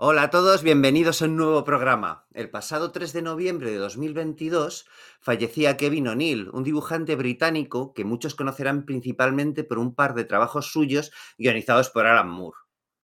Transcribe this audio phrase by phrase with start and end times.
[0.00, 2.28] Hola a todos, bienvenidos a un nuevo programa.
[2.32, 4.86] El pasado 3 de noviembre de 2022
[5.18, 10.70] fallecía Kevin O'Neill, un dibujante británico que muchos conocerán principalmente por un par de trabajos
[10.70, 12.58] suyos guionizados por Alan Moore.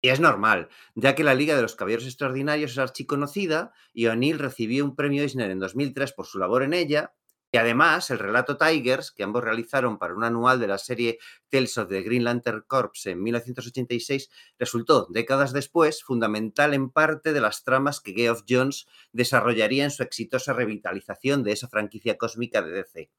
[0.01, 4.39] Y es normal, ya que la Liga de los Caballeros Extraordinarios es archiconocida y O'Neill
[4.39, 7.13] recibió un premio Eisner en 2003 por su labor en ella
[7.53, 11.79] y además, el relato Tigers, que ambos realizaron para un anual de la serie Tales
[11.79, 17.65] of the Green Lantern Corps en 1986, resultó, décadas después, fundamental en parte de las
[17.65, 23.11] tramas que Geoff Jones desarrollaría en su exitosa revitalización de esa franquicia cósmica de DC.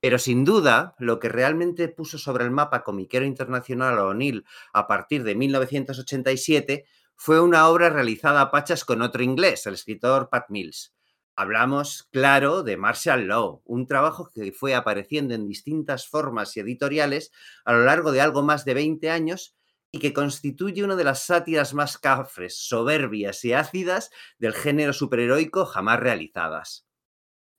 [0.00, 4.44] Pero sin duda, lo que realmente puso sobre el mapa comiquero internacional a O'Neill
[4.74, 10.28] a partir de 1987 fue una obra realizada a pachas con otro inglés, el escritor
[10.28, 10.92] Pat Mills.
[11.34, 17.32] Hablamos, claro, de Marshall Law, un trabajo que fue apareciendo en distintas formas y editoriales
[17.64, 19.56] a lo largo de algo más de 20 años
[19.90, 25.64] y que constituye una de las sátiras más cafres, soberbias y ácidas del género superheroico
[25.64, 26.86] jamás realizadas.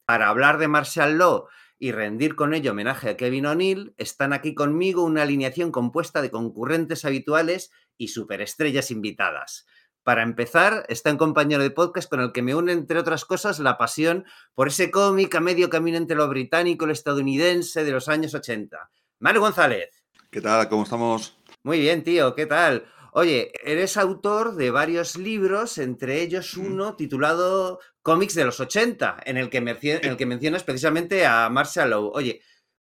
[0.06, 1.48] Para hablar de Marshall Law
[1.80, 6.30] y rendir con ello homenaje a Kevin O'Neill, están aquí conmigo una alineación compuesta de
[6.30, 9.66] concurrentes habituales y superestrellas invitadas.
[10.04, 13.60] Para empezar, está un compañero de podcast con el que me une, entre otras cosas,
[13.60, 17.92] la pasión por ese cómic a medio camino entre lo británico y lo estadounidense de
[17.92, 18.92] los años 80.
[19.20, 20.04] Mario González.
[20.30, 20.68] ¿Qué tal?
[20.68, 21.38] ¿Cómo estamos?
[21.64, 22.36] Muy bien, tío.
[22.36, 22.86] ¿Qué tal?
[23.14, 29.38] Oye, eres autor de varios libros, entre ellos uno titulado Cómics de los 80, en
[29.38, 32.12] el que, en el que mencionas precisamente a Marshall Lowe.
[32.14, 32.42] Oye,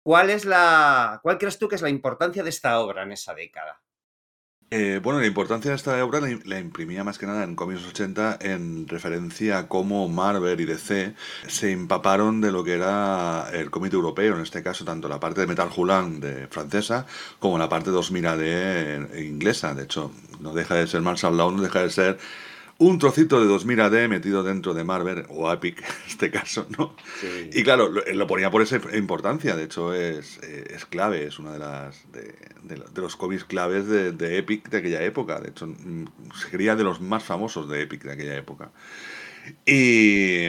[0.05, 3.34] ¿cuál es la, cuál crees tú que es la importancia de esta obra en esa
[3.34, 3.83] década?
[4.73, 8.39] Eh, bueno, la importancia de esta obra la, imprimía más que nada en cómics 80
[8.41, 11.12] en referencia a cómo Marvel y DC
[11.49, 15.41] se empaparon de lo que era el cómic europeo, en este caso tanto la parte
[15.41, 17.05] de Metal Hulan de francesa
[17.41, 19.75] como la parte 2000 AD inglesa.
[19.75, 22.19] De hecho, no deja de ser Marshall Law, no deja de ser
[22.81, 26.97] un trocito de 2000 AD metido dentro de Marvel, o Epic en este caso, ¿no?
[27.53, 31.59] Y claro, lo, ponía por esa importancia, de hecho es, es clave, es una de
[31.59, 36.06] las de, los cómics claves de, Epic de aquella época, de hecho mm,
[36.50, 38.71] sería de los más famosos de Epic de aquella época.
[39.66, 40.49] Y,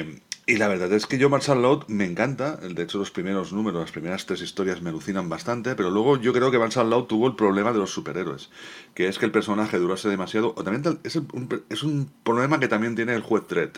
[0.51, 3.79] y la verdad es que yo Marshall Law me encanta, de hecho los primeros números,
[3.79, 7.27] las primeras tres historias me alucinan bastante, pero luego yo creo que Marshall Law tuvo
[7.27, 8.49] el problema de los superhéroes,
[8.93, 12.67] que es que el personaje durase demasiado, o también es un, es un problema que
[12.67, 13.77] también tiene el juez Dredd.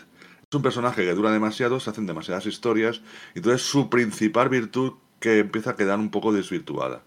[0.50, 3.02] Es un personaje que dura demasiado, se hacen demasiadas historias,
[3.36, 7.04] y entonces su principal virtud que empieza a quedar un poco desvirtuada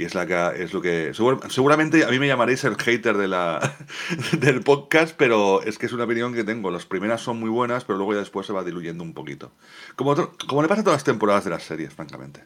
[0.00, 1.12] y es la que es lo que
[1.50, 3.76] seguramente a mí me llamaréis el hater de la
[4.38, 7.84] del podcast pero es que es una opinión que tengo las primeras son muy buenas
[7.84, 9.52] pero luego ya después se va diluyendo un poquito
[9.96, 10.14] como
[10.48, 12.44] como le pasa a todas las temporadas de las series francamente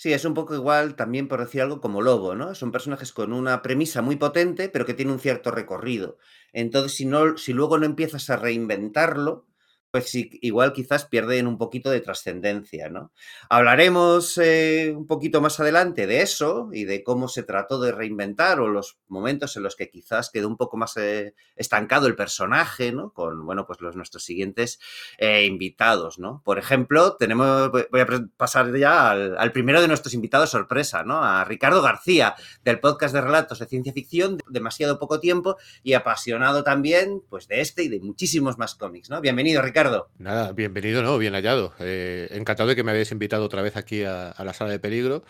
[0.00, 2.54] Sí, es un poco igual también por decir algo como Lobo, ¿no?
[2.54, 6.18] Son personajes con una premisa muy potente, pero que tiene un cierto recorrido.
[6.52, 9.47] Entonces, si, no, si luego no empiezas a reinventarlo,
[9.90, 13.12] pues igual quizás pierden un poquito de trascendencia, ¿no?
[13.48, 18.60] Hablaremos eh, un poquito más adelante de eso y de cómo se trató de reinventar
[18.60, 22.92] o los momentos en los que quizás quedó un poco más eh, estancado el personaje,
[22.92, 23.12] ¿no?
[23.14, 24.78] Con, bueno, pues los nuestros siguientes
[25.16, 26.42] eh, invitados, ¿no?
[26.44, 28.06] Por ejemplo, tenemos, voy a
[28.36, 31.24] pasar ya al, primero de nuestros invitados sorpresa, ¿no?
[31.24, 36.62] A Ricardo García, del podcast de relatos de ciencia ficción, demasiado poco tiempo y apasionado
[36.62, 39.22] también, pues de este y de muchísimos más cómics, ¿no?
[39.22, 39.77] Bienvenido, Ricardo.
[40.18, 41.18] Nada, bienvenido, ¿no?
[41.18, 41.72] Bien hallado.
[41.78, 45.22] Eh, encantado de que me hayáis invitado otra vez aquí a, la sala de peligro.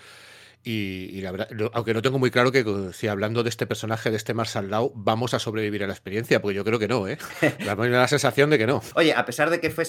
[0.64, 2.64] Y, la verdad, aunque no tengo muy claro que
[2.94, 6.40] si hablando de este personaje, de este Marshall Law, vamos a sobrevivir a la experiencia,
[6.40, 7.18] porque yo creo que no, ¿eh?
[7.64, 8.82] Da la sensación de que no.
[8.94, 9.84] Oye, a pesar de que, fue,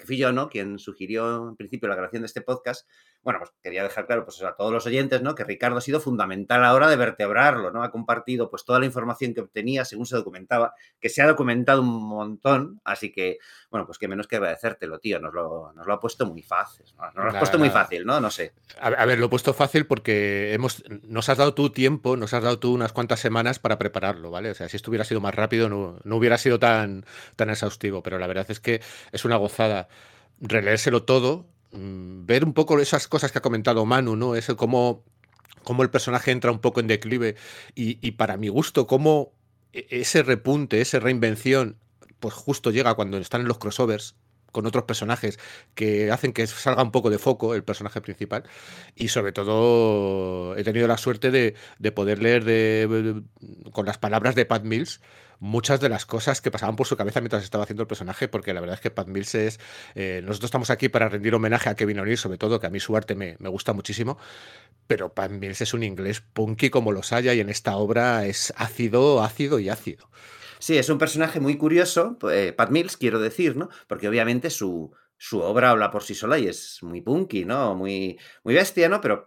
[0.00, 0.48] que fui yo, ¿no?
[0.48, 2.88] Quien sugirió en principio la grabación de este podcast,
[3.22, 5.34] bueno, pues quería dejar claro pues, a todos los oyentes, ¿no?
[5.34, 7.82] Que Ricardo ha sido fundamental a la hora de vertebrarlo, ¿no?
[7.82, 11.82] Ha compartido pues toda la información que obtenía según se documentaba, que se ha documentado
[11.82, 13.38] un montón, así que,
[13.70, 16.86] bueno, pues que menos que agradecértelo, tío, nos lo, nos lo ha puesto muy fácil,
[17.14, 18.20] Nos lo ha puesto muy fácil, ¿no?
[18.20, 18.54] No sé.
[18.80, 22.42] A, ver, lo he puesto fácil porque hemos, nos has dado tu tiempo, nos has
[22.42, 24.50] dado tú unas cuantas semanas para prepararlo, ¿vale?
[24.50, 27.04] O sea, si esto hubiera sido más rápido no, no hubiera sido tan,
[27.36, 28.80] tan exhaustivo, pero la verdad es que
[29.12, 29.88] es una gozada
[30.40, 34.34] releérselo todo Mm, ver un poco esas cosas que ha comentado Manu, ¿no?
[34.34, 35.04] Es cómo,
[35.62, 37.36] cómo el personaje entra un poco en declive
[37.74, 39.32] y, para mi gusto, cómo
[39.72, 41.78] e, ese repunte, esa reinvención,
[42.18, 44.16] pues justo llega cuando están en los crossovers
[44.52, 45.38] con otros personajes
[45.74, 48.44] que hacen que salga un poco de foco el personaje principal
[48.94, 51.54] y sobre todo he tenido la suerte de,
[51.92, 53.22] poder leer
[53.72, 55.00] con las palabras de Pat Mills
[55.40, 58.54] muchas de las cosas que pasaban por su cabeza mientras estaba haciendo el personaje, porque
[58.54, 59.58] la verdad es que Pat Mills es...
[59.94, 62.78] Eh, nosotros estamos aquí para rendir homenaje a Kevin O'Neill, sobre todo, que a mí
[62.78, 64.18] su arte me, gusta muchísimo,
[64.86, 68.52] pero Pat Mills es un inglés punky como los haya y en esta obra es
[68.56, 70.08] ácido, ácido y ácido.
[70.60, 73.70] Sí, es un personaje muy curioso, eh, Pat Mills, quiero decir, ¿no?
[73.88, 77.74] Porque obviamente su, su obra habla por sí sola y es muy punky, ¿no?
[77.74, 79.00] Muy, muy bestia, ¿no?
[79.00, 79.24] Pero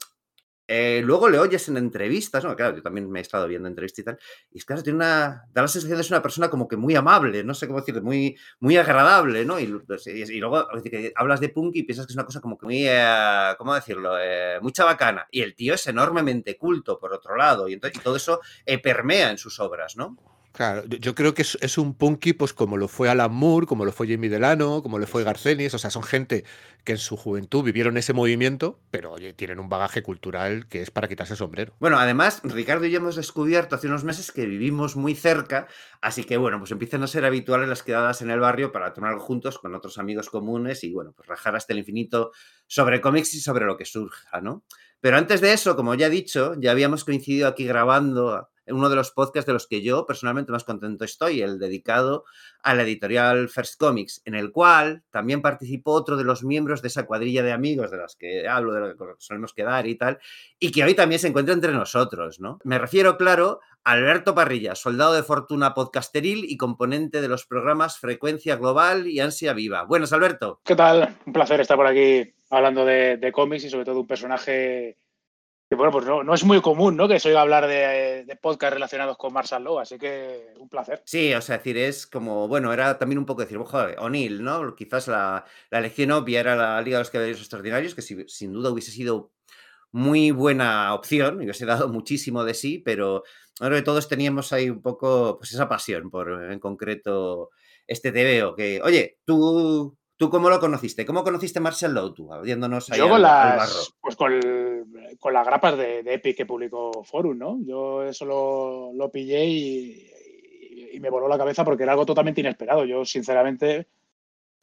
[0.67, 2.55] eh, luego le oyes en entrevistas, ¿no?
[2.55, 4.19] Claro, yo también me he estado viendo entrevistas y tal.
[4.51, 5.43] Y es que tiene una.
[5.51, 8.03] Da la sensación de ser una persona como que muy amable, no sé cómo decirlo,
[8.03, 9.59] muy, muy agradable, ¿no?
[9.59, 10.67] Y, pues, luego
[11.15, 12.87] hablas de punk y piensas que es una cosa como que muy.
[12.87, 14.17] Eh, ¿Cómo decirlo?
[14.19, 15.27] Eh, muy chabacana.
[15.31, 17.67] Y el tío es enormemente culto, por otro lado.
[17.67, 18.39] Y, entonces, y todo eso
[18.83, 20.15] permea en sus obras, ¿no?
[20.53, 23.91] Claro, yo creo que es, un punky, pues como lo fue Alan Moore, como lo
[23.91, 26.45] fue Jimmy Delano, como lo fue Garcenis, o sea, son gente
[26.83, 30.91] que en su juventud vivieron ese movimiento, pero oye, tienen un bagaje cultural que es
[30.91, 31.73] para quitarse el sombrero.
[31.79, 35.67] Bueno, además, Ricardo y yo hemos descubierto hace unos meses que vivimos muy cerca,
[36.01, 39.17] así que bueno, pues empiezan a ser habituales las quedadas en el barrio para tomar
[39.17, 42.31] juntos con otros amigos comunes y bueno, pues rajar hasta el infinito
[42.67, 44.63] sobre cómics y sobre lo que surja, ¿no?
[45.01, 48.95] Pero antes de eso, como ya he dicho, ya habíamos coincidido aquí grabando uno de
[48.95, 52.25] los podcasts de los que yo personalmente más contento estoy, el dedicado
[52.61, 56.87] a la editorial First Comics, en el cual también participó otro de los miembros de
[56.87, 60.19] esa cuadrilla de amigos de los que hablo, de lo que solemos quedar y tal,
[60.59, 62.59] y que hoy también se encuentra entre nosotros, ¿no?
[62.63, 67.99] Me refiero, claro, a Alberto Parrilla, soldado de fortuna podcasteril y componente de los programas
[67.99, 69.83] Frecuencia Global y Ansia Viva.
[69.83, 70.61] Buenos, Alberto.
[70.63, 71.17] ¿Qué tal?
[71.25, 74.97] Un placer estar por aquí hablando de, de cómics y sobre todo un personaje
[75.75, 77.07] bueno, pues no, es muy común, ¿no?
[77.07, 81.01] Que se oiga hablar de, de podcasts relacionados con Marshall Law, así que un placer.
[81.05, 84.75] Sí, o sea, decir, es como, bueno, era también un poco decir, joder, O'Neill, ¿no?
[84.75, 88.71] Quizás la, la elección obvia era la Liga de los Caballeros Extraordinarios, que sin duda
[88.71, 89.31] hubiese sido
[89.91, 93.23] muy buena opción, y hubiese dado muchísimo de sí, pero
[93.59, 97.51] que todos teníamos ahí un poco, pues esa pasión por, en concreto,
[97.85, 101.05] este TVO, que, oye, tú ¿Tú cómo lo conociste?
[101.05, 102.29] ¿Cómo conociste Marshall Lowe tú?
[102.43, 104.31] Viéndonos ahí Yo con las, Pues con,
[105.19, 107.59] con, las grapas de, Epic que publicó Forum, ¿no?
[107.65, 110.09] Yo eso lo, pillé y,
[110.99, 112.85] me voló la cabeza porque era algo totalmente inesperado.
[112.85, 113.87] Yo, sinceramente,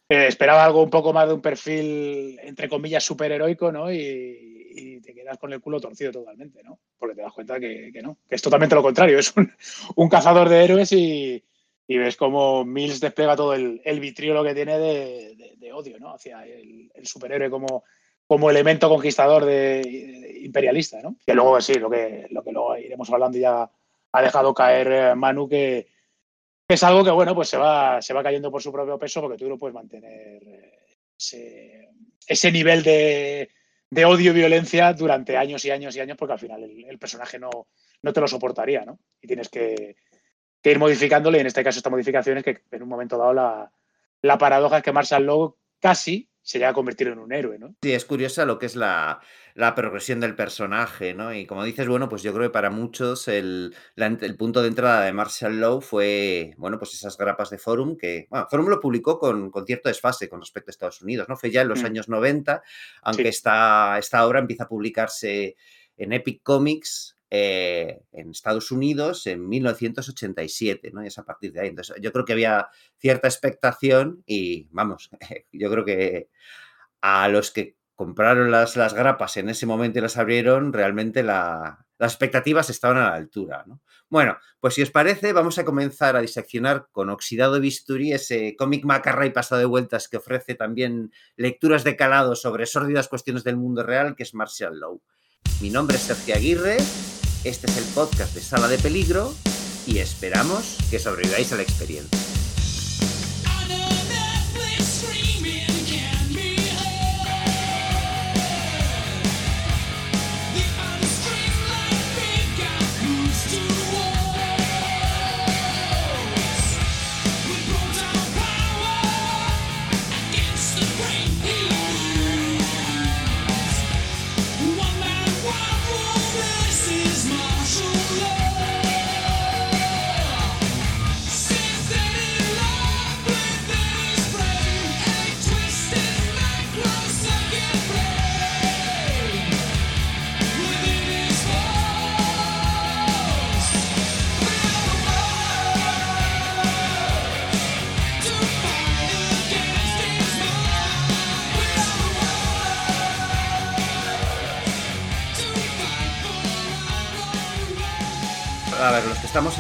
[0.09, 3.93] eh, esperaba algo un poco más de un perfil, entre comillas, superheroico, ¿no?
[3.93, 6.79] Y, te quedas con el culo torcido totalmente, ¿no?
[6.99, 9.19] Porque te das cuenta que, no, que es totalmente lo contrario.
[9.21, 9.35] Es
[9.97, 11.43] un cazador de héroes y,
[11.87, 16.15] ves cómo Mills despliega todo el, el vitriolo que tiene de, odio ¿no?
[16.15, 17.85] hacia el, superhéroe como,
[18.31, 21.01] como elemento conquistador de, imperialista.
[21.03, 21.17] ¿no?
[21.27, 23.69] Que luego, sí, lo que, lo que luego iremos hablando ya
[24.13, 25.89] ha dejado caer eh, Manu, que,
[26.69, 29.37] es algo que bueno, pues se va, se va cayendo por su propio peso porque
[29.37, 31.89] tú no puedes mantener eh,
[32.29, 33.51] ese, nivel de,
[33.91, 37.37] de odio y violencia durante años y años y años porque al final el, personaje
[37.37, 37.51] no,
[38.01, 39.01] no te lo soportaría, ¿no?
[39.21, 39.97] Y tienes que,
[40.63, 41.39] que ir modificándole.
[41.39, 43.73] Y en este caso, esta modificación es que en un momento dado la,
[44.23, 47.77] la paradoja es que Marshall Law casi se llega a convertir en un héroe, ¿no?
[47.83, 49.21] Sí, es curiosa lo que es la,
[49.55, 51.35] la, progresión del personaje, ¿no?
[51.35, 55.05] Y como dices, bueno, pues yo creo que para muchos el, el punto de entrada
[55.05, 59.19] de Marshall Law fue, bueno, pues esas grapas de Forum que, bueno, Forum lo publicó
[59.19, 61.37] con, con cierto desfase con respecto a Estados Unidos, ¿no?
[61.37, 61.87] Fue ya en los mm.
[61.87, 62.63] años 90,
[63.03, 65.57] aunque esta, esta obra empieza a publicarse
[65.97, 71.05] en Epic Comics eh, en Estados Unidos en 1987, ¿no?
[71.05, 71.69] Y es a partir de ahí.
[71.69, 72.69] Entonces, yo creo que había
[72.99, 75.11] cierta expectación y, vamos,
[75.53, 76.29] yo creo que
[77.01, 81.77] a los que compraron las, las grapas en ese momento y las abrieron, realmente las
[82.01, 83.81] expectativas estaban a la altura, ¿no?
[84.09, 88.85] Bueno, pues si os parece, vamos a comenzar a diseccionar con Oxidado Bisturí ese cómic
[88.85, 93.57] macarra y pasado de vueltas que ofrece también lecturas de calado sobre sórdidas cuestiones del
[93.57, 95.01] mundo real, que es Martial Law.
[95.61, 96.79] Mi nombre es Sergio Aguirre
[97.45, 99.35] este es el podcast de Sala de Peligro
[99.87, 102.20] y esperamos que sobreviváis a la experiencia.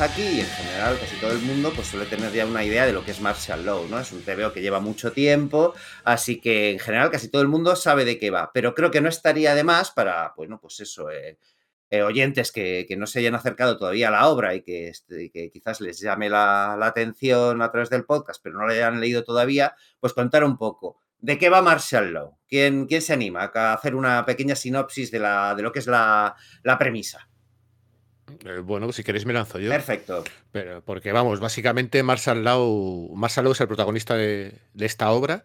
[0.01, 2.93] Aquí y en general casi todo el mundo pues suele tener ya una idea de
[2.93, 3.99] lo que es Martial Law, ¿no?
[3.99, 7.77] Es un TVO que lleva mucho tiempo, así que en general casi todo el mundo
[7.77, 11.11] sabe de qué va, pero creo que no estaría de más para, bueno, pues eso,
[11.11, 11.39] eh,
[11.91, 15.81] eh, oyentes que, no se hayan acercado todavía a la obra y que, este, quizás
[15.81, 20.13] les llame la, atención a través del podcast, pero no lo hayan leído todavía, pues
[20.13, 21.01] contar un poco.
[21.19, 22.39] ¿De qué va Marshall Law?
[22.49, 25.87] ¿Quién, quién se anima a hacer una pequeña sinopsis de, la, de lo que es
[25.87, 26.37] la,
[26.79, 27.30] premisa?
[28.45, 29.71] Eh, bueno, si queréis me lanzo yo.
[29.71, 30.25] Perfecto.
[30.53, 35.45] Pero, porque vamos, básicamente Marshall Law, Marshall Law es el protagonista de, de esta obra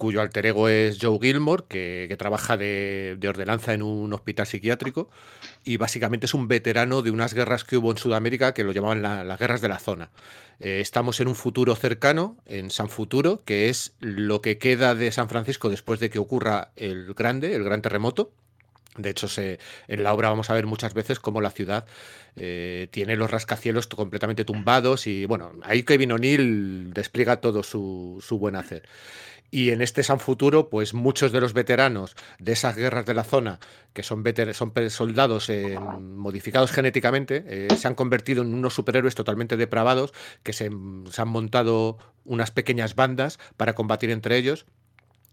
[0.00, 5.10] cuyo alter ego es Joe Gilmore, que, trabaja de, ordenanza en un hospital psiquiátrico
[5.62, 9.02] y básicamente es un veterano de unas guerras que hubo en Sudamérica que lo llamaban
[9.02, 10.10] las guerras de la zona.
[10.58, 15.12] Eh, estamos en un futuro cercano, en San Futuro, que es lo que queda de
[15.12, 18.32] San Francisco después de que ocurra el grande, el gran terremoto.
[19.02, 19.26] De hecho,
[19.88, 21.86] en la obra vamos a ver muchas veces cómo la ciudad
[22.36, 28.56] eh, tiene los rascacielos completamente tumbados y bueno, ahí Kevin O'Neill despliega todo su, buen
[28.56, 28.88] hacer.
[29.52, 33.24] Y en este San Futuro, pues muchos de los veteranos de esas guerras de la
[33.24, 33.58] zona,
[33.92, 39.56] que son, son soldados eh, modificados genéticamente, eh, se han convertido en unos superhéroes totalmente
[39.56, 40.12] depravados,
[40.44, 44.66] que se han montado unas pequeñas bandas para combatir entre ellos.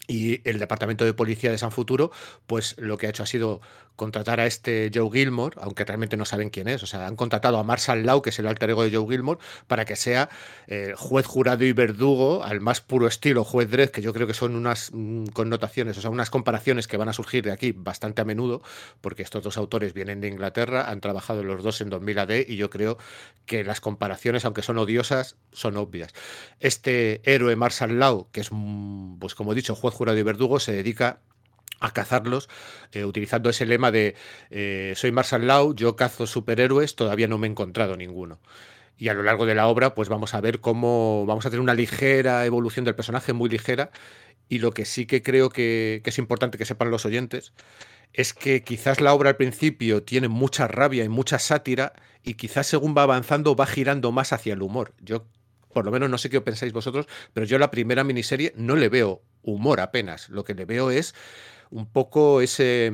[0.07, 2.11] Y el Departamento de Policía de San Futuro,
[2.47, 3.61] pues lo que ha hecho ha sido
[3.97, 6.83] contratar a este Joe Gilmore, aunque realmente no saben quién es.
[6.83, 9.39] O sea, han contratado a Marshall Law, que es el alter ego de Joe Gilmore,
[9.67, 10.29] para que sea
[10.67, 14.35] eh, juez, jurado y verdugo al más puro estilo juez Dredd, que yo creo que
[14.35, 18.21] son unas mm, connotaciones, o sea, unas comparaciones que van a surgir de aquí bastante
[18.21, 18.61] a menudo,
[19.01, 22.55] porque estos dos autores vienen de Inglaterra, han trabajado los dos en 2000 AD y
[22.55, 22.99] yo creo
[23.47, 26.13] que las comparaciones, aunque son odiosas, son obvias.
[26.59, 30.59] Este héroe Marshall Law, que es, mm, pues como he dicho, juez, jurado y verdugo,
[30.59, 31.19] se dedica
[31.79, 32.50] a cazarlos,
[32.91, 34.15] eh, utilizando ese lema de
[34.50, 38.39] eh, soy Marshall Law, yo cazo superhéroes, todavía no me he encontrado ninguno.
[38.98, 41.62] Y a lo largo de la obra, pues vamos a ver cómo vamos a tener
[41.62, 43.91] una ligera evolución del personaje, muy ligera.
[44.50, 47.53] Y lo que sí que creo que, que es importante que sepan los oyentes
[48.13, 51.93] es que quizás la obra al principio tiene mucha rabia y mucha sátira,
[52.24, 54.93] y quizás según va avanzando va girando más hacia el humor.
[55.00, 55.27] Yo
[55.74, 58.89] por lo menos no sé qué pensáis vosotros, pero yo la primera miniserie no le
[58.89, 60.27] veo humor apenas.
[60.29, 61.13] Lo que le veo es
[61.71, 62.91] un poco ese,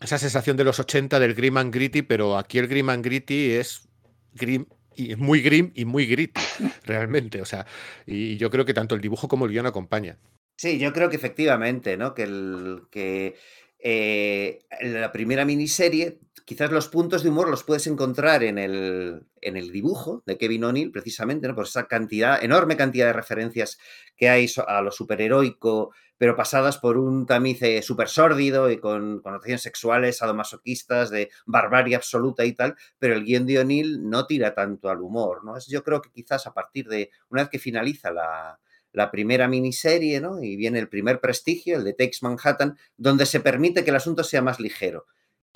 [0.00, 3.52] esa sensación de los 80 del grim and gritty, pero aquí el grim and gritty
[3.52, 3.88] es
[4.34, 6.40] grim y es muy grim y muy gritty,
[6.84, 7.40] realmente.
[7.40, 7.66] O sea,
[8.06, 10.18] y yo creo que tanto el dibujo como el guion acompaña.
[10.56, 12.14] Sí, yo creo que efectivamente, ¿no?
[12.14, 13.36] Que, el, que
[13.78, 19.56] eh, la primera miniserie, quizás los puntos de humor los puedes encontrar en el, en
[19.56, 21.56] el dibujo de Kevin O'Neill, precisamente, ¿no?
[21.56, 23.78] por esa cantidad, enorme cantidad de referencias
[24.16, 29.20] que hay a lo superheroico, pero pasadas por un tamiz eh, súper sórdido y con
[29.20, 34.54] connotaciones sexuales, sadomasoquistas, de barbarie absoluta y tal, pero el guion de O'Neill no tira
[34.54, 35.56] tanto al humor, ¿no?
[35.56, 38.60] Es, yo creo que quizás a partir de, una vez que finaliza la,
[38.92, 40.40] la primera miniserie, ¿no?
[40.40, 44.22] Y viene el primer prestigio, el de Takes Manhattan, donde se permite que el asunto
[44.22, 45.06] sea más ligero.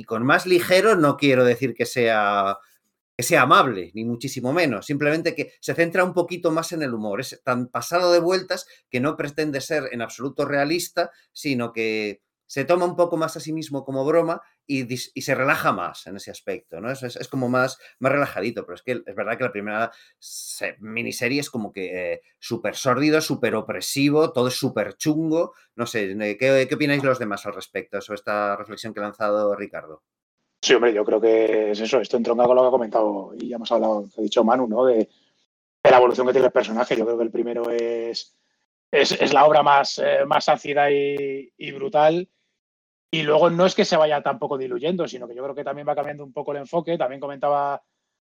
[0.01, 2.57] Y con más ligero no quiero decir que sea
[3.15, 6.95] que sea amable, ni muchísimo menos, simplemente que se centra un poquito más en el
[6.95, 12.23] humor, es tan pasado de vueltas que no pretende ser en absoluto realista, sino que
[12.51, 16.17] se toma un poco más a sí mismo como broma y, se relaja más en
[16.17, 16.91] ese aspecto, ¿no?
[16.91, 19.93] Es, es, como más, más relajadito, pero es que es verdad que la primera
[20.81, 26.17] miniserie es como que eh, súper sórdido, súper opresivo, todo es súper chungo, no sé,
[26.41, 30.03] ¿qué, ¿qué opináis los demás al respecto sobre esta reflexión que ha lanzado Ricardo?
[30.61, 33.47] Sí, hombre, yo creo que es eso, esto entronca con lo que ha comentado y
[33.47, 34.87] ya hemos hablado, que ha dicho Manu, ¿no?
[34.87, 35.09] De,
[35.85, 36.97] la evolución que tiene el personaje.
[36.97, 38.37] Yo creo que el primero es,
[38.91, 42.29] es, la obra más, eh, más ácida y brutal
[43.11, 45.89] y luego no es que se vaya tampoco diluyendo, sino que yo creo que también
[45.89, 46.97] va cambiando un poco el enfoque.
[46.97, 47.83] También comentaba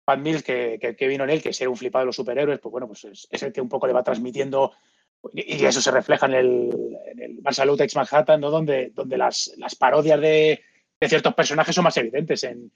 [0.04, 2.88] Pat Mills que, que Kevin O'Neill, que ser un flipado de los superhéroes, pues bueno,
[2.88, 4.74] pues es, el que un poco le va transmitiendo,
[5.34, 8.52] y eso se refleja en el, en el Marshall Ex Manhattan, ¿no?
[8.52, 10.62] donde, donde las, las parodias de,
[11.00, 12.44] de, ciertos personajes son más evidentes.
[12.44, 12.70] En,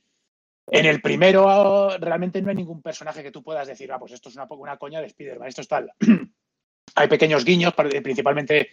[0.72, 4.30] en el primero realmente no hay ningún personaje que tú puedas decir, ah, pues esto
[4.30, 5.92] es una, una coña de Spider-Man, esto es tal.
[6.96, 8.70] hay pequeños guiños, principalmente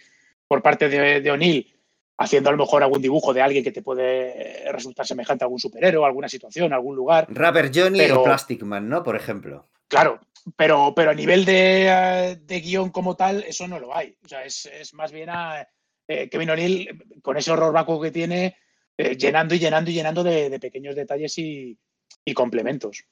[0.46, 1.75] por parte de, de O'Neill,
[2.18, 5.58] haciendo a lo mejor algún dibujo de alguien que te puede resultar semejante a algún
[5.58, 7.26] superhéroe, alguna situación, algún lugar.
[7.28, 9.02] Rubber Johnny o Plastic Man, ¿no?
[9.02, 9.68] Por ejemplo.
[9.88, 10.20] Claro,
[10.56, 14.16] pero, pero a nivel de, guion como tal, eso no lo hay.
[14.24, 15.68] O sea, es, más bien a
[16.08, 18.56] eh, Kevin O'Neill, con ese horror vacuo que tiene,
[18.96, 21.78] eh, llenando y llenando y llenando de, pequeños detalles y,
[22.24, 23.04] y, complementos.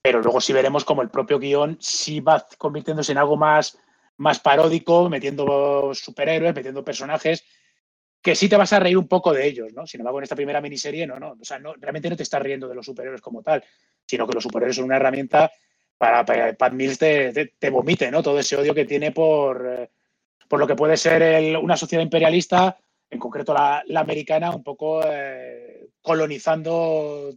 [0.00, 3.78] Pero luego sí veremos como el propio guion sí va convirtiéndose en algo más,
[4.16, 7.44] más paródico, metiendo superhéroes, metiendo personajes
[8.22, 9.84] que sí te vas a reír un poco de ellos, ¿no?
[9.86, 11.32] Sin embargo, en esta primera miniserie, no, no.
[11.40, 13.64] O sea, no, realmente no te estás riendo de los superhéroes como tal,
[14.06, 15.50] sino que los superhéroes son una herramienta
[15.98, 18.22] para, que Pat Mills te, vomite, ¿no?
[18.22, 19.90] Todo ese odio que tiene por, eh,
[20.48, 22.76] por lo que puede ser una sociedad imperialista
[23.10, 27.34] en concreto la, americana, un poco eh, colonizando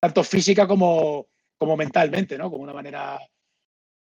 [0.00, 2.50] tanto física como, como mentalmente, ¿no?
[2.50, 3.16] Como una manera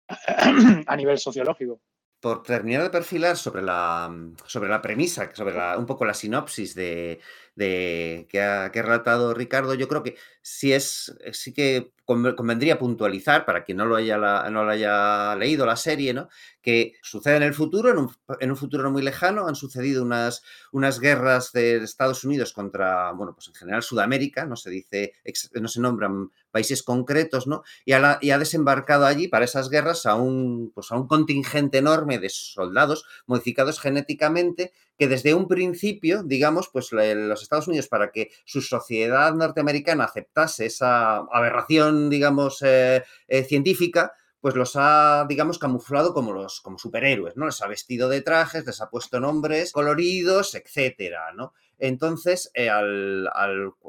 [0.86, 1.80] a nivel sociológico
[2.24, 4.10] por terminar de perfilar sobre la,
[4.46, 7.20] sobre la premisa, sobre un poco la sinopsis de,
[7.56, 13.46] que, ha, que, ha, relatado Ricardo, yo creo que sí, es, sí que convendría puntualizar,
[13.46, 16.28] para quien no lo haya, no lo haya leído la serie, ¿no?
[16.64, 20.02] que sucede en el futuro, en un, en un, futuro no muy lejano, han sucedido
[20.02, 20.42] unas,
[20.72, 25.12] unas guerras de Estados Unidos contra, bueno, pues en general Sudamérica, no se dice,
[25.60, 27.64] no se nombran países concretos, ¿no?
[27.84, 32.18] Y, y ha desembarcado allí para esas guerras a un, pues a un contingente enorme
[32.18, 38.30] de soldados modificados genéticamente que desde un principio, digamos, pues los Estados Unidos, para que
[38.44, 46.12] su sociedad norteamericana aceptase esa aberración, digamos, eh, eh, científica, pues los ha, digamos, camuflado
[46.12, 47.46] como los como superhéroes, ¿no?
[47.46, 51.54] Les ha vestido de trajes, les ha puesto nombres coloridos, etcétera, ¿no?
[51.78, 53.28] Entonces, eh, al,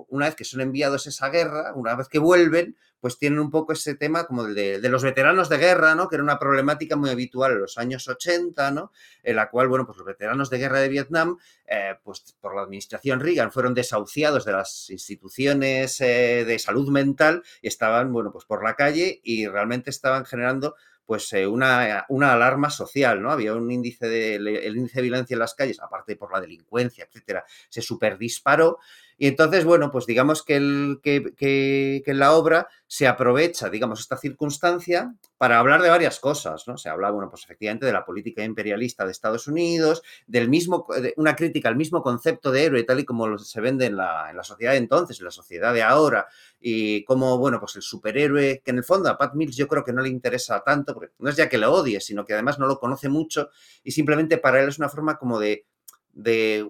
[0.07, 3.73] una vez que son enviados esa guerra, una vez que vuelven, pues tienen un poco
[3.73, 6.09] ese tema como de, de, los veteranos de guerra, ¿no?
[6.09, 8.91] Que era una problemática muy habitual en los años 80, ¿no?
[9.21, 12.63] En la cual, bueno, pues los veteranos de guerra de Vietnam, eh, pues por la
[12.63, 18.45] administración Reagan fueron desahuciados de las instituciones eh, de salud mental y estaban, bueno, pues
[18.45, 23.31] por la calle y realmente estaban generando pues eh, una, una, alarma social, ¿no?
[23.31, 27.05] Había un índice de, el índice de violencia en las calles, aparte por la delincuencia,
[27.05, 28.79] etcétera, se superdisparó
[29.17, 34.01] y entonces, bueno, pues digamos que, el, que, que, que, la obra se aprovecha, digamos,
[34.01, 36.77] esta circunstancia para hablar de varias cosas, ¿no?
[36.77, 41.35] Se habla, bueno, pues efectivamente de la política imperialista de Estados Unidos, del mismo, una
[41.35, 44.43] crítica al mismo concepto de héroe tal y como se vende en la, en la
[44.43, 46.27] sociedad de entonces, en la sociedad de ahora,
[46.59, 49.83] y como, bueno, pues el superhéroe, que en el fondo a Pat Mills yo creo
[49.83, 52.59] que no le interesa tanto, porque no es ya que lo odie, sino que además
[52.59, 53.49] no lo conoce mucho
[53.83, 55.65] y simplemente para él es una forma como de,
[56.11, 56.69] de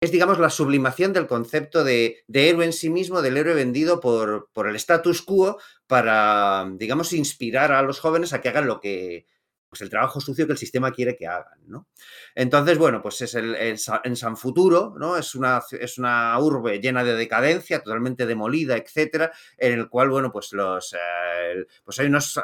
[0.00, 4.48] es, digamos, la sublimación del concepto de, héroe en sí mismo, del héroe vendido por,
[4.52, 9.26] por el status quo para, digamos, inspirar a los jóvenes a que hagan lo que,
[9.68, 11.88] pues el trabajo sucio que el sistema quiere que hagan, ¿no?
[12.34, 15.16] Entonces, bueno, pues es el, en San Futuro, ¿no?
[15.16, 20.32] Es una, es una urbe llena de decadencia, totalmente demolida, etcétera, en el cual, bueno,
[20.32, 22.40] pues los, eh, pues hay unos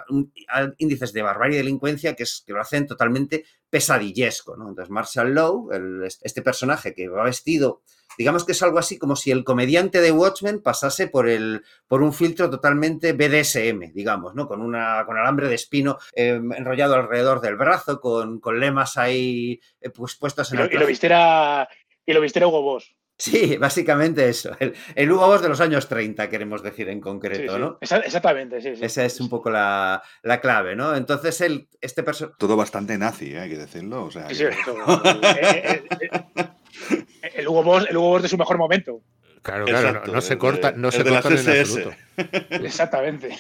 [0.79, 4.69] índices de barbarie y delincuencia que, es, que lo hacen totalmente pesadillesco, ¿no?
[4.69, 7.83] Entonces, Marshall Lowe, el, este personaje que va vestido
[8.19, 12.03] digamos que es algo así como si el comediante de Watchmen pasase por, el, por
[12.03, 14.47] un filtro totalmente BDSM, digamos, ¿no?
[14.47, 19.61] Con, una, con alambre de espino eh, enrollado alrededor del brazo, con, con lemas ahí
[19.81, 20.73] eh, pues, puestos en y lo, el...
[20.75, 21.69] Y lo vistiera,
[22.07, 22.95] y lo vistiera Hugo Boss.
[23.17, 24.57] Sí, básicamente eso.
[24.59, 27.61] El, el Hugo Boss de los años 30, queremos decir en concreto, sí, sí.
[27.61, 27.79] ¿no?
[27.81, 28.85] Exactamente, sí, sí.
[28.85, 30.97] Esa es un poco la, la clave, ¿no?
[30.97, 32.37] Entonces, el, este personaje...
[32.39, 33.41] Todo bastante nazi, ¿eh?
[33.41, 34.05] hay que decirlo.
[34.07, 35.85] O sea, sí, que...
[37.35, 39.01] el, Hugo Boss, el Hugo Boss de su mejor momento.
[39.43, 41.93] Claro, claro, Exacto, no, no, se corta, no se corta en absoluto.
[42.51, 43.37] Exactamente.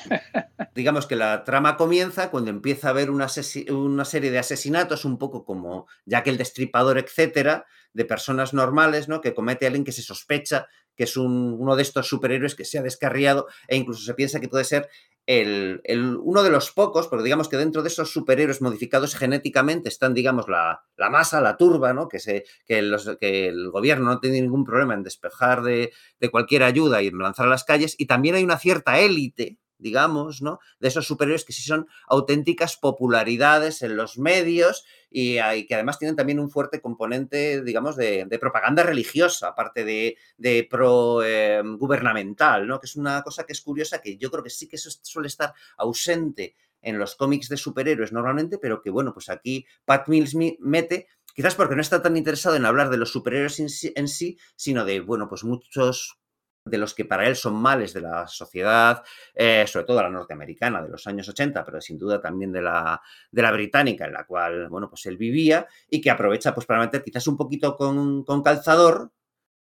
[0.74, 3.26] Digamos que la trama comienza cuando empieza a haber una,
[3.70, 9.22] una, serie de asesinatos, un poco como Jack el Destripador, etcétera, de personas normales, ¿no?
[9.22, 12.78] Que comete alguien que se sospecha que es un, uno de estos superhéroes que se
[12.78, 14.88] ha descarriado e incluso se piensa que puede ser
[15.26, 19.88] el, el, uno de los pocos, pero digamos que dentro de esos superhéroes modificados genéticamente
[19.88, 22.08] están, digamos, la, la masa, la turba, ¿no?
[22.08, 26.30] Que, se, que, los, que, el gobierno no tiene ningún problema en despejar de, de
[26.30, 27.94] cualquier ayuda y lanzar a las calles.
[27.98, 30.58] Y también hay una cierta élite, digamos, ¿no?
[30.80, 35.98] De esos superiores que sí son auténticas popularidades en los medios y, y que además
[35.98, 42.80] tienen también un fuerte componente, digamos, de, propaganda religiosa, aparte de, de pro eh, ¿no?
[42.80, 45.28] Que es una cosa que es curiosa, que yo creo que sí que eso suele
[45.28, 50.34] estar ausente en los cómics de superhéroes normalmente, pero que bueno, pues aquí Pat Mills
[50.60, 54.08] mete, quizás porque no está tan interesado en hablar de los superhéroes en sí, en
[54.08, 56.18] sí sino de, bueno, pues muchos
[56.64, 59.02] de los que para él son males de la sociedad,
[59.34, 63.00] eh, sobre todo la norteamericana de los años 80, pero sin duda también de la,
[63.30, 66.80] de la británica, en la cual, bueno, pues él vivía y que aprovecha pues para
[66.80, 69.12] meter quizás un poquito con, con calzador,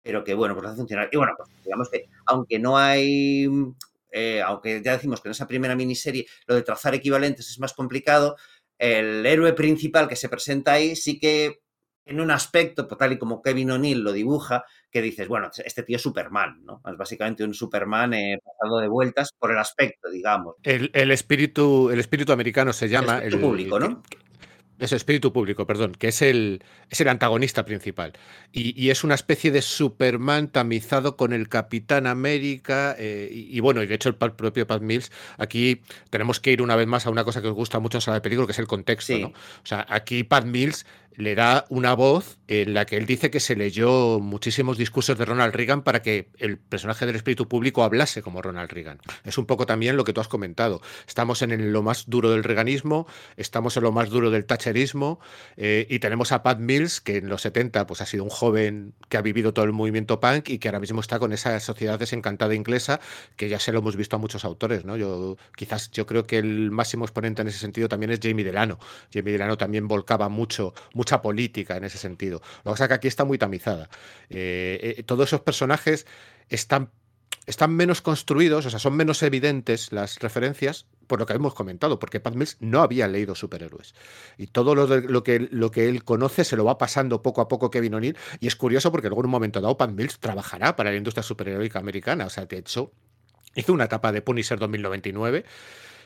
[0.02, 1.08] pero que, bueno, pues hace funcionar.
[1.10, 3.48] Y bueno, pues digamos que aunque no hay,
[4.10, 7.72] eh, aunque ya decimos que en esa primera miniserie lo de trazar equivalentes es más
[7.72, 8.36] complicado,
[8.78, 11.60] el héroe principal que se presenta ahí sí que
[12.10, 15.84] en un aspecto, pues, tal y como Kevin O'Neill lo dibuja, que dices, bueno, este
[15.84, 16.82] tío es Superman, ¿no?
[16.84, 20.56] Es básicamente un Superman eh, pasado de vueltas por el aspecto, digamos.
[20.64, 23.18] El, el, espíritu, el espíritu americano se llama.
[23.18, 24.02] El, el público, ¿no?
[24.80, 28.14] Es espíritu público, perdón, que es el, es el antagonista principal.
[28.50, 32.96] Y, y, es una especie de Superman tamizado con el Capitán América.
[32.98, 36.62] Eh, y, y, bueno, y de hecho el propio Pat Mills, aquí tenemos que ir
[36.62, 38.58] una vez más a una cosa que os gusta mucho a la película, que es
[38.58, 39.14] el contexto.
[39.14, 39.20] Sí.
[39.20, 39.28] ¿no?
[39.28, 43.40] O sea, aquí Pat Mills le da una voz en la que él dice que
[43.40, 48.22] se leyó muchísimos discursos de Ronald Reagan para que el personaje del espíritu público hablase
[48.22, 48.98] como Ronald Reagan.
[49.24, 50.80] Es un poco también lo que tú has comentado.
[51.06, 55.20] Estamos en lo más duro del reganismo, estamos en lo más duro del thatcherismo
[55.56, 58.94] eh, y tenemos a Pat Mills, que en los 70 pues, ha sido un joven
[59.08, 61.98] que ha vivido todo el movimiento punk y que ahora mismo está con esa sociedad
[61.98, 63.00] desencantada inglesa
[63.36, 64.84] que ya se lo hemos visto a muchos autores.
[64.84, 64.96] ¿no?
[64.96, 68.78] Yo, quizás yo creo que el máximo exponente en ese sentido también es Jamie Delano.
[69.12, 72.42] Jamie Delano también volcaba mucho mucha política en ese sentido.
[72.62, 73.88] Lo que pasa es que aquí está muy tamizada.
[74.28, 76.06] Eh, eh, todos esos personajes
[76.50, 76.90] están,
[77.46, 81.98] están menos construidos, o sea, son menos evidentes las referencias por lo que hemos comentado,
[81.98, 83.94] porque Pat Mills no había leído superhéroes.
[84.36, 87.48] Y todo lo, lo, que, lo que él conoce se lo va pasando poco a
[87.48, 88.18] poco Kevin O'Neill.
[88.40, 91.22] Y es curioso porque luego en un momento dado Pat Mills trabajará para la industria
[91.22, 92.26] superheroica americana.
[92.26, 92.92] O sea, de hecho,
[93.54, 95.46] hizo una etapa de Punisher 2099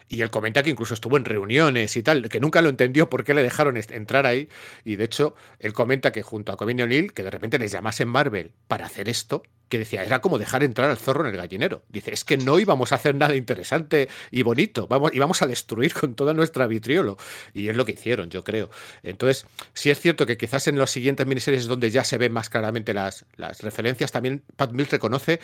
[0.09, 3.25] y él comenta que incluso estuvo en reuniones y tal, que nunca lo entendió por
[3.25, 4.49] qué le dejaron entrar ahí.
[4.85, 8.09] Y de hecho, él comenta que junto a Kevin O'Neill, que de repente les llamasen
[8.09, 11.85] Marvel para hacer esto, que decía, era como dejar entrar al zorro en el gallinero.
[11.89, 15.95] Dice, es que no íbamos a hacer nada interesante y bonito, vamos, íbamos a destruir
[15.95, 17.17] con toda nuestra vitriolo.
[17.55, 18.71] Y es lo que hicieron, yo creo.
[19.03, 22.51] Entonces, sí es cierto que quizás en las siguientes miniseries donde ya se ven más
[22.51, 25.41] claramente las, las referencias, también Pat Mills reconoce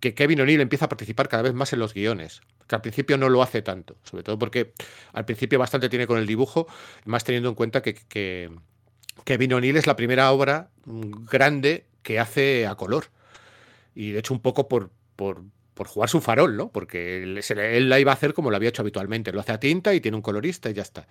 [0.00, 3.18] que Kevin O'Neill empieza a participar cada vez más en los guiones, que al principio
[3.18, 4.72] no lo hace tanto, sobre todo porque
[5.12, 6.66] al principio bastante tiene con el dibujo,
[7.04, 8.50] más teniendo en cuenta que,
[9.24, 13.06] Kevin O'Neill es la primera obra grande que hace a color.
[13.94, 15.42] Y de hecho un poco por, por,
[15.86, 16.70] jugar su farol, ¿no?
[16.70, 19.32] Porque él, la iba a hacer como lo había hecho habitualmente.
[19.32, 21.06] Lo hace a tinta y tiene un colorista y ya está.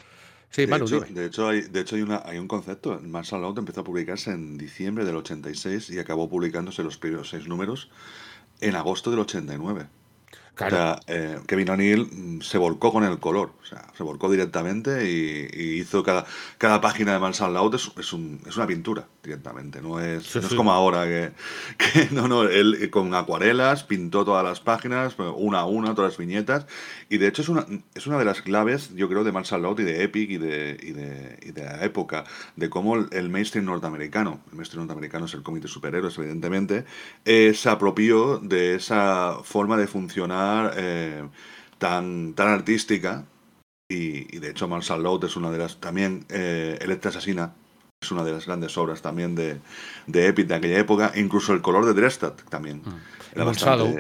[0.49, 2.99] Sí, de, hecho, de hecho, hay, de hecho hay, una, hay un concepto.
[3.03, 7.91] Marshall empezó a publicarse en diciembre del 86 y acabó publicándose los primeros seis números
[8.61, 9.87] en agosto del 89.
[10.67, 14.29] O sea, eh, Kevin O'Neill mm, se volcó con el color, o sea, se volcó
[14.29, 16.25] directamente y, hizo cada,
[16.57, 20.71] cada página de Mansan Loud es, es, una pintura directamente, no es, no es como
[20.71, 21.05] ahora
[21.77, 26.17] que, no, no, él con acuarelas pintó todas las páginas, una a una, todas las
[26.17, 26.65] viñetas,
[27.09, 29.79] y de hecho es una, es una de las claves, yo creo, de Mansan Loud
[29.79, 33.65] y de Epic y de, y de, y de la época, de cómo el, mainstream
[33.65, 36.85] norteamericano, el mainstream norteamericano es el de superhéroes, evidentemente,
[37.25, 41.23] eh, se apropió de esa forma de funcionar eh,
[41.77, 43.25] tan, tan artística.
[43.91, 45.79] Y, de hecho, Marshall Loud es una de las.
[45.79, 47.55] También eh, Electra Asesina
[48.01, 49.57] es una de las grandes obras también de,
[50.05, 51.11] de Epic de aquella época.
[51.15, 52.81] Incluso el color de Dresden también.
[52.85, 53.19] Mm.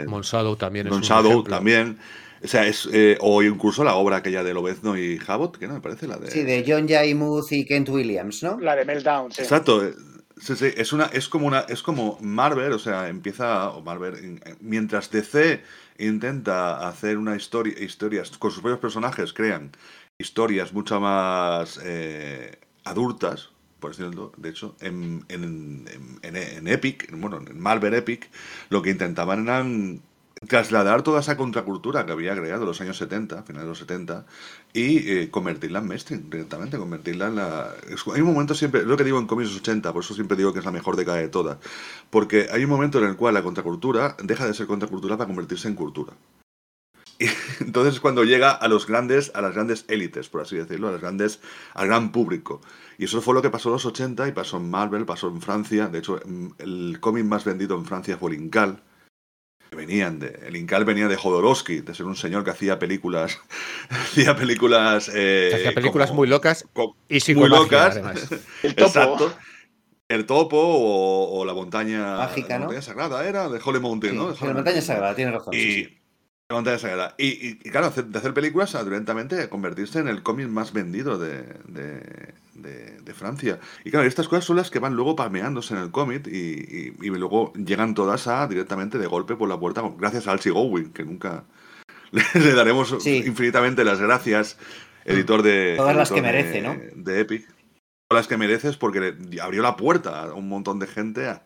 [0.07, 1.97] Monsado, también es Monsado también.
[2.43, 5.73] O sea, es, eh, o incluso la obra aquella de Lobezno y Jabot, que no
[5.73, 6.31] me parece la de.
[6.31, 8.59] Sí, de John Jaimuth y Kent Williams, ¿no?
[8.59, 9.41] La de Meltdown, sí.
[9.41, 9.91] Exacto.
[10.41, 14.39] Sí, sí, es una, es como una, es como Marvel, o sea, empieza, o Marvel,
[14.61, 15.61] mientras DC
[15.99, 19.71] intenta hacer una historia, historias con sus propios personajes, crean
[20.17, 25.85] historias mucho más eh, adultas, por decirlo, de hecho, en, en,
[26.21, 28.29] en, en, Epic, bueno, en Marvel Epic,
[28.69, 30.01] lo que intentaban eran
[30.47, 34.25] trasladar toda esa contracultura que había creado en los años 70, finales de los 70,
[34.73, 37.73] y eh, convertirla en mainstream directamente, convertirla en la...
[38.13, 40.59] Hay un momento siempre, lo que digo en cómics 80, por eso siempre digo que
[40.59, 41.57] es la mejor década de todas,
[42.09, 45.67] porque hay un momento en el cual la contracultura deja de ser contracultura para convertirse
[45.67, 46.13] en cultura.
[47.19, 47.27] Y
[47.59, 51.01] entonces cuando llega a los grandes, a las grandes élites, por así decirlo, a las
[51.01, 51.39] grandes,
[51.73, 52.61] al gran público.
[52.97, 55.41] Y eso fue lo que pasó en los 80 y pasó en Marvel, pasó en
[55.41, 55.87] Francia.
[55.87, 56.19] De hecho,
[56.59, 58.81] el cómic más vendido en Francia fue el Incal,
[59.75, 60.39] venían de.
[60.47, 63.39] El Incal venía de Jodorowsky, de ser un señor que hacía películas.
[63.89, 65.11] hacía películas.
[65.13, 66.65] Eh, hacía películas muy locas
[67.07, 67.97] y sin Muy locas.
[68.63, 68.87] El topo.
[68.87, 69.33] Exacto.
[70.07, 72.17] El topo o, la montaña.
[72.17, 74.35] Mágica, la montaña sagrada era, de Holy Mountain, ¿no?
[74.41, 75.53] la montaña sagrada, tiene razón.
[75.53, 75.83] Y,
[76.49, 77.13] La montaña sagrada.
[77.19, 82.33] Y, claro, de hacer películas, directamente convertirse en el cómic más vendido de, de,
[83.13, 83.59] Francia.
[83.83, 87.09] Y claro, estas cosas son las que van luego palmeándose en el cómic y, y,
[87.09, 91.03] luego llegan todas a directamente de golpe por la puerta, gracias a Alcy Gowen, que
[91.03, 91.43] nunca
[92.11, 94.57] le, daremos infinitamente las gracias,
[95.05, 95.75] editor de...
[95.77, 96.75] Todas las que merece, ¿no?
[96.95, 97.47] De Epic.
[98.07, 101.43] Todas las que mereces porque abrió la puerta a un montón de gente a,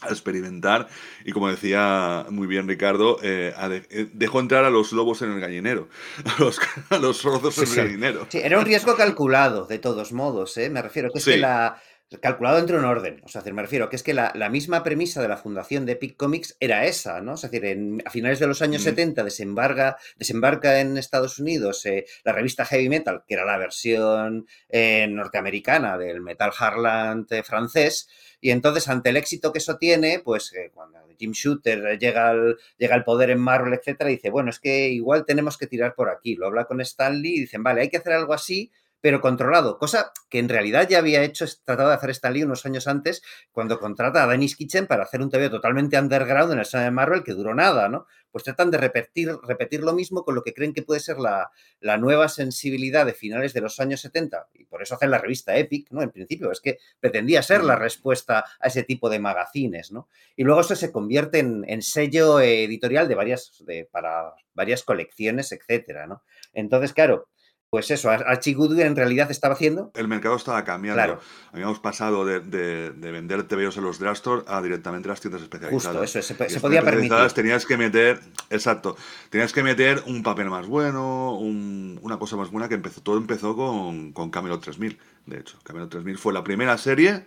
[0.00, 0.88] a experimentar
[1.24, 3.52] y como decía muy bien Ricardo, eh,
[3.90, 5.88] eh, dejó entrar a los lobos en el gallinero,
[6.24, 8.26] a los, a los en el gallinero.
[8.28, 10.70] Sí, era un riesgo calculado, de todos modos, ¿eh?
[10.70, 11.82] me refiero que es que la...
[12.22, 15.28] Calculado entre un orden, o sea, me refiero que es que la, misma premisa de
[15.28, 17.34] la fundación de Epic Comics era esa, ¿no?
[17.34, 21.84] Es decir, en, a finales de los años 70 desembarca, desembarca en Estados Unidos
[22.24, 28.08] la revista Heavy Metal, que era la versión norteamericana del Metal Harland francés,
[28.40, 32.56] y entonces, ante el éxito que eso tiene, pues eh, cuando Jim Shooter llega al,
[32.76, 36.08] llega al poder en Marvel, etcétera, dice, bueno, es que igual tenemos que tirar por
[36.08, 36.36] aquí.
[36.36, 40.12] Lo habla con Stanley y dicen, vale, hay que hacer algo así, pero controlado, cosa
[40.28, 43.78] que en realidad ya había hecho, tratado de hacer Stan Lee unos años antes, cuando
[43.78, 47.22] contrata a Dennis Kitchen para hacer un TV totalmente underground en el cine de Marvel
[47.22, 48.06] que duró nada, ¿no?
[48.30, 51.50] Pues tratan de repetir, repetir lo mismo con lo que creen que puede ser la,
[51.80, 55.56] la nueva sensibilidad de finales de los años 70, y por eso hacen la revista
[55.56, 56.02] Epic, ¿no?
[56.02, 60.08] En principio, es que pretendía ser la respuesta a ese tipo de magazines, ¿no?
[60.36, 65.52] Y luego eso se convierte en, en sello editorial de varias, de, para varias colecciones,
[65.52, 66.22] etcétera, ¿no?
[66.52, 67.28] Entonces, claro,
[67.70, 69.90] pues eso, Archie Goodwin en realidad estaba haciendo.
[69.94, 71.02] El mercado estaba cambiando.
[71.02, 71.20] Claro.
[71.52, 75.96] Habíamos pasado de, de, de vender TVOs en los drugstores a directamente las tiendas especializadas.
[75.96, 77.32] Justo, eso, se, Y se las podía permitir.
[77.34, 78.96] Tenías que meter, exacto,
[79.28, 83.18] tenías que meter un papel más bueno, un- una cosa más buena que empezó, todo
[83.18, 85.58] empezó con, con Camelot 3000, de hecho.
[85.62, 87.26] Camelot 3000 fue la primera serie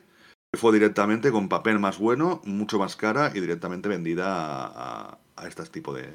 [0.54, 5.18] que fue directamente con papel más bueno, mucho más cara y directamente vendida a, a,
[5.38, 6.10] a este tipo de,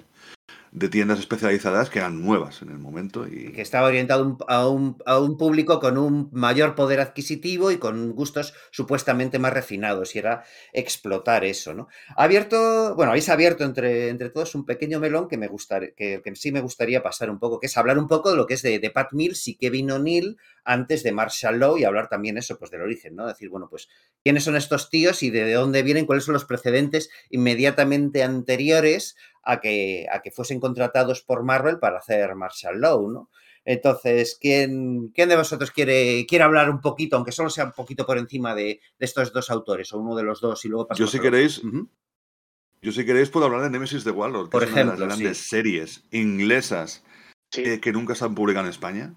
[0.76, 3.26] de tiendas especializadas que eran nuevas en el momento.
[3.26, 7.78] Y, que estaba orientado a un, a un público con un mayor poder adquisitivo y
[7.78, 11.88] con gustos supuestamente más refinados, y era explotar eso, ¿no?
[12.14, 16.20] Ha abierto, bueno, habéis abierto entre, entre todos un pequeño melón que me gustaría, que,
[16.22, 18.54] que sí me gustaría pasar un poco, que es hablar un poco de lo que
[18.54, 20.36] es de, de Pat Mills y Kevin O'Neill
[20.66, 23.26] antes de Marshall Law y hablar también eso, pues del origen, ¿no?
[23.26, 23.88] Decir, bueno, pues,
[24.22, 26.04] ¿quiénes son estos tíos y de dónde vienen?
[26.04, 31.98] ¿Cuáles son los precedentes inmediatamente anteriores a que, a que fuesen contratados por Marvel para
[31.98, 33.30] hacer Marshall Law, ¿no?
[33.64, 38.06] Entonces, ¿quién, quién de vosotros quiere, quiere hablar un poquito, aunque solo sea un poquito
[38.06, 40.88] por encima de, de estos dos autores, o uno de los dos, y luego Yo
[40.88, 41.88] pasamos si a los- queréis, Ujú.
[42.82, 44.98] yo si queréis puedo hablar de Nemesis de Warlord, que Por es una de las
[45.00, 45.48] grandes sí.
[45.48, 47.02] series inglesas
[47.52, 47.62] Sí.
[47.62, 49.14] que, que nunca se han publicado en España.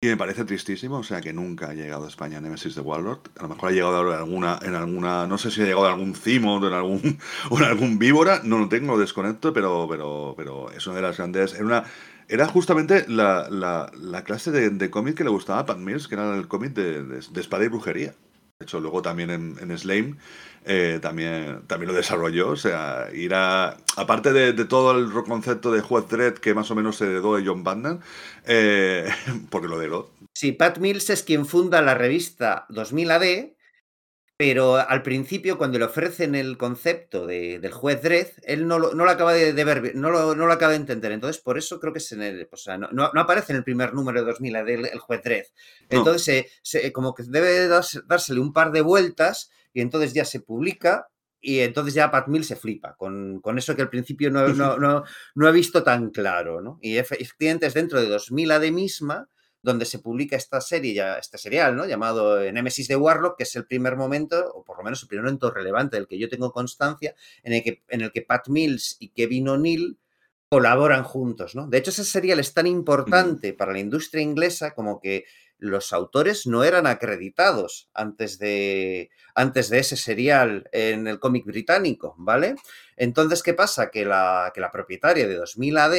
[0.00, 3.18] Y me parece tristísimo, o sea, que nunca ha llegado a España Nemesis de Warlord.
[3.36, 5.92] A lo mejor ha llegado en alguna, en alguna no sé si ha llegado en
[5.92, 7.18] algún cimo o en algún,
[7.50, 11.16] o en algún víbora, no lo tengo, desconecto, pero, pero, pero es una de las
[11.16, 11.54] grandes...
[11.54, 11.84] Era, una,
[12.28, 16.14] era justamente la, la, la clase de, cómic que le gustaba a Pat Mills, que
[16.14, 18.14] era el cómic de espada y brujería.
[18.60, 20.16] De hecho, luego también en, en Slame
[20.64, 22.50] eh, también, también lo desarrolló.
[22.50, 26.74] O sea, ir a, aparte de, todo el concepto de Juez Dredd que más o
[26.74, 27.98] menos se heredó de John Bandner,
[28.46, 29.08] eh,
[29.50, 30.10] porque lo heredó.
[30.34, 33.22] Sí, Pat Mills es quien funda la revista 2000 AD,
[34.38, 38.94] pero al principio, cuando le ofrecen el concepto de- del juez Dredd, él no lo,
[38.94, 41.10] no lo acaba de, de ver, no lo, no lo acaba de entender.
[41.10, 43.64] Entonces, por eso creo que es en el, o sea, no, no- aparece en el
[43.64, 45.44] primer número de 2000 AD el, el juez Dredd.
[45.90, 50.24] Entonces, se- se- como que debe darse- dársele un par de vueltas y entonces ya
[50.24, 51.08] se publica.
[51.40, 54.76] Y entonces ya Pat Mills se flipa con, con eso que al principio no, no,
[54.78, 56.60] no, no he visto tan claro.
[56.60, 56.78] ¿no?
[56.80, 59.28] Y efe- efectivamente es dentro de 2000 AD misma
[59.62, 61.86] donde se publica esta serie, ya, este serial, ¿no?
[61.86, 65.08] Llamado eh, Nemesis de Warlock, que es el primer momento, o por lo menos el
[65.08, 68.48] primer momento relevante del que yo tengo constancia, en el que, en el que Pat
[68.48, 69.98] Mills y Kevin O'Neill
[70.48, 71.66] colaboran juntos, ¿no?
[71.66, 75.24] De hecho, ese serial es tan importante para la industria inglesa como que
[75.58, 82.14] los autores no eran acreditados antes de, antes de ese serial en el cómic británico,
[82.16, 82.54] ¿vale?
[82.96, 83.90] Entonces, ¿qué pasa?
[83.90, 85.94] Que la, que la propietaria de 2000 AD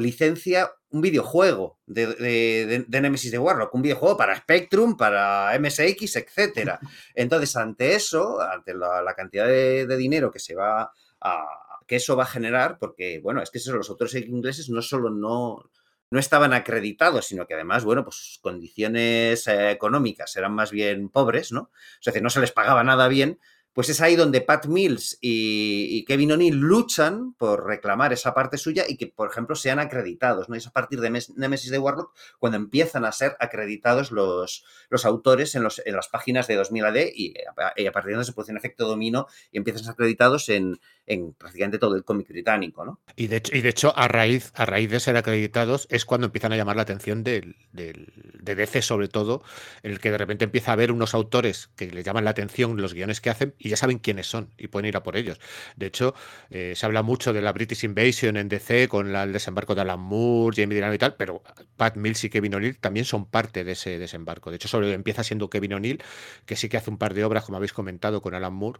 [0.00, 6.16] licencia un videojuego de, de, de- Nemesis de Warlock, un videojuego para Spectrum, para MSX,
[6.16, 6.80] etcétera.
[7.14, 11.46] Entonces, ante eso, ante la, la cantidad de, de dinero que se va a
[11.86, 15.10] que eso va a generar, porque, bueno, es que eso, los autores ingleses no solo
[15.10, 15.68] no,
[16.12, 21.08] no estaban acreditados, sino que además, bueno, pues sus condiciones eh, económicas eran más bien
[21.08, 21.62] pobres, ¿no?
[21.62, 23.40] O sea, que no se les pagaba nada bien,
[23.72, 28.84] pues es ahí donde Pat Mills y, Kevin O'Neill luchan por reclamar esa parte suya
[28.88, 30.56] y que, por ejemplo, sean acreditados, ¿no?
[30.56, 35.04] Es a partir de Mes- Nemesis de Warlock cuando empiezan a ser acreditados los, los
[35.04, 38.32] autores en, las páginas de 2000 AD y a, y a partir de donde se
[38.32, 42.28] produce un efecto domino y empiezan a ser acreditados en, en prácticamente todo el cómic
[42.28, 43.00] británico, ¿no?
[43.16, 46.28] Y de hecho, y de hecho a, raíz, a raíz de ser acreditados es cuando
[46.28, 49.42] empiezan a llamar la atención del, de DC sobre todo,
[49.82, 52.80] en el que de repente empieza a haber unos autores que le llaman la atención
[52.80, 55.40] los guiones que hacen y ya saben quiénes son y pueden ir a por ellos.
[55.74, 56.14] De hecho,
[56.50, 59.98] eh, se habla mucho de la British Invasion en DC con el desembarco de Alan
[59.98, 61.42] Moore, Jamie Dirano y tal, pero
[61.76, 64.50] Pat Mills y Kevin O'Neill también son parte de ese desembarco.
[64.50, 66.00] De hecho, solo empieza siendo Kevin O'Neill,
[66.46, 68.78] que sí que hace un par de obras, como habéis comentado, con Alan Moore,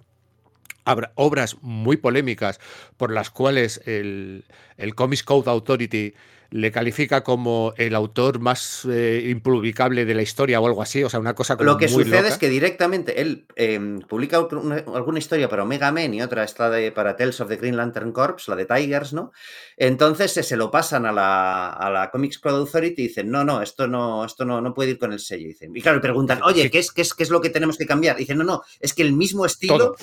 [1.14, 2.60] obras muy polémicas
[2.96, 4.44] por las cuales el,
[4.76, 6.14] el Comics Code Authority
[6.52, 11.08] le califica como el autor más eh, impublicable de la historia o algo así, o
[11.08, 12.28] sea, una cosa como Lo que muy sucede loca.
[12.28, 16.68] es que directamente él eh, publica una- alguna historia para Omega Men y otra está
[16.68, 19.30] de, para Tales of the Green Lantern Corps, la de Tigers, ¿no?
[19.76, 23.44] Entonces eh, se lo pasan a la, a la Comics Code Authority y dicen, no,
[23.44, 25.46] no, esto no, esto no, no puede ir con el sello.
[25.46, 26.68] Dicen, y claro, preguntan, oye.
[26.68, 28.16] ¿qué es, qué, es, ¿qué es lo que tenemos que cambiar?
[28.16, 29.96] Dicen, no, no, es que el mismo estilo Todo.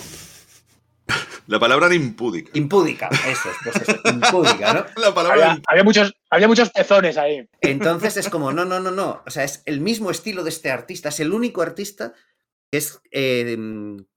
[1.48, 2.52] La palabra era impúdica.
[2.56, 4.86] Impúdica, eso, pues eso, impúdica, ¿no?
[5.02, 7.48] La palabra Había, había muchos, había muchos pezones ahí.
[7.62, 9.24] Entonces es como, no, no, no, no.
[9.26, 12.14] O sea, es el mismo estilo de este artista, es el único artista
[12.70, 13.58] que es eh,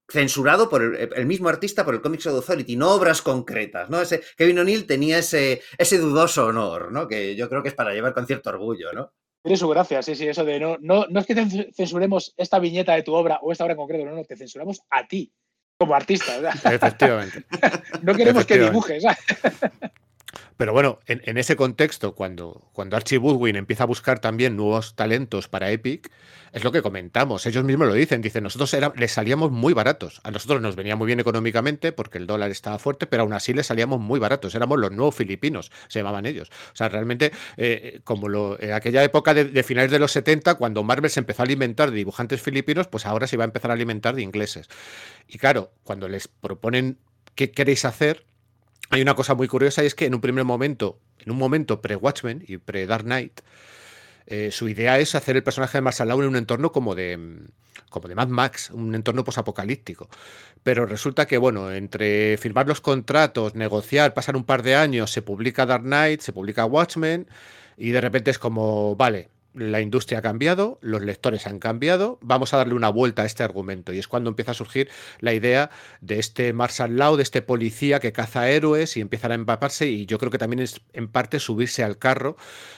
[0.08, 4.00] censurado por el, el mismo artista por el Comics of Authority, no obras concretas, ¿no?
[4.00, 7.06] Ese, Kevin O'Neill tenía ese, ese dudoso honor, ¿no?
[7.06, 9.12] Que yo creo que es para llevar con cierto orgullo, ¿no?
[9.42, 12.58] Tiene su gracia, sí, sí, eso de no, no, no es que cen- censuremos esta
[12.58, 15.32] viñeta de tu obra o esta obra en concreto, no, no, te censuramos a ti
[15.80, 16.74] como artista, ¿verdad?
[16.74, 17.42] Efectivamente.
[18.02, 19.02] No queremos que dibujes.
[20.60, 25.48] Pero bueno, en, ese contexto, cuando, cuando Archie Woodwin empieza a buscar también nuevos talentos
[25.48, 26.12] para Epic,
[26.52, 27.46] es lo que comentamos.
[27.46, 28.20] Ellos mismos lo dicen.
[28.20, 30.20] Dicen, nosotros les salíamos muy baratos.
[30.22, 33.54] A nosotros nos venía muy bien económicamente porque el dólar estaba fuerte, pero aún así
[33.54, 34.54] les salíamos muy baratos.
[34.54, 36.50] Éramos los nuevos filipinos, se llamaban ellos.
[36.74, 40.56] O sea, realmente, eh, como lo, en aquella época de, de finales de los 70,
[40.56, 43.70] cuando Marvel se empezó a alimentar de dibujantes filipinos, pues ahora se va a empezar
[43.70, 44.68] a alimentar de ingleses.
[45.26, 46.98] Y claro, cuando les proponen
[47.34, 48.26] qué queréis hacer,
[48.90, 51.80] hay una cosa muy curiosa y es que en un primer momento, en un momento
[51.80, 53.40] pre-Watchmen y pre-Dark Knight,
[54.26, 57.16] eh, su idea es hacer el personaje de Marshall Law en un entorno como de,
[57.16, 57.46] mm,
[57.88, 60.08] como de Mad Max, un entorno posapocalíptico.
[60.62, 65.22] Pero resulta que, bueno, entre firmar los contratos, negociar, pasar un par de años, se
[65.22, 67.28] publica Dark Knight, se publica Watchmen,
[67.76, 72.54] y de repente es como, vale, la industria ha cambiado, los lectores han cambiado, vamos
[72.54, 73.92] a darle una vuelta a este argumento.
[73.92, 77.98] Y es cuando empieza a surgir la idea de este Marshall Law, de este policía
[78.00, 81.40] que caza héroes y empiezan a empaparse, y yo creo que también es en parte
[81.40, 82.36] subirse al carro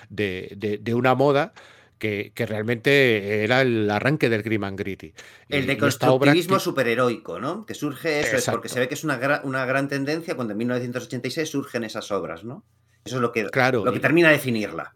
[0.09, 1.53] de, de- de una moda
[1.99, 5.15] que, que realmente era el arranque del Grim and Gritty.
[5.49, 7.65] El de constructivismo superheroico, ¿no?
[7.65, 10.53] Que surge eso, es porque se ve que es una, gra- una gran tendencia cuando
[10.53, 12.65] en 1986 surgen esas obras, ¿no?
[13.05, 14.95] Eso es lo que, Claro, lo que termina de definirla.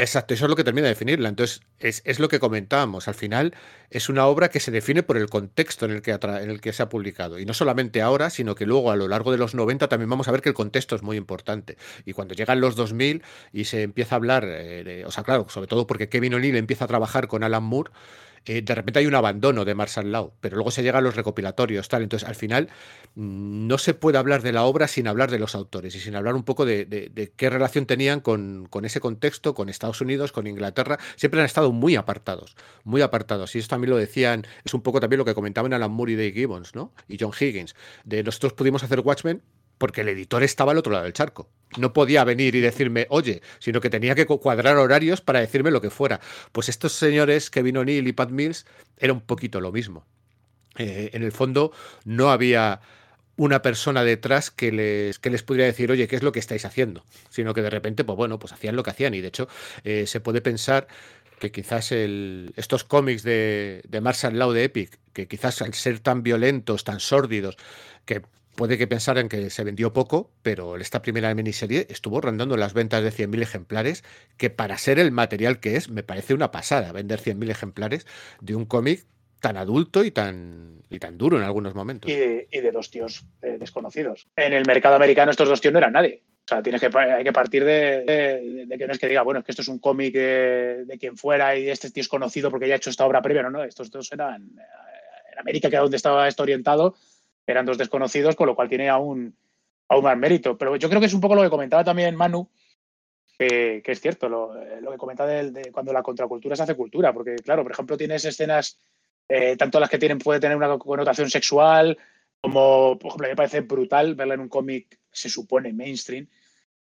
[0.00, 1.28] Exacto, eso es lo que termina de definirla.
[1.28, 3.08] Entonces, es, es lo que comentábamos.
[3.08, 3.52] Al final,
[3.90, 6.72] es una obra que se define por el contexto en el, que en el que
[6.72, 7.40] se ha publicado.
[7.40, 10.28] Y no solamente ahora, sino que luego a lo largo de los 90 también vamos
[10.28, 11.76] a ver que el contexto es muy importante.
[12.04, 15.46] Y cuando llegan los 2000 y se empieza a hablar, eh, de- o sea, claro,
[15.48, 17.90] sobre todo porque Kevin O'Neill empieza a trabajar con Alan Moore,
[18.54, 22.02] de repente hay un abandono de Marshall Law, pero luego se llegan los recopilatorios, tal.
[22.02, 22.68] Entonces, al final,
[23.14, 26.14] mm, no se puede hablar de la obra sin hablar de los autores y sin
[26.16, 30.00] hablar un poco de, de- de qué relación tenían con, con ese contexto, con Estados
[30.00, 30.98] Unidos, con Inglaterra.
[31.16, 33.54] Siempre han estado muy apartados, muy apartados.
[33.54, 36.16] Y eso también lo decían, es un poco también lo que comentaban Alan Moore y
[36.16, 36.92] Dave Gibbons, ¿no?
[37.08, 37.74] Y John Higgins.
[38.04, 39.42] De nosotros pudimos hacer Watchmen
[39.78, 41.48] porque el editor estaba al otro lado del charco.
[41.78, 45.70] No podía venir y decirme, oye, sino que tenía que cu- cuadrar horarios para decirme
[45.70, 46.20] lo que fuera.
[46.52, 48.66] Pues estos señores, Kevin O'Neill y Pat Mills,
[48.98, 50.04] era un poquito lo mismo.
[50.76, 51.72] Eh, en el fondo,
[52.04, 52.80] no había
[53.36, 56.64] una persona detrás que les, que les pudiera decir, oye, ¿qué es lo que estáis
[56.64, 57.04] haciendo?
[57.30, 59.14] Sino que de repente, pues bueno, pues hacían lo que hacían.
[59.14, 59.48] Y de hecho,
[59.84, 60.88] eh, se puede pensar
[61.38, 66.24] que quizás estos cómics de, de Marshall Law de Epic, que quizás al ser tan
[66.24, 67.56] violentos, tan sórdidos,
[68.04, 68.22] que
[68.58, 73.04] puede que pensaran que se vendió poco, pero esta primera miniserie estuvo rondando las ventas
[73.04, 74.02] de 100.000 ejemplares,
[74.36, 78.04] que para ser el material que es, me parece una pasada vender 100.000 ejemplares
[78.40, 79.06] de un cómic
[79.40, 82.10] tan adulto y tan, y tan duro en algunos momentos.
[82.10, 84.26] y de, dos tíos eh, desconocidos.
[84.34, 86.24] En el mercado americano estos dos tíos no eran nadie.
[86.44, 89.46] O sea, tienes que, hay que partir de que no es que diga, bueno, es
[89.46, 92.66] que esto es un cómic de, de quien fuera y este tío es conocido porque
[92.66, 93.44] ya ha hecho esta obra previa.
[93.44, 94.62] No, no, estos dos eran eh,
[95.32, 96.96] en América, que era donde estaba esto orientado,
[97.52, 99.34] eran dos desconocidos, con lo cual tiene aún,
[99.88, 100.56] aún más mérito.
[100.56, 102.48] Pero yo creo que es un poco lo que comentaba también Manu,
[103.38, 107.12] que, es cierto, lo, eh, que comenta del- de, cuando la contracultura se hace cultura,
[107.12, 108.78] porque claro, por ejemplo, tienes escenas,
[109.28, 111.96] eh, tanto las que tienen, puede tener una connotación sexual,
[112.40, 116.26] como, por ejemplo, me parece brutal verla en un cómic, se supone mainstream,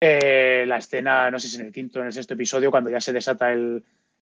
[0.00, 2.90] eh, la escena, no sé si en el quinto o en el sexto episodio, cuando
[2.90, 3.82] ya se desata el,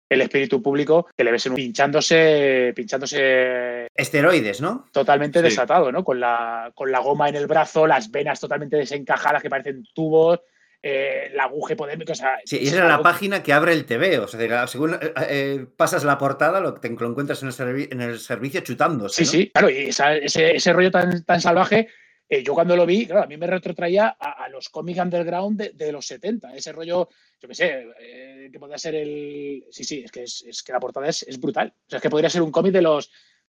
[0.09, 4.87] el espíritu público, que le ves en un- pinchándose, pinchándose Esteroides, ¿no?
[4.91, 5.43] totalmente Sí.
[5.45, 6.03] desatado, ¿no?
[6.03, 10.39] Con la, con la goma en el brazo, las venas totalmente desencajadas que parecen tubos,
[10.83, 12.37] eh, la aguja hipodémica, o sea...
[12.45, 14.19] Sí, y es esa es la algo- página que abre el TV.
[14.19, 17.87] O sea, según eh, eh, pasas la portada, lo, te lo encuentras en el, servi-
[17.91, 19.25] en el servicio chutándose.
[19.25, 19.31] Sí, ¿no?
[19.45, 21.87] sí, claro, y esa- ese, ese rollo tan, tan salvaje,
[22.29, 25.69] eh, yo cuando lo vi, claro, a mí me retrotraía a, los cómics underground de,
[25.73, 27.09] de los 70, ese rollo,
[27.41, 29.65] yo qué sé, eh, que podría ser el...
[29.69, 31.73] Sí, sí, es que, es, que la portada es, es brutal.
[31.75, 33.11] O sea, es que podría ser un cómic de los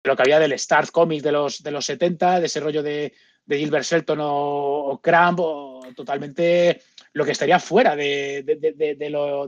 [0.02, 2.82] de lo que había del Start Comics de los, de los 70, de ese rollo
[2.82, 3.12] de,
[3.44, 6.80] de Gilbert Shelton o, Cramp, o totalmente
[7.12, 8.94] lo que estaría fuera de, de- de-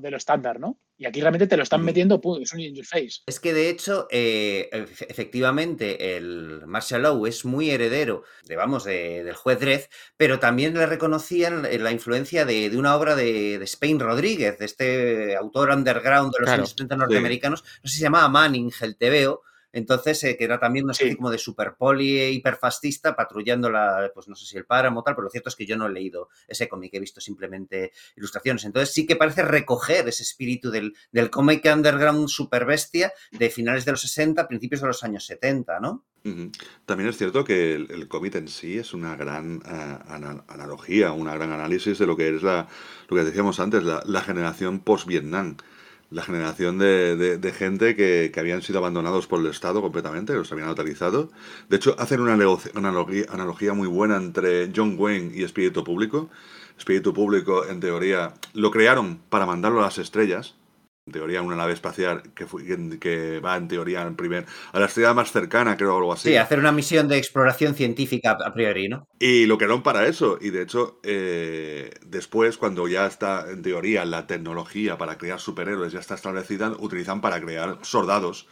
[0.01, 0.79] de lo estándar, ¿no?
[1.01, 3.21] Y aquí realmente te lo están metiendo, pum, es un in your face.
[3.27, 8.83] Es que de hecho, eh, efe- efectivamente, el Marshall Law es muy heredero de, vamos,
[8.83, 9.83] de- del juez Dredd,
[10.17, 14.65] pero también le reconocían la influencia de, de una obra de, de Spain Rodríguez, de
[14.65, 18.73] este autor underground de los Claro, años 70 norteamericanos, no sé si se llamaba Manning,
[18.81, 19.43] el TVO,
[19.73, 24.29] Entonces, eh, que era también una especie como de super poli hiperfascista patrullando la, pues
[24.29, 25.91] no sé si el páramo o tal, pero lo cierto es que yo no he
[25.91, 28.65] leído ese cómic, he visto simplemente ilustraciones.
[28.65, 33.85] Entonces sí que parece recoger ese espíritu del, del cómic underground super bestia de finales
[33.85, 36.05] de los 60, principios de los años 70, ¿no?
[36.85, 41.53] También es cierto que el, cómic en sí es una gran eh, analogía, una gran
[41.53, 42.69] análisis de lo que es la,
[43.09, 45.57] lo que decíamos antes, la, la generación post-Vietnam
[46.11, 51.31] la generación de, gente que, habían sido abandonados por el Estado completamente, los habían autorizado.
[51.69, 56.31] De hecho, hacen una analogía, analogía, muy buena entre John Wayne y Espíritu Público.
[56.79, 60.55] Espíritu Público, en teoría, lo crearon para mandarlo a las estrellas,
[61.09, 62.47] en teoría una nave espacial que,
[63.01, 66.29] que va en teoría en primer, a la estrella más cercana, creo, o algo así.
[66.29, 69.09] Sí, hacer una misión de exploración científica a priori, ¿no?
[69.19, 70.39] Y lo crearon para eso.
[70.41, 75.93] Y de hecho, eh, después, cuando ya está, en teoría, la tecnología para crear superhéroes
[75.93, 78.47] ya está establecida, utilizan para crear soldados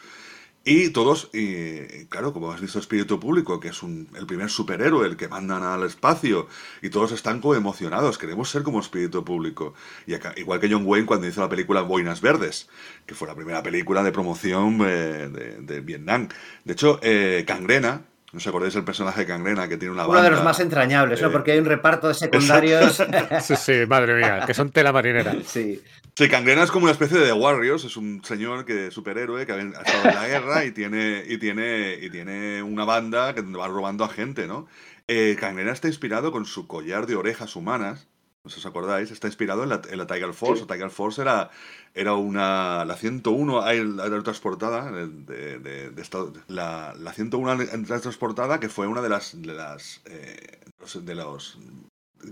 [0.69, 5.07] y todos, y claro, como has visto Espíritu Público, que es un, el primer superhéroe,
[5.07, 6.49] el que mandan al espacio,
[6.83, 9.75] y todos están como emocionados, queremos ser como Espíritu Público.
[10.09, 12.69] Y igual que John Wayne cuando hizo la película Boinas Verdes,
[13.07, 15.29] que fue la primera película de promoción eh,
[15.61, 16.27] de, Vietnam.
[16.65, 18.03] De hecho, eh, Cangrena,
[18.33, 21.23] ¿No os acordáis del personaje de Cangrena que tiene una Uno de los más entrañables,
[21.23, 21.29] ¿no?
[21.29, 23.01] Eh, Porque hay un reparto de secundarios.
[23.41, 25.37] sí, sí, madre mía, que son tela marinera.
[25.47, 25.81] Sí.
[26.19, 29.59] Sí, Cangrena es como una especie de Warriors, es un señor que superhéroe que ha
[29.59, 34.03] estado en la guerra y tiene, y tiene, y tiene una banda que va robando
[34.03, 34.67] a gente, ¿no?
[35.09, 38.09] Eh, Cangrena está inspirado con su collar de orejas humanas,
[38.45, 40.65] no sé si os acordáis, está inspirado en la, Tiger Force.
[40.67, 41.51] La Tiger Force era,
[41.93, 42.87] era una.
[42.87, 46.05] La 101 transportada de, de, de,
[46.49, 47.59] la, la 101
[48.01, 49.43] transportada que fue una de las.
[49.43, 50.01] de las.
[50.07, 50.61] Eh,
[51.03, 51.59] de los.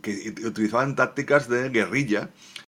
[0.03, 2.30] que utilizaban tácticas de guerrilla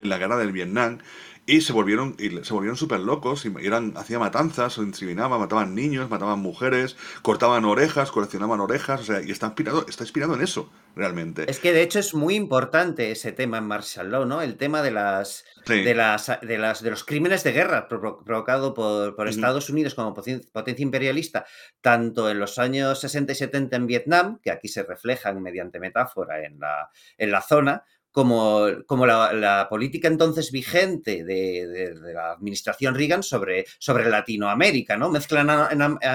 [0.05, 0.99] en la guerra del Vietnam
[1.47, 6.09] y se volvieron y se volvieron súper locos y eran hacía matanzas, inseminaban, mataban niños,
[6.09, 10.71] mataban mujeres, cortaban orejas, coleccionaban orejas, o sea, y está inspirado, está inspirado en eso,
[10.97, 11.51] realmente.
[11.51, 14.41] Es que de hecho es muy importante ese tema en Martial Law, ¿no?
[14.41, 19.15] El tema de las de las de las de los crímenes de guerra provocado por,
[19.15, 21.45] por Estados Unidos como potencia imperialista,
[21.83, 26.43] tanto en los años 60 y 70 en Vietnam, que aquí se reflejan mediante metáfora
[26.45, 27.85] en la, en la zona,
[28.15, 35.11] como, como la, política entonces vigente de, la administración Reagan sobre, sobre Latinoamérica, ¿no?
[35.11, 35.49] Mezclan,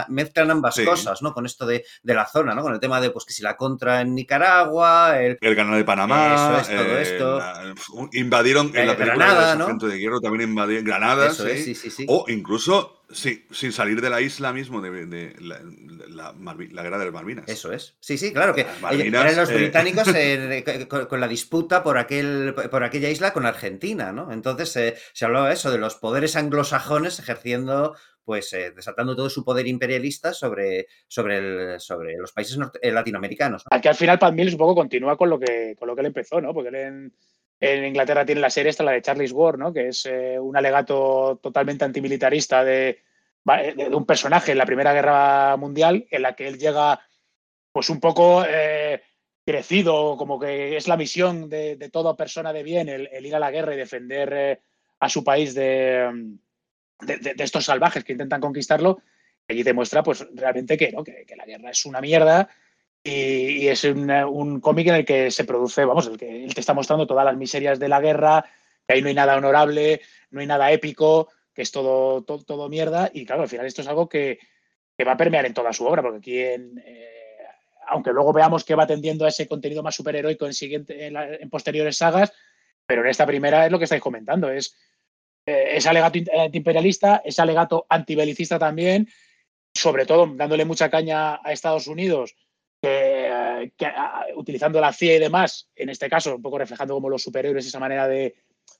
[0.07, 1.33] mezclan ambas cosas, ¿no?
[1.33, 2.61] Con esto de, la zona, ¿no?
[2.61, 5.21] Con el tema de, pues, que si la contra en Nicaragua...
[5.21, 6.61] El, el canal de Panamá...
[6.61, 8.09] Eso es, todo eh, esto.
[8.13, 9.77] invadieron en la película Granada, ¿no?
[9.77, 12.05] de Hierro también invadieron Granada, sí, sí, sí.
[12.07, 16.33] O incluso Sí, sin salir de la isla mismo, de, la,
[16.83, 17.49] guerra de las Malvinas.
[17.49, 17.95] Eso es.
[17.99, 22.83] Sí, sí, claro que eran los eh, británicos eh, con, la disputa por, aquel, por
[22.83, 24.31] aquella isla con Argentina, ¿no?
[24.31, 29.65] Entonces eh, se hablaba eso, de los poderes anglosajones ejerciendo, pues desatando todo su poder
[29.65, 33.63] imperialista sobre, sobre, sobre los países latinoamericanos.
[33.71, 36.07] Aquí al final Pat Mills un poco continúa con lo que, con lo que él
[36.07, 36.53] empezó, ¿no?
[36.53, 37.13] Porque él en
[37.59, 39.73] en Inglaterra tiene la serie esta, la de Charles Ward, ¿no?
[39.73, 43.01] que es eh, un alegato totalmente antimilitarista de,
[43.43, 47.01] de, un personaje en la Primera Guerra Mundial, en la que él llega
[47.71, 49.01] pues un poco eh,
[49.45, 53.51] crecido, como que es la misión de, toda persona de bien, el, ir a la
[53.51, 54.61] guerra y defender eh,
[54.99, 56.37] a su país de,
[57.37, 59.01] estos salvajes que intentan conquistarlo.
[59.49, 61.03] Allí demuestra pues realmente que, ¿no?
[61.03, 62.49] que la guerra es una mierda
[63.03, 66.73] y, es un, cómic en el que se produce, vamos, el que él te está
[66.73, 68.45] mostrando todas las miserias de la guerra,
[68.87, 73.09] que ahí no hay nada honorable, no hay nada épico, que es todo, todo, mierda.
[73.13, 74.39] Y claro, al final esto es algo que,
[75.07, 77.19] va a permear en toda su obra, porque aquí en, eh,
[77.87, 81.95] aunque luego veamos que va tendiendo a ese contenido más superheroico en, siguiente, en, posteriores
[81.95, 82.33] sagas,
[82.85, 84.75] pero en esta primera es lo que estáis comentando, es
[85.45, 89.07] eh, ese alegato antiimperialista, ese alegato antibelicista también,
[89.73, 92.35] sobre todo dándole mucha caña a Estados Unidos
[92.81, 97.23] que, ah, utilizando la CIA y demás, en este caso, un poco reflejando como los
[97.23, 98.35] superhéroes, esa manera de,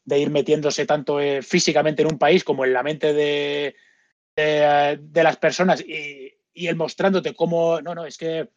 [0.06, 3.76] ir metiéndose tanto eh, físicamente en un país como en la mente de,
[4.36, 8.50] de, las personas y, y, el mostrándote cómo, no, no, es que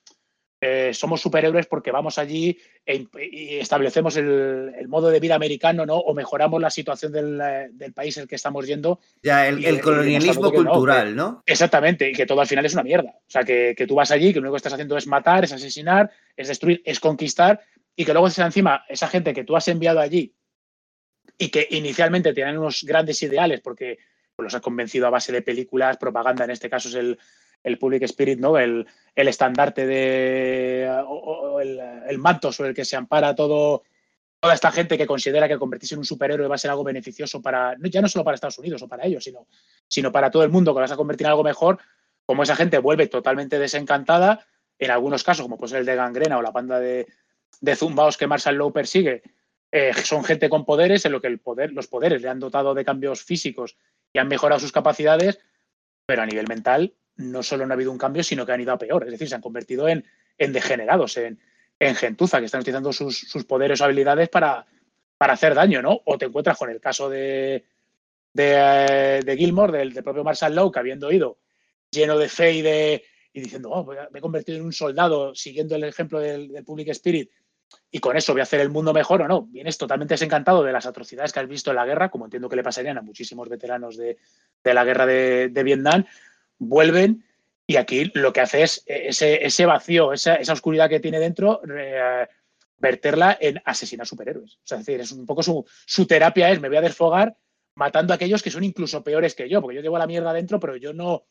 [0.64, 2.56] eh, somos superhéroes porque vamos allí
[2.86, 5.96] e y establecemos el, modo de vida americano, ¿no?
[5.96, 7.36] O mejoramos la situación del,
[7.72, 9.00] del país en el que estamos yendo.
[9.24, 13.10] Ya, el, colonialismo cultural, no, Exactamente, y que todo al final es una mierda.
[13.10, 15.52] O sea, que, tú vas allí, que lo único que estás haciendo es matar, es
[15.52, 17.60] asesinar, es destruir, es conquistar,
[17.96, 20.32] y que luego encima esa gente que tú has enviado allí
[21.38, 23.98] y que inicialmente tienen unos grandes ideales porque
[24.38, 27.18] los has convencido a base de películas, propaganda, en este caso es el,
[27.62, 28.58] el Public Spirit, ¿no?
[28.58, 33.82] El, el estandarte de o, el, manto sobre el que se ampara todo,
[34.40, 37.42] toda esta gente que considera que convertirse en un superhéroe va a ser algo beneficioso
[37.42, 39.46] para, ya no solo para Estados Unidos o para ellos, sino,
[39.86, 41.78] sino para todo el mundo, que vas a convertir en algo mejor,
[42.24, 44.46] como esa gente vuelve totalmente desencantada,
[44.78, 47.06] en algunos casos, como puede ser el de Gangrena o la banda de,
[47.60, 49.22] de zumbaos que Marshall Lowe persigue,
[49.70, 52.74] eh, son gente con poderes en lo que el poder, los poderes le han dotado
[52.74, 53.76] de cambios físicos
[54.12, 55.40] y han mejorado sus capacidades,
[56.04, 58.72] pero a nivel mental no solo no ha habido un cambio, sino que han ido
[58.72, 59.04] a peor.
[59.04, 60.04] Es decir, se han convertido en,
[60.38, 61.38] en degenerados, en,
[61.78, 64.66] en, gentuza, que están utilizando sus, sus poderes o habilidades para,
[65.16, 66.00] para, hacer daño, ¿no?
[66.04, 67.64] O te encuentras con el caso de,
[68.32, 71.38] de, eh, de Gilmore, del, propio Marshall Lowe, que habiendo ido
[71.90, 73.04] lleno de fe y de
[73.34, 76.88] y diciendo, oh, me he convertido en un soldado, siguiendo el ejemplo del, del Public
[76.88, 77.30] Spirit,
[77.90, 79.42] y con eso voy a hacer el mundo mejor o no.
[79.42, 82.56] Vienes totalmente desencantado de las atrocidades que has visto en la guerra, como entiendo que
[82.56, 84.18] le pasarían a muchísimos veteranos de,
[84.62, 86.04] de la guerra de, de, Vietnam,
[86.66, 87.24] vuelven
[87.66, 91.60] y aquí lo que hace es ese, ese vacío, esa, esa, oscuridad que tiene dentro,
[91.76, 92.26] eh,
[92.78, 94.58] verterla en asesinar superhéroes.
[94.64, 97.36] Es decir, es un poco su, su terapia es, me voy a desfogar
[97.74, 100.60] matando a aquellos que son incluso peores que yo, porque yo llevo la mierda dentro,
[100.60, 101.26] pero yo no,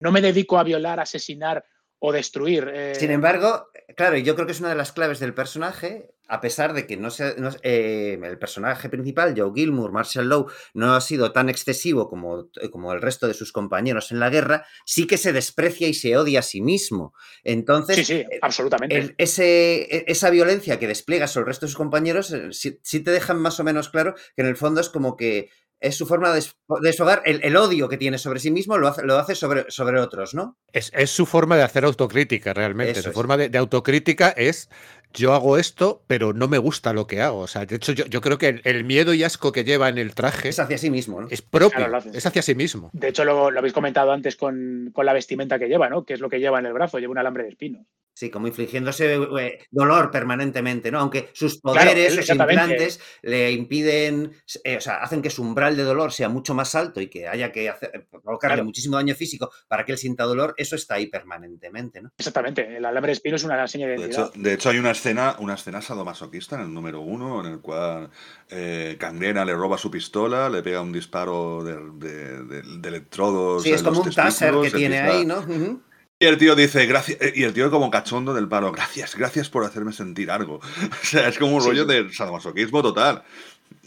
[0.00, 1.64] no me dedico a violar, asesinar
[1.98, 2.70] o destruir.
[2.72, 2.94] Eh...
[2.94, 6.72] Sin embargo, claro, yo creo que es una de las claves del personaje, a pesar
[6.72, 11.00] de que no sea, no, eh, el personaje principal, Joe Gilmour, Marshall Lowe, no ha
[11.00, 15.18] sido tan excesivo como, como, el resto de sus compañeros en la guerra, sí que
[15.18, 17.14] se desprecia y se odia a sí mismo.
[17.42, 18.96] Entonces, sí, sí, absolutamente.
[18.96, 23.00] El, ese, esa violencia que despliega sobre el resto de sus compañeros, eh, sí, sí
[23.00, 25.50] te dejan más o menos claro que en el fondo es como que
[25.84, 26.42] es su forma de
[26.80, 30.00] desfogar el, el, odio que tiene sobre sí mismo, lo hace, lo hace sobre, sobre,
[30.00, 30.56] otros, ¿no?
[30.72, 32.92] Es, es, su forma de hacer autocrítica, realmente.
[32.92, 33.14] Eso su es.
[33.14, 34.70] forma de, de, autocrítica es
[35.14, 37.38] yo hago esto, pero no me gusta lo que hago.
[37.40, 39.88] O sea, de hecho, yo, yo creo que el, el, miedo y asco que lleva
[39.88, 41.28] en el traje es hacia sí mismo, ¿no?
[41.30, 42.90] Es propio, claro, es hacia sí mismo.
[42.92, 46.04] De hecho, lo, lo habéis comentado antes con, con, la vestimenta que lleva, ¿no?
[46.04, 47.86] Que es lo que lleva en el brazo, lleva un alambre de espinos.
[48.16, 51.00] Sí, como infligiéndose eh, dolor permanentemente, ¿no?
[51.00, 55.76] Aunque sus poderes, claro, sus implantes, le impiden, eh, o sea, hacen que su umbral
[55.76, 58.64] de dolor sea mucho más alto y que haya que hacer, provocarle claro.
[58.66, 62.12] muchísimo daño físico para que él sienta dolor, eso está ahí permanentemente, ¿no?
[62.16, 64.26] Exactamente, el alambre de espino es una señal de identidad.
[64.26, 67.52] De hecho, de hecho hay una escena, una escena sadomasoquista en el número uno, en
[67.52, 68.10] el cual
[68.48, 73.62] eh, Cangrena le roba su pistola, le pega un disparo de, de, de, de electrodos.
[73.62, 75.40] Sí, es como un taser que tiene ahí, ¿no?
[75.40, 75.80] Uh -huh.
[76.18, 79.64] Y el tío dice, gracias, y el tío como cachondo del palo, gracias, gracias por
[79.64, 80.60] hacerme sentir algo.
[81.02, 81.68] O sea, es como un sí.
[81.68, 83.24] rollo de sadomasoquismo total.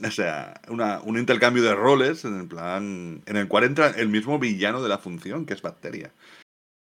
[0.04, 4.10] O sea, una, un intercambio de roles en el plan, en el cual entra el
[4.10, 6.12] mismo villano de la función, que es Bacteria.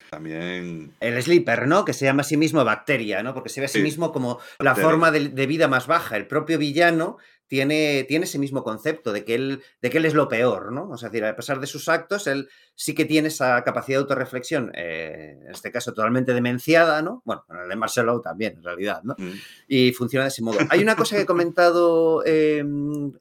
[0.10, 0.94] También.
[1.00, 1.86] El Sleeper, ¿no?
[1.86, 3.34] Que se llama a sí mismo Bacteria, ¿no?
[3.34, 3.84] Porque se ve a sí, sí.
[3.84, 6.18] mismo como la forma de, de, vida más baja.
[6.18, 10.14] El propio villano tiene, tiene ese mismo concepto de que, él, de que él es
[10.14, 10.90] lo peor, ¿no?
[10.90, 14.02] O sea, decir, a pesar de sus actos, él sí que tiene esa capacidad de
[14.02, 17.22] autorreflexión, eh, en este caso totalmente demenciada, ¿no?
[17.26, 19.16] Bueno, en el de Marcelo también, en realidad, ¿no?
[19.18, 19.32] Mm.
[19.68, 20.60] Y funciona de ese modo.
[20.70, 22.64] Hay una cosa que ha comentado eh,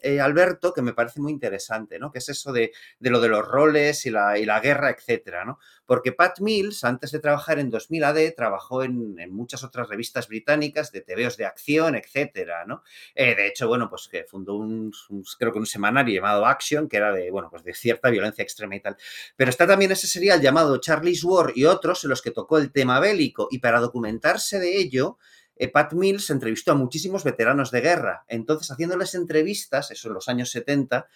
[0.00, 2.10] eh, Alberto que me parece muy interesante, ¿no?
[2.10, 5.58] Que es eso de, lo de los roles y la, guerra, etcétera, ¿no?
[5.84, 10.92] Porque Pat Mills, antes de trabajar en 2000 AD, trabajó en, muchas otras revistas británicas
[10.92, 12.82] de TVOs de acción, etcétera, ¿no?
[13.14, 16.88] Eh, de hecho, bueno, pues que fundó un, un, creo que un semanario llamado Action,
[16.88, 18.96] que era de, bueno, pues de cierta violencia extrema y tal.
[19.36, 22.72] Pero está también ese serial llamado Charlie's War y otros en los que tocó el
[22.72, 25.18] tema bélico y para documentarse de ello,
[25.56, 28.24] eh, Pat Mills entrevistó a muchísimos veteranos de guerra.
[28.28, 31.08] Entonces, haciéndoles entrevistas, eso en los años 70,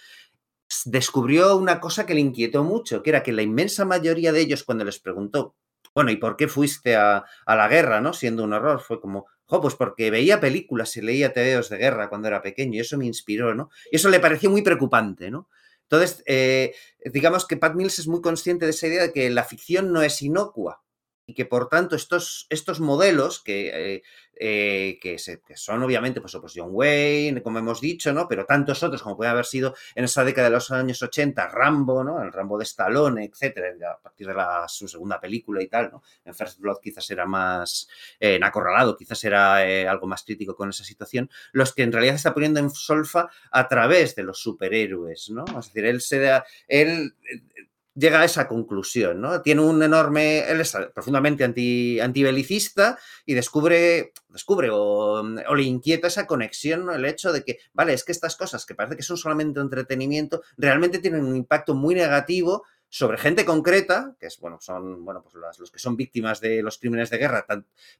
[0.86, 4.64] descubrió una cosa que le inquietó mucho, que era que la inmensa mayoría de ellos,
[4.64, 5.56] cuando les preguntó,
[5.94, 8.12] bueno, ¿y por qué fuiste a, la guerra, no?
[8.12, 12.08] Siendo un horror, fue como, jo, pues porque veía películas y leía tebeos de guerra
[12.08, 13.70] cuando era pequeño y eso me inspiró, ¿no?
[13.90, 15.48] Y eso le pareció muy preocupante, ¿no?
[15.82, 16.72] Entonces, eh,
[17.12, 20.02] digamos que Pat Mills es muy consciente de esa idea de que la ficción no
[20.02, 20.84] es inocua
[21.30, 24.02] y que por tanto estos, estos modelos que, eh,
[24.34, 25.16] eh, que,
[25.54, 28.26] son obviamente pues, pues, John Wayne, como hemos dicho, ¿no?
[28.26, 32.02] pero tantos otros como puede haber sido en esa década de los años 80, Rambo,
[32.02, 32.20] ¿no?
[32.20, 34.34] el Rambo de Stallone, etcétera, a partir de
[34.66, 36.02] su segunda película y tal, ¿no?
[36.24, 39.58] en First Blood quizás era más eh, en Acorralado, quizás era
[39.88, 43.68] algo más crítico con esa situación, los que en realidad está poniendo en solfa a
[43.68, 45.44] través de los superhéroes, ¿no?
[45.60, 47.14] Es decir, él se da, él
[47.94, 49.42] llega a esa conclusión, ¿no?
[49.42, 56.08] Tiene un enorme, él es profundamente anti, antibelicista y descubre, descubre o, o, le inquieta
[56.08, 56.92] esa conexión, ¿no?
[56.92, 60.42] el hecho de que, vale, es que estas cosas que parece que son solamente entretenimiento,
[60.56, 65.36] realmente tienen un impacto muy negativo sobre gente concreta, que es, bueno, son, bueno, pues
[65.36, 67.46] las, los que son víctimas de los crímenes de guerra,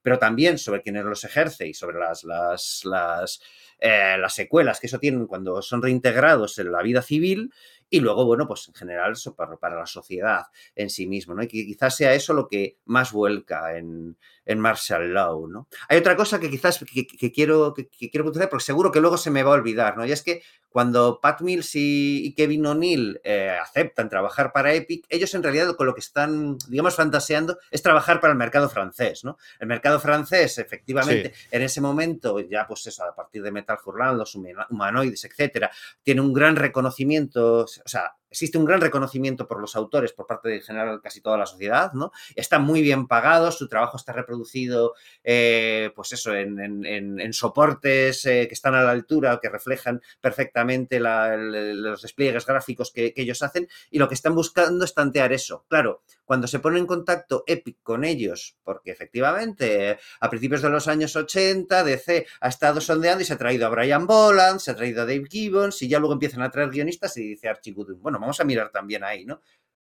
[0.03, 3.41] pero también sobre quienes los ejerce y sobre las, las, las,
[3.79, 7.53] eh, las secuelas que eso tienen cuando son reintegrados en la vida civil
[7.91, 10.45] y luego, bueno, pues en general para, para la sociedad
[10.77, 11.43] en sí mismo, ¿no?
[11.43, 15.69] Y que quizás sea eso lo que más vuelca en, en Martial Law, ¿no?
[15.89, 19.31] Hay otra cosa que quizás que, quiero, que, quiero puntualizar, porque seguro que luego se
[19.31, 20.05] me va a olvidar, ¿no?
[20.07, 25.35] Y es que cuando Pat Mills y, Kevin O'Neill eh, aceptan trabajar para Epic, ellos
[25.35, 29.37] en realidad con lo que están, digamos, fantaseando es trabajar para el mercado francés, ¿no?
[29.59, 34.19] El mercado francés, efectivamente, en ese momento, ya pues eso, a partir de Metal Hurlant,
[34.19, 35.71] los humanoides, etcétera,
[36.03, 40.49] tiene un gran reconocimiento, o sea, existe un gran reconocimiento por los autores por parte
[40.49, 42.13] de general casi toda la sociedad, ¿no?
[42.37, 48.55] Están muy bien pagados, su trabajo está reproducido, eh, pues eso, en, soportes eh, que
[48.55, 54.09] están a la altura que reflejan perfectamente los despliegues gráficos que, ellos hacen y lo
[54.09, 55.65] que están buscando es tantear eso.
[55.69, 60.89] Claro, cuando se pone en contacto Epic con ellos, porque efectivamente a principios de los
[60.89, 64.77] años 80 DC ha estado sondeando y se ha traído a Brian Boland, se ha
[64.77, 68.01] traído a Dave Gibbons y ya luego empiezan a traer guionistas y dice Archie Goodwin,
[68.01, 69.41] bueno, vamos a mirar también ahí, ¿no?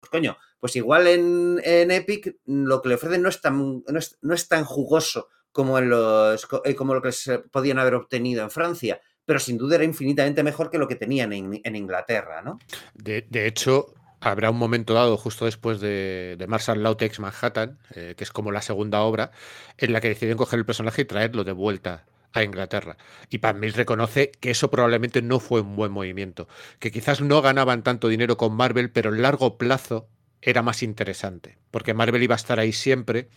[0.00, 4.48] Pues coño, pues igual en, Epic lo que le ofrecen no es tan, no es,
[4.48, 9.00] tan jugoso como, en los, eh, como lo que se podían haber obtenido en Francia,
[9.24, 12.58] pero sin duda era infinitamente mejor que lo que tenían en, Inglaterra, ¿no?
[12.94, 18.24] De, hecho, habrá un momento dado, justo después de, de Marshall Lautex Manhattan, eh, que
[18.24, 19.32] es como la segunda obra,
[19.76, 22.96] en la que deciden coger el personaje y traerlo de vuelta a Inglaterra.
[23.30, 26.48] Y Pat Mills reconoce que eso probablemente no fue un buen movimiento,
[26.78, 30.08] que quizás no ganaban tanto dinero con Marvel, pero en largo plazo
[30.40, 33.28] era más interesante, porque Marvel iba a estar ahí siempre,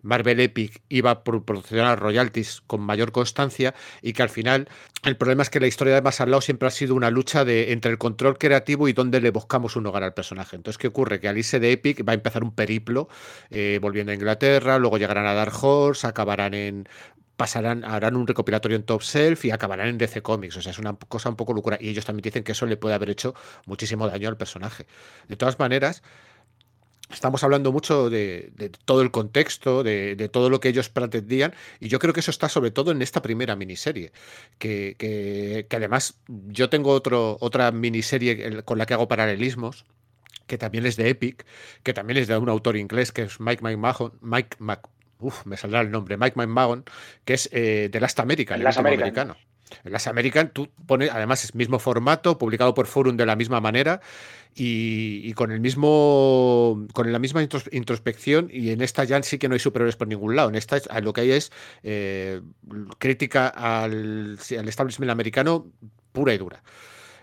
[0.00, 4.68] Marvel Epic iba a proporcionar royalties con mayor constancia y que al final
[5.04, 7.72] el problema es que la historia de más al siempre ha sido una lucha de,
[7.72, 10.56] entre el control creativo y dónde le buscamos un hogar al personaje.
[10.56, 11.20] Entonces, ¿qué ocurre?
[11.20, 13.08] Que Alice de Epic va a empezar un periplo
[13.50, 16.88] eh, volviendo a Inglaterra, luego llegarán a Dark Horse, acabarán en
[17.36, 20.56] pasarán, harán un recopilatorio en Top Self y acabarán en DC Comics.
[20.56, 21.78] O sea, es una cosa un poco locura.
[21.80, 23.34] Y ellos también dicen que eso le puede haber hecho
[23.66, 24.86] muchísimo daño al personaje.
[25.28, 26.02] De todas maneras,
[27.10, 28.52] estamos hablando mucho de,
[28.84, 32.48] todo el contexto, de, todo lo que ellos pretendían, y yo creo que eso está
[32.48, 34.12] sobre todo en esta primera miniserie,
[34.58, 39.84] que, además yo tengo otro, otra miniserie con la que hago paralelismos,
[40.46, 41.44] que también es de Epic,
[41.82, 43.62] que también es de un autor inglés, que es Mike
[44.20, 44.88] Mike Mac,
[45.18, 46.84] Uf, me saldrá el nombre, Mike McMahon,
[47.24, 49.36] que es eh, de Last American, el, americano.
[49.84, 53.60] En Last American tú pones, además es mismo formato, publicado por Forum de la misma
[53.60, 54.00] manera
[54.54, 59.54] y, con el mismo con la misma introspección y en esta ya sí que no
[59.54, 60.48] hay superiores por ningún lado.
[60.48, 61.50] En esta lo que hay es
[61.82, 62.40] eh,
[62.98, 65.66] crítica al, al, establishment americano
[66.12, 66.62] pura y dura.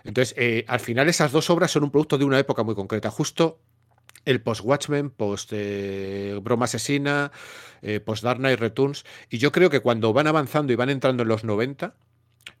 [0.04, 3.10] Entonces, eh, al final esas dos obras son un producto de una época muy concreta.
[3.10, 3.58] Justo
[4.24, 7.32] el post-Watchmen, post-Broma Asesina,
[7.82, 9.04] eh, post-Dark Knight Returns.
[9.30, 11.94] Y yo creo que cuando van avanzando y van entrando en los 90,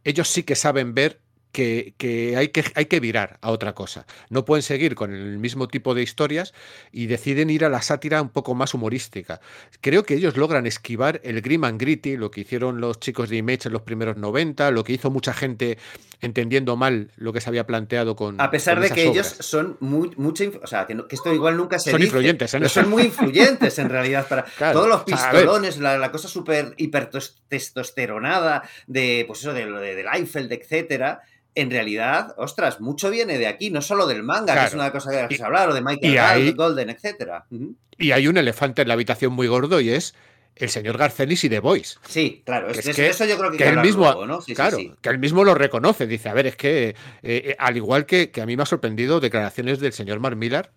[0.04, 1.20] ellos sí que saben ver
[1.54, 4.06] que, hay que hay que virar a otra cosa.
[4.28, 6.52] No pueden seguir con el mismo tipo de historias
[6.90, 9.40] y deciden ir a la sátira un poco más humorística.
[9.80, 13.36] Creo que ellos logran esquivar el grim and gritty, lo que hicieron los chicos de
[13.36, 15.78] Image en los primeros 90, lo que hizo mucha gente
[16.24, 18.40] entendiendo mal lo que se había planteado con.
[18.40, 20.44] A pesar de que ellos son muy, mucho.
[20.62, 21.90] O sea, que, esto igual nunca se.
[21.90, 22.68] Son influyentes, ¿eh?
[22.68, 29.40] Son muy influyentes en realidad para todos los pistolones, la, cosa súper hipertestosteronada de, pues
[29.40, 31.22] eso, de, de, del Eiffel, etcétera
[31.54, 35.10] en realidad, ostras, mucho viene de aquí, no solo del manga, que es una cosa
[35.10, 37.46] que has hablar, o de Michael Golden, etcétera.
[37.96, 40.14] Y hay un elefante en la habitación muy gordo y es
[40.56, 41.96] el señor Garcenis y The Voice.
[42.06, 44.40] Sí, claro, es, que, eso yo creo que, que él mismo, ¿no?
[44.40, 48.06] claro, que él mismo lo reconoce, dice, a ver, es que eh, eh, al igual
[48.06, 50.70] que, que, a mí me ha sorprendido declaraciones del señor Mark Millar,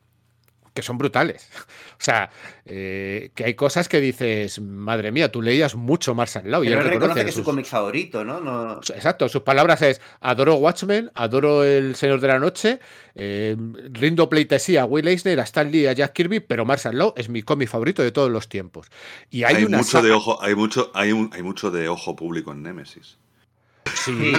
[0.78, 1.50] que son brutales.
[2.00, 2.30] O sea,
[2.64, 6.64] eh, que hay cosas que dices, madre mía, tú leías mucho Marshall Law.
[6.64, 8.80] y él reconoce que es su cómic favorito, ¿no?
[8.94, 12.80] Exacto, sus palabras es, adoro Watchmen, adoro El Señor de la Noche,
[13.16, 13.58] eh,
[13.94, 17.30] rindo pleitesía a Will Eisner, a Stan Lee, a Jack Kirby, pero Marshall Law es
[17.30, 18.92] mi cómic favorito de todos los tiempos.
[19.32, 22.62] Y hay, mucho de ojo, hay mucho, hay, un, hay mucho de ojo público en
[22.62, 23.18] Nemesis.
[24.08, 24.34] Sí,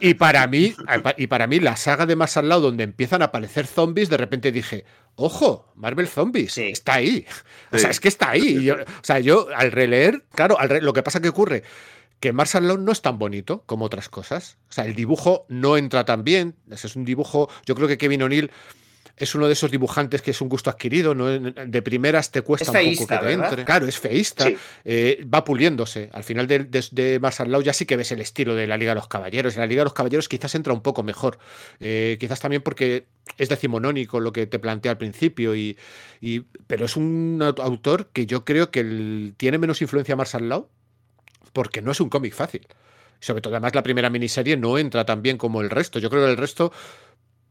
[0.00, 0.74] y, para, mí,
[1.16, 4.16] y para mí, la saga de más al lado, donde empiezan a aparecer zombies, de
[4.16, 4.84] repente dije,
[5.14, 7.26] ojo, Marvel Zombies, está ahí.
[7.72, 8.70] O sea, es que está ahí.
[8.70, 11.62] o sea, yo al releer, claro, lo que pasa que ocurre
[12.20, 14.58] que Marshall Law no es tan bonito como otras cosas.
[14.70, 16.56] O sea, el dibujo no entra tan bien.
[16.70, 18.50] Ese es un dibujo, yo creo que Kevin O'Neill
[19.16, 21.26] es uno de esos dibujantes que es un gusto adquirido, ¿no?
[21.26, 23.64] de primeras te cuesta un poco que te entre.
[23.64, 24.46] Claro, es feísta,
[24.84, 26.10] eh, va puliéndose.
[26.12, 28.96] Al final de, de, de ya sí que ves el estilo de la Liga de
[28.96, 29.54] los Caballeros.
[29.54, 31.38] En la Liga de los Caballeros quizás entra un poco mejor.
[31.80, 33.06] Eh, quizás también porque
[33.38, 35.76] es decimonónico lo que te plantea al principio, y,
[36.66, 40.68] pero es un autor que yo creo que tiene menos influencia Marshall Law
[41.52, 42.66] porque no es un cómic fácil.
[43.18, 45.98] Sobre todo, además, la primera miniserie no entra tan bien como el resto.
[45.98, 46.70] Yo creo que el resto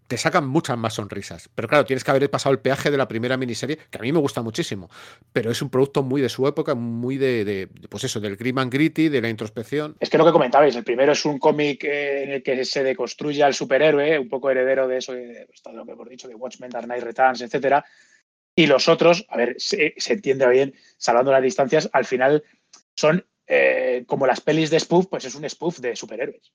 [0.08, 1.50] te sacan muchas más sonrisas.
[1.54, 4.12] Pero claro, tienes que haber pasado el peaje de la primera miniserie, que a mí
[4.12, 4.90] me gusta muchísimo,
[5.34, 8.72] pero es un producto muy de su época, muy de, pues eso, del grim and
[8.72, 9.96] gritty, de la introspección.
[10.00, 12.84] Es que lo que comentabais, el primero es un cómic eh, en el que se
[12.84, 16.70] deconstruye al superhéroe, un poco heredero de eso, de, lo que hemos dicho, de Watchmen,
[16.70, 17.84] Dark Knight Returns, etcétera.
[18.58, 22.44] Y los otros, a ver, se, entiende bien, salvando las distancias, al final
[22.96, 26.54] son eh, como las pelis de spoof, pues es un spoof de superhéroes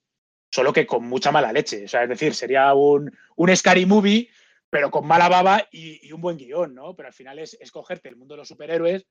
[0.50, 1.84] solo que con mucha mala leche.
[1.84, 4.28] O sea, es decir, sería un, un scary movie,
[4.68, 6.94] pero con mala baba y, un buen guion, ¿no?
[6.94, 9.06] Pero al final es escogerte el mundo de los superhéroes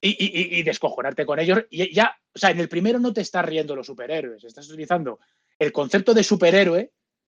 [0.00, 1.64] y, y, y, descojonarte con ellos.
[1.70, 5.18] Y ya, o sea, en el primero no te estás riendo los superhéroes, estás utilizando
[5.58, 6.92] el concepto de superhéroe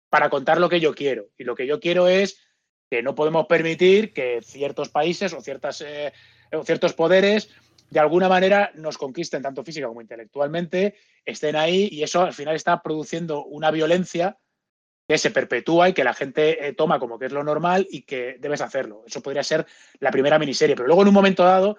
[0.10, 1.30] para contar lo que yo quiero.
[1.38, 2.42] Y lo que yo quiero es
[2.90, 6.12] que no podemos permitir que ciertos países o, ciertas, eh,
[6.52, 7.50] o ciertos poderes
[7.90, 12.56] de alguna manera nos conquisten tanto física como intelectualmente, estén ahí y eso al final
[12.56, 14.38] está produciendo una violencia
[15.08, 18.04] que se perpetúa y que la gente eh, toma como que es lo normal y
[18.04, 19.04] que debes hacerlo.
[19.08, 19.66] Eso podría ser
[20.00, 21.78] la primera miniserie, pero luego en un momento dado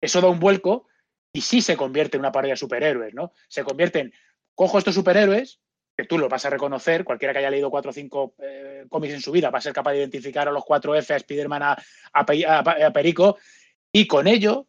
[0.00, 0.88] eso da un vuelco
[1.32, 3.32] y sí se convierte en una parodia de superhéroes, ¿no?
[3.48, 4.12] Se convierte en,
[4.56, 5.60] cojo estos superhéroes,
[5.96, 9.14] que tú los vas a reconocer, cualquiera que haya leído cuatro o cinco eh, cómics
[9.14, 11.62] en su vida va a ser capaz de identificar a los cuatro F, a Spider-Man,
[11.62, 13.38] a Perico,
[13.92, 14.66] y con ello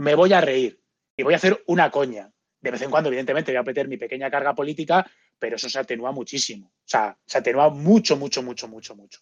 [0.00, 0.80] me voy a reír
[1.14, 2.32] y voy a hacer una coña.
[2.58, 5.06] De vez en cuando, evidentemente, voy a meter mi pequeña carga política,
[5.38, 6.68] pero eso se atenúa muchísimo.
[6.68, 9.20] O sea, se atenúa mucho, mucho, mucho, mucho, mucho.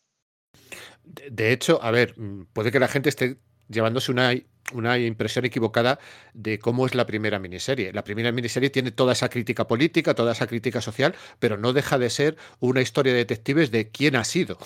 [1.03, 4.33] De hecho, a ver, mm, puede que la gente esté llevándose una,
[4.73, 5.99] una impresión equivocada
[6.33, 7.93] de cómo es la primera miniserie.
[7.93, 11.99] La primera miniserie tiene toda esa crítica política, toda esa crítica social, pero no deja
[11.99, 14.59] de ser una historia de detectives de quién ha sido.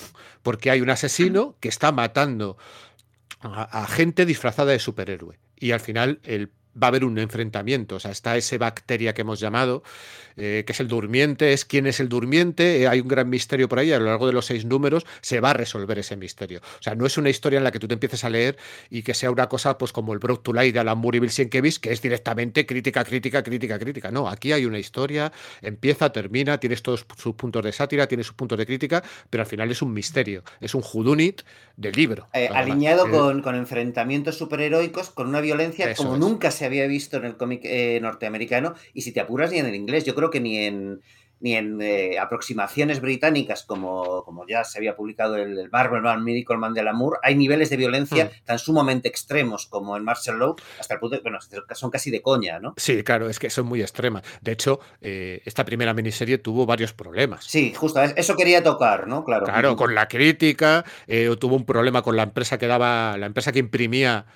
[0.43, 2.59] Porque hay un asesino que está matando
[3.43, 5.39] a, gente disfrazada de superhéroe.
[5.63, 6.51] Y al final el
[6.81, 7.97] va a haber un enfrentamiento.
[7.97, 9.83] O sea, está ese bacteria que hemos llamado,
[10.37, 13.69] eh, que es el durmiente, es quién es el durmiente, eh, hay un gran misterio
[13.69, 16.61] por ahí, a lo largo de los seis números se va a resolver ese misterio.
[16.61, 18.57] O sea, no es una historia en la que tú te empieces a leer
[18.91, 21.21] y que sea una cosa pues como el Broke to Light de Alan Moore y
[21.21, 24.11] Bill Sienkiewicz, que es directamente crítica, crítica, crítica, crítica.
[24.11, 28.37] No, aquí hay una historia, empieza, termina, tienes todos sus puntos de sátira, tienes sus
[28.37, 31.43] puntos de crítica, pero al final es un misterio, es un judunit
[31.77, 32.29] del libro.
[32.33, 37.25] Eh, alineado con, con, enfrentamientos superheroicos, con una violencia como nunca se había visto en
[37.25, 40.05] el cómic eh, norteamericano y si te apuras ni en el inglés.
[40.05, 41.01] Yo creo que ni en,
[41.43, 46.23] ni en eh, aproximaciones británicas como, como ya se había publicado el, el Marvel Man,
[46.23, 48.45] Miracle Man de Lamour, hay niveles de violencia hmm.
[48.45, 51.39] tan sumamente extremos como en Marshall Law, hasta el punto de, bueno,
[51.73, 52.75] son casi de coña, ¿no?
[52.77, 54.23] Sí, claro, es que son muy extremas.
[54.41, 57.45] De hecho, eh, esta primera miniserie tuvo varios problemas.
[57.45, 59.25] Sí, justo, eso quería tocar, ¿no?
[59.25, 59.45] Claro.
[59.45, 60.85] Claro, con la crítica,
[61.41, 64.27] tuvo un problema con la empresa que daba, la empresa que imprimía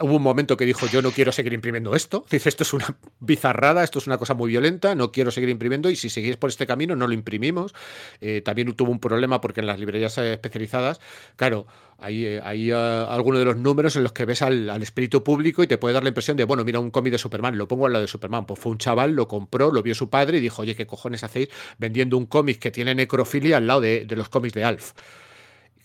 [0.00, 2.24] hubo un momento que dijo yo no quiero seguir imprimiendo esto.
[2.30, 5.90] Dice esto es una bizarrada, esto es una cosa muy violenta, no quiero seguir imprimiendo
[5.90, 7.74] y si seguís por este camino no lo imprimimos.
[8.20, 11.00] Eh, también tuvo un problema porque en las librerías especializadas,
[11.36, 11.66] claro,
[11.98, 12.76] hay, eh, hay uh,
[13.08, 16.02] algunos de los números en los que ves al, espíritu público y te puede dar
[16.02, 18.46] la impresión de, bueno, mira un cómic de Superman, lo pongo al lado de Superman.
[18.46, 21.24] Pues fue un chaval, lo compró, lo vio su padre y dijo, oye, ¿qué cojones
[21.24, 21.48] hacéis
[21.78, 24.92] vendiendo un cómic que tiene necrofilia al lado de, de los cómics de Alf?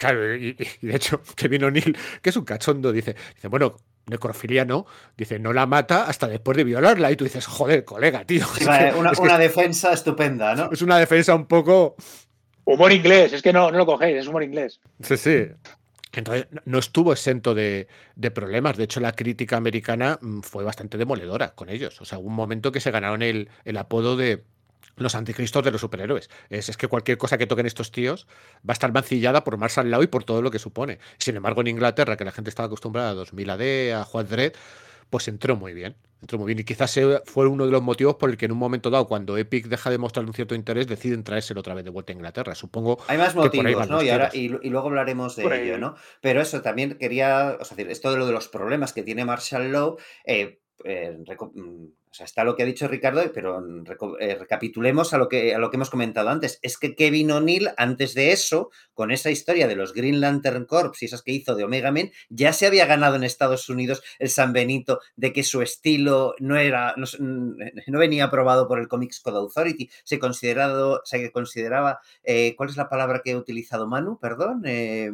[0.01, 3.75] Claro, y, de hecho, Kevin O'Neill, que es un cachondo, dice, dice, bueno,
[4.07, 7.11] necrofilia no, dice, no la mata hasta después de violarla.
[7.11, 8.47] Y tú dices, joder, colega, tío.
[9.19, 10.71] una, defensa estupenda, ¿no?
[10.71, 11.95] Es una defensa un poco.
[12.65, 14.79] Humor inglés, es que no, no lo cogéis, es humor inglés.
[15.03, 15.45] Sí, sí.
[16.13, 18.77] Entonces, no estuvo exento de, de, problemas.
[18.77, 22.01] De hecho, la crítica americana mm, fue bastante demoledora con ellos.
[22.01, 24.43] O sea, hubo un momento que se ganaron el, el apodo de,
[24.95, 26.29] los anticristos de los superhéroes.
[26.49, 28.27] Es, es, que cualquier cosa que toquen estos tíos
[28.57, 30.99] va a estar mancillada por Marshall Law y por todo lo que supone.
[31.17, 34.53] Sin embargo, en Inglaterra, que la gente estaba acostumbrada a 2000 AD, a Juan Dredd,
[35.09, 35.95] pues entró muy bien.
[36.21, 36.59] Entró muy bien.
[36.59, 39.37] Y quizás fue uno de los motivos por el que en un momento dado, cuando
[39.37, 42.55] Epic deja de mostrar un cierto interés, deciden traérselo otra vez de vuelta a Inglaterra.
[42.55, 42.99] Supongo.
[43.07, 44.01] Hay más motivos, ¿no?
[44.01, 45.95] Y, ahora, y, luego hablaremos de ello, ¿no?
[46.21, 47.57] Pero eso también quería.
[47.59, 49.97] O sea, esto de lo de los problemas que tiene Marshall Law.
[50.23, 51.17] Eh, eh,
[51.53, 53.63] mm, o sea, está lo que ha dicho Ricardo, pero
[54.19, 56.59] eh, recapitulemos a lo, que, a lo que hemos comentado antes.
[56.61, 61.01] Es que Kevin O'Neill, antes de eso, con esa historia de los Green Lantern Corps
[61.01, 64.29] y esas que hizo de Omega Men, ya se había ganado en Estados Unidos el
[64.29, 69.21] San Benito de que su estilo no era, no, no venía aprobado por el Comics
[69.21, 69.89] Code Authority.
[70.03, 74.19] Se, considerado, se consideraba, eh, ¿cuál es la palabra que he utilizado Manu?
[74.19, 74.63] Perdón.
[74.65, 75.09] Eh,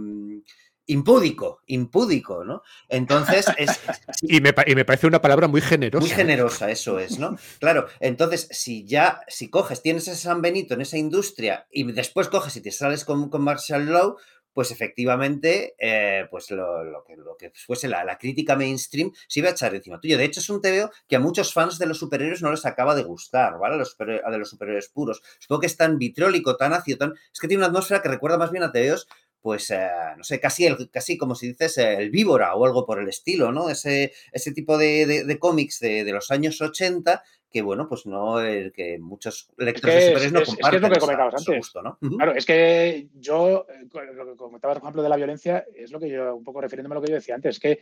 [0.87, 2.63] impúdico, impúdico, ¿no?
[2.89, 3.79] Entonces es...
[4.21, 6.05] y, me, parece una palabra muy generosa.
[6.05, 7.37] Muy generosa, eso es, ¿no?
[7.59, 12.29] Claro, entonces si ya, si coges, tienes ese San Benito en esa industria y después
[12.29, 14.17] coges y te sales con, con Marshall Law,
[14.57, 19.51] pues efectivamente, eh, pues lo, que, lo, que, fuese la, crítica mainstream se iba a
[19.51, 20.17] echar encima tuyo.
[20.17, 22.95] De hecho, es un TVO que a muchos fans de los superhéroes no les acaba
[22.95, 23.77] de gustar, ¿vale?
[23.77, 25.21] Los de los superhéroes puros.
[25.37, 27.13] Supongo que es tan vitriólico, tan ácido, tan...
[27.31, 29.07] Es que tiene una atmósfera que recuerda más bien a TVOs
[29.47, 29.87] pues, eh,
[30.17, 33.53] no sé, casi, el, casi como si dices el víbora o algo por el estilo,
[33.53, 33.69] ¿no?
[33.69, 38.41] Ese, ese tipo de, de, cómics de, de, los años 80 que, bueno, pues no,
[38.41, 40.65] el que muchos lectores de superhéroes no comparten.
[40.65, 41.71] Es, que es lo que comentabas antes.
[41.81, 41.97] ¿no?
[42.17, 45.99] Claro, es que yo, eh, lo que comentabas, por ejemplo, de la violencia, es lo
[46.01, 47.79] que yo, un poco refiriéndome a lo que yo decía antes, es que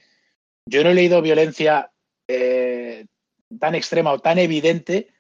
[0.70, 1.92] yo no he leído violencia
[2.28, 3.08] eh,
[3.60, 5.15] tan extrema o tan evidente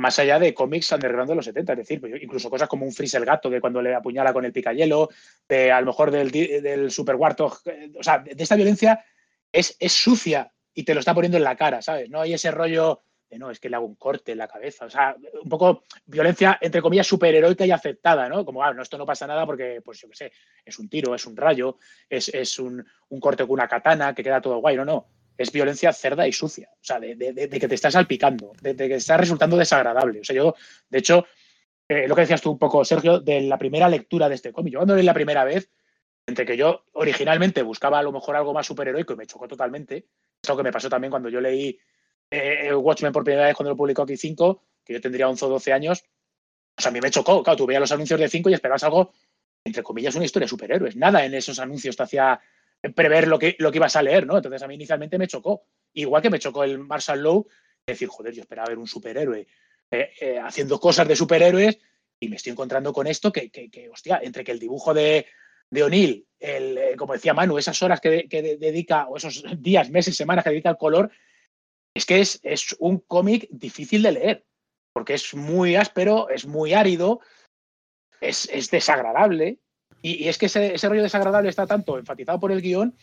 [0.00, 2.92] más allá de cómics underground de los 70, es decir, pues, incluso cosas como un
[2.92, 5.10] Freeze el gato, de cuando le apuñala con el picayelo,
[5.48, 9.04] de a lo mejor del, del Super Warthog, eh, o sea, de, esta violencia
[9.52, 12.08] es, es, sucia y te lo está poniendo en la cara, ¿sabes?
[12.08, 14.86] No hay ese rollo de no, es que le hago un corte en la cabeza,
[14.86, 18.44] o sea, un poco violencia, entre comillas, superheroica y aceptada, ¿no?
[18.44, 20.32] Como, ah, no, esto no pasa nada porque, pues yo qué sé,
[20.64, 21.76] es un tiro, es un rayo,
[22.08, 25.52] es, es un, un corte con una katana que queda todo guay, no, no es
[25.52, 26.68] violencia cerda y sucia.
[26.70, 30.20] O sea, de, que te estás salpicando, de, que está resultando desagradable.
[30.20, 30.54] O sea, yo,
[30.90, 31.24] de hecho,
[31.88, 34.74] eh, lo que decías tú un poco, Sergio, de la primera lectura de este cómic.
[34.74, 35.70] Yo cuando leí la primera vez,
[36.26, 40.08] entre que yo originalmente buscaba a lo mejor algo más superheroico y me chocó totalmente,
[40.42, 41.78] es lo que me pasó también cuando yo leí
[42.30, 45.48] eh, Watchmen por primera vez cuando lo publicó aquí 5, que yo tendría 11 o
[45.48, 46.04] 12 años.
[46.76, 47.42] O sea, a mí me chocó.
[47.42, 49.10] Claro, tú veías los anuncios de 5 y esperabas algo,
[49.64, 50.96] entre comillas, una historia de superhéroes.
[50.96, 52.38] Nada en esos anuncios te hacía
[52.94, 54.36] prever lo que, lo que ibas a leer, ¿no?
[54.36, 55.64] Entonces a mí inicialmente me chocó.
[55.92, 57.46] Igual que me chocó el Marshall Lowe,
[57.86, 59.46] decir, joder, yo esperaba ver un superhéroe
[59.90, 61.78] eh, eh, haciendo cosas de superhéroes
[62.20, 65.26] y me estoy encontrando con esto que, que, hostia, entre que el dibujo de,
[65.70, 68.26] de O'Neill, eh, como decía Manu, esas horas que,
[68.58, 71.10] dedica, o esos días, meses, semanas que dedica al color,
[71.94, 74.46] es que es, es un cómic difícil de leer,
[74.92, 77.20] porque es muy áspero, es muy árido,
[78.20, 79.58] es, es desagradable,
[80.02, 82.94] y, es que ese, rollo desagradable está tanto enfatizado por el guion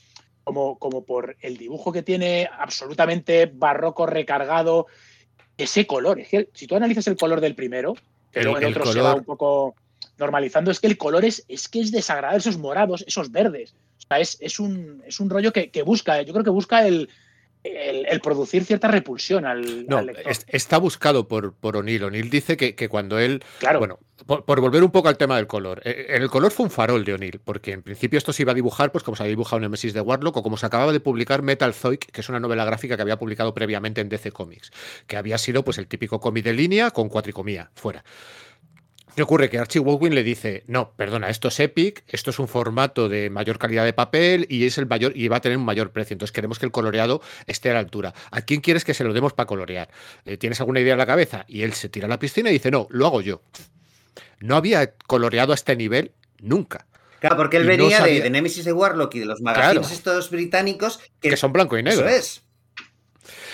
[0.43, 4.87] como, como por el dibujo que tiene absolutamente barroco, recargado,
[5.57, 6.19] ese color.
[6.19, 7.95] Es que si tú analizas el color del primero,
[8.31, 9.75] que luego en otro se va un poco
[10.17, 13.75] normalizando, es que el color es, es que es desagradable, esos morados, esos verdes.
[13.97, 16.87] O sea, es, es, un, es un rollo que, que busca, yo creo que busca
[16.87, 17.09] el,
[17.75, 20.05] el, producir cierta repulsión al, no,
[20.47, 22.03] está buscado por, por O'Neill.
[22.03, 23.43] O'Neill dice que, cuando él.
[23.59, 23.79] Claro.
[23.79, 25.81] Bueno, por, volver un poco al tema del color.
[25.85, 28.55] Eh, el color fue un farol de O'Neill, porque en principio esto se iba a
[28.55, 30.99] dibujar, pues como se había dibujado en Nemesis de Warlock, o como se acababa de
[30.99, 34.71] publicar Metal Zoic, que es una novela gráfica que había publicado previamente en DC Comics,
[35.07, 38.03] que había sido pues el típico cómic de línea con cuatricomía fuera.
[39.17, 39.49] ¿Qué ocurre?
[39.49, 43.31] Que Archie Baldwin le dice, no, perdona, esto es Epic, esto es un formato de
[43.31, 46.13] mayor calidad de papel y es el mayor y va a tener un mayor precio.
[46.13, 48.13] Entonces queremos que el coloreado esté a la altura.
[48.29, 49.89] ¿A quién quieres que se lo demos para colorear?
[50.23, 51.45] Eh, ¿Tienes alguna idea en la cabeza?
[51.47, 53.41] Y él se tira a la piscina y dice, no, lo hago yo.
[54.39, 56.85] No había coloreado a este nivel nunca.
[57.19, 61.35] Claro, porque él venía de, Nemesis de Warlock y de los magazines estos británicos que,
[61.37, 62.07] son blanco y negro.
[62.07, 62.43] Eso es.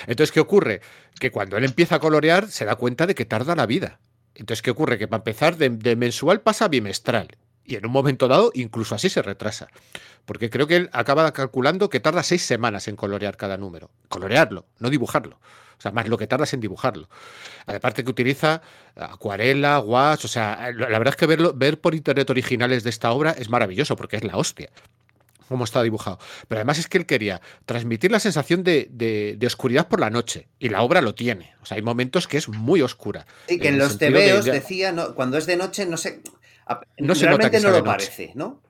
[0.08, 0.82] Entonces, ¿qué ocurre?
[1.22, 4.02] Que cuando él empieza a colorear, se da cuenta de que tarda la vida.
[4.36, 4.98] Entonces, ¿qué ocurre?
[4.98, 7.28] Que para empezar, de, mensual pasa a bimestral.
[7.66, 9.68] Y en un momento dado, incluso así se retrasa.
[10.26, 13.90] Porque creo que él acaba calculando que tarda seis semanas en colorear cada número.
[14.10, 15.38] Colorearlo, no dibujarlo.
[15.78, 17.10] O sea, más lo que tardas en dibujarlo.
[17.66, 18.62] Aparte que utiliza
[18.96, 23.12] acuarela, gouache, o sea, la verdad es que verlo, ver por internet originales de esta
[23.12, 24.70] obra es maravilloso porque es la hostia
[25.48, 26.20] cómo está dibujado.
[26.48, 30.48] Pero además es que él quería transmitir la sensación de, oscuridad por la noche.
[30.60, 31.54] Y la obra lo tiene.
[31.62, 33.26] O sea, hay momentos que es muy oscura.
[33.48, 36.22] Y que en, los tebeos decía, cuando es de noche, no sé.
[36.98, 38.62] No realmente no lo parece, ¿no?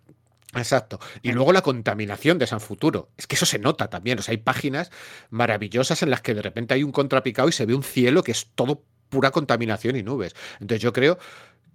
[0.55, 0.99] Exacto.
[1.21, 3.09] Y luego la contaminación de San Futuro.
[3.17, 4.19] Es que eso se nota también.
[4.19, 4.91] O sea, hay páginas
[5.29, 8.31] maravillosas en las que de repente hay un contrapicado y se ve un cielo que
[8.31, 10.35] es todo pura contaminación y nubes.
[10.59, 11.17] Entonces yo creo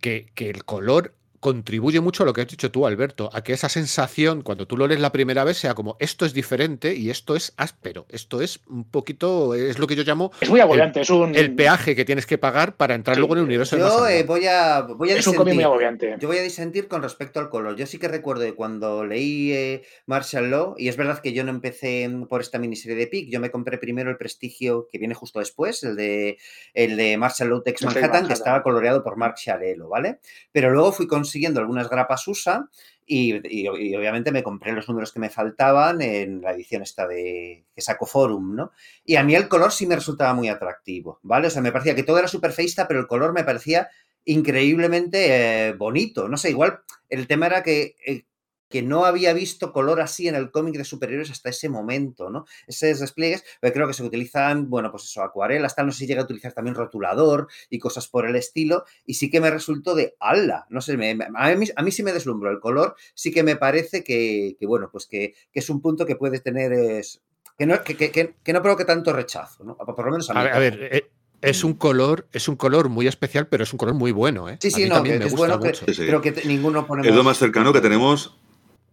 [0.01, 3.53] que, que el color contribuye mucho a lo que has dicho tú, Alberto, a que
[3.53, 7.11] esa sensación, cuando tú lo lees la primera vez, sea como esto es diferente y
[7.11, 8.07] esto es áspero.
[8.09, 10.32] Esto es un poquito, es lo que yo llamo.
[10.41, 11.34] Es muy agobiante, el, es un.
[11.34, 14.47] El peaje que tienes que pagar para entrar luego en el universo Yo eh, voy
[14.47, 14.82] a.
[14.82, 16.16] Voy a es un muy agobiante.
[16.18, 17.76] Yo voy a disentir con respecto al color.
[17.76, 21.51] Yo sí que recuerdo cuando leí eh, Marshall Law, y es verdad que yo no
[21.51, 25.39] empecé por esta miniserie de PIC, yo me compré primero el prestigio que viene justo
[25.39, 26.39] después, el de,
[26.74, 30.18] el de Marshall Law Tex Manhattan, que estaba coloreado por Mark Sharello, ¿vale?
[30.53, 32.66] Pero luego fui con consiguiendo algunas grapas USA
[33.05, 33.35] y,
[33.68, 38.07] obviamente me compré los números que me faltaban en la edición esta de que saco
[38.07, 38.72] Forum, ¿no?
[39.05, 41.49] Y a mí el color sí me resultaba muy atractivo, ¿vale?
[41.49, 43.89] O sea, me parecía que todo era súper feista, pero el color me parecía
[44.24, 46.29] increíblemente eh, bonito.
[46.29, 48.24] No sé, igual el tema era que eh,
[48.69, 52.45] que no había visto color así en el cómic de superhéroes hasta ese momento, ¿no?
[52.66, 56.07] Esos despliegues, pues creo que se utilizan, bueno, pues eso, acuarelas, tal, no sé si
[56.07, 59.95] llega a utilizar también rotulador y cosas por el estilo, y sí que me resultó
[59.95, 64.05] de ala, no sé, a, mí, sí me deslumbró el color, sí que me parece
[64.05, 67.21] que, bueno, pues que, es un punto que puedes tener, es,
[67.57, 69.77] que, no, que, no provoque tanto rechazo, ¿no?
[69.77, 70.41] Por lo menos a mí.
[70.41, 71.11] A ver, eh,
[71.41, 74.59] es un color, es un color muy especial, pero es un color muy bueno, ¿eh?
[74.61, 77.09] Sí, sí, no, es bueno, creo que ninguno ponemos...
[77.09, 78.37] Es lo más cercano que tenemos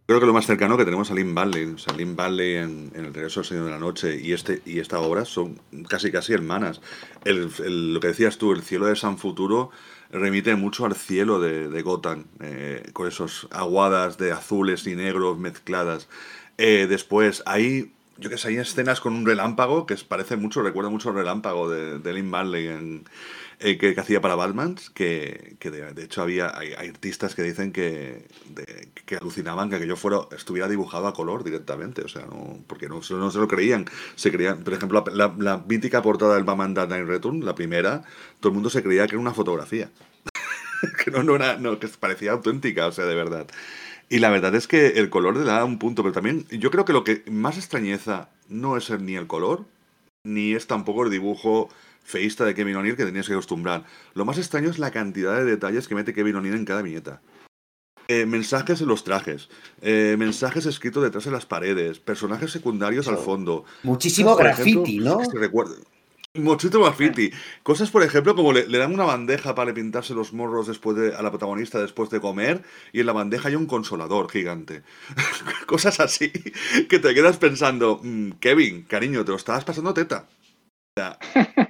[0.08, 2.92] Creo que lo más cercano que tenemos a Lynn Valley, o sea, Lynn Valley en,
[2.94, 6.34] El regreso del Señor de la Noche y, este, y esta obra son casi casi
[6.34, 6.80] hermanas.
[7.24, 7.50] El,
[7.92, 9.72] lo que decías tú, el cielo de San Futuro
[10.12, 15.40] remite mucho al cielo de, de Gotham, eh, con esos aguadas de azules y negros
[15.40, 16.08] mezcladas.
[16.60, 20.92] Eh, después, hay, yo que sé, hay escenas con un relámpago que parece mucho, recuerda
[20.92, 23.06] mucho al relámpago de, de Lynn Valley en,
[23.60, 28.28] eh, que, hacía para Batman, que, que de, hecho había hay, artistas que dicen que,
[29.06, 33.02] que alucinaban que aquello fuera, estuviera dibujado a color directamente, o sea, no, porque no,
[33.10, 33.86] no se lo creían.
[34.16, 38.04] Se creían, por ejemplo, la, la, mítica portada del Batman Dark Knight Return, la primera,
[38.40, 39.90] todo el mundo se creía que era una fotografía.
[41.04, 43.48] que no, no era, no, que parecía auténtica, o sea, de verdad.
[44.10, 46.86] Y la verdad es que el color le da un punto, pero también yo creo
[46.86, 49.66] que lo que más extrañeza no es ni el color,
[50.24, 51.70] ni es tampoco el dibujo
[52.06, 53.84] feísta de Kevin O'Neill que tenías que acostumbrar.
[54.14, 57.22] Lo más extraño es la cantidad de detalles que mete Kevin O'Neill en cada viñeta.
[58.08, 59.50] Eh, mensajes en los trajes,
[59.82, 63.66] eh, mensajes escritos detrás de las paredes, personajes secundarios al fondo.
[63.82, 65.18] Muchísimo graffiti, ¿no?
[66.36, 67.32] Muchísimo graffiti.
[67.64, 71.24] Cosas, por ejemplo, como le, dan una bandeja para pintarse los morros después de, a
[71.24, 72.62] la protagonista después de comer
[72.94, 74.84] y en la bandeja hay un consolador gigante.
[75.66, 76.32] Cosas así
[76.88, 80.28] que te quedas pensando, mm, Kevin, cariño, te lo estabas pasando teta
[80.98, 81.20] sea,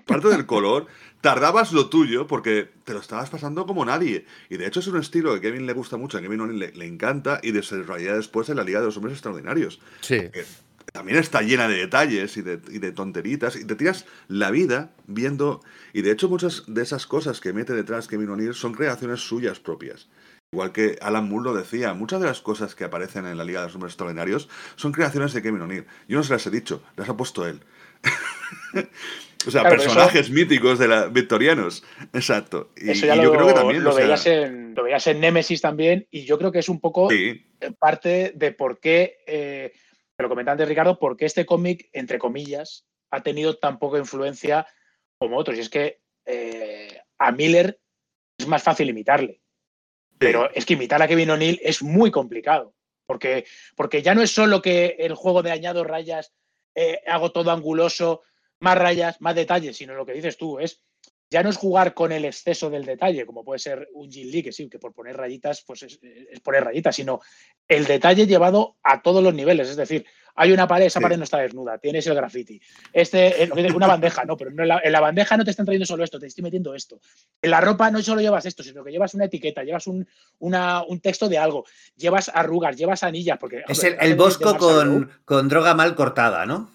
[0.05, 0.85] parte del color,
[1.21, 4.27] tardabas lo tuyo porque te lo estabas pasando como nadie.
[4.51, 6.85] Y de hecho es un estilo que Kevin le gusta mucho, a Kevin le, le
[6.85, 9.79] encanta y desarrolla después en la Liga de los Hombres Extraordinarios.
[10.01, 10.29] Sí.
[10.93, 14.91] también está llena de detalles y de, y de, tonteritas y te tiras la vida
[15.07, 15.61] viendo...
[15.91, 19.59] Y de hecho muchas de esas cosas que mete detrás Kevin O'Neill son creaciones suyas
[19.59, 20.07] propias.
[20.51, 23.61] Igual que Alan Moore lo decía, muchas de las cosas que aparecen en la Liga
[23.61, 25.87] de los Hombres Extraordinarios son creaciones de Kevin O'Neill.
[26.07, 27.61] Yo no se las he dicho, las ha puesto él.
[29.47, 31.83] o sea, personajes míticos de la victorianos.
[32.13, 32.71] Exacto.
[32.75, 35.61] Y, eso ya lo, yo creo que también lo, veías en, lo veías en Nemesis
[35.61, 37.09] también, y yo creo que es un poco
[37.79, 39.73] parte de por qué, eh,
[40.15, 43.97] te lo comentaba antes Ricardo, por qué este cómic, entre comillas, ha tenido tan poca
[43.97, 44.67] influencia
[45.17, 45.57] como otros.
[45.57, 47.79] Y es que eh, a Miller
[48.37, 49.41] es más fácil imitarle.
[50.17, 52.73] Pero es que imitar a Kevin O'Neill es muy complicado.
[53.05, 56.33] Porque, porque ya no es solo que el juego de añado rayas
[56.75, 58.21] eh, hago todo anguloso,
[58.59, 60.81] más rayas, más detalles, sino lo que dices tú es,
[61.35, 64.41] ya no es jugar con el exceso del detalle, como puede ser un Jin Lee,
[64.41, 65.99] que sí, que por poner rayitas, pues es,
[66.41, 67.19] poner rayitas, sino
[67.67, 71.25] el detalle llevado a todos los niveles, es decir, hay una pared, esa pared no
[71.25, 72.61] está desnuda, tienes el graffiti.
[72.93, 76.27] Este, una bandeja, no, pero en, la, bandeja no te están trayendo solo esto, te
[76.27, 77.01] estoy metiendo esto.
[77.41, 80.07] En la ropa no solo llevas esto, sino que llevas una etiqueta, llevas un,
[80.39, 81.65] un texto de algo,
[81.97, 83.37] llevas arrugas, llevas anillas.
[83.37, 86.71] Porque, es el, bosco con, con, droga mal cortada, ¿no?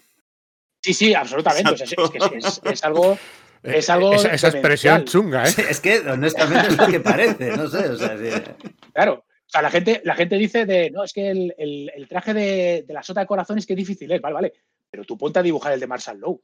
[0.81, 1.83] Sí, sí, absolutamente.
[1.83, 3.17] es, que es, algo.
[3.63, 5.53] Es algo esa, expresión chunga, ¿eh?
[5.69, 7.89] Es que honestamente es lo que parece, no sé.
[7.89, 8.17] O sea,
[8.93, 12.85] Claro, o sea, la gente, la gente dice de, no, es que el, traje de,
[12.87, 14.53] la sota de corazones que difícil es, vale, vale,
[14.89, 16.41] pero tú ponte a dibujar el de Marshall Lowe,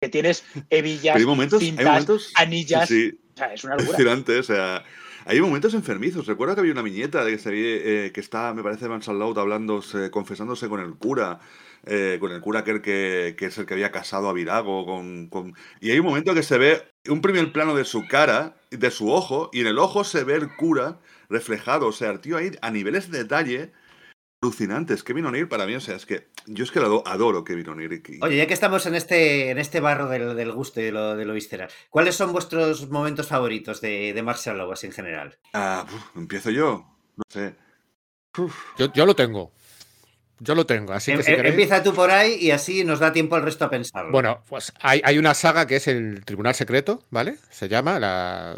[0.00, 4.16] que tienes hebillas, hay momentos, cintas, anillas, o sea, es una locura.
[4.40, 4.84] o sea,
[5.26, 6.26] hay momentos enfermizos.
[6.26, 9.38] Recuerdo que había una viñeta de que, se, eh, que está, me parece, Marshall Lowe
[9.38, 11.40] hablando, confesándose con el cura,
[11.86, 15.54] eh, con el cura que, que, es el que había casado a Virago, con, con,
[15.80, 19.10] y hay un momento que se ve un primer plano de su cara, de su
[19.10, 21.88] ojo, y en el ojo se ve el cura reflejado.
[21.88, 23.72] O sea, el tío ahí a niveles de detalle
[24.42, 25.02] alucinantes.
[25.02, 28.02] Kevin O'Neill para mí, o sea, es que yo es que lo adoro Kevin O'Neill.
[28.22, 31.24] Oye, ya que estamos en este, en este barro del, gusto y de lo, de
[31.24, 35.38] lo visceral, ¿cuáles son vuestros momentos favoritos de, de Marshall Lowes en general?
[35.52, 36.84] Ah, empiezo yo.
[37.16, 37.54] No sé.
[38.76, 39.52] Yo, yo, lo tengo.
[40.38, 43.12] Yo lo tengo, así que em, em, Empieza tú por ahí y así nos da
[43.12, 44.12] tiempo al resto a pensarlo.
[44.12, 47.36] Bueno, pues hay, una saga que es el Tribunal Secreto, ¿vale?
[47.48, 47.98] Se llama.
[47.98, 48.54] La...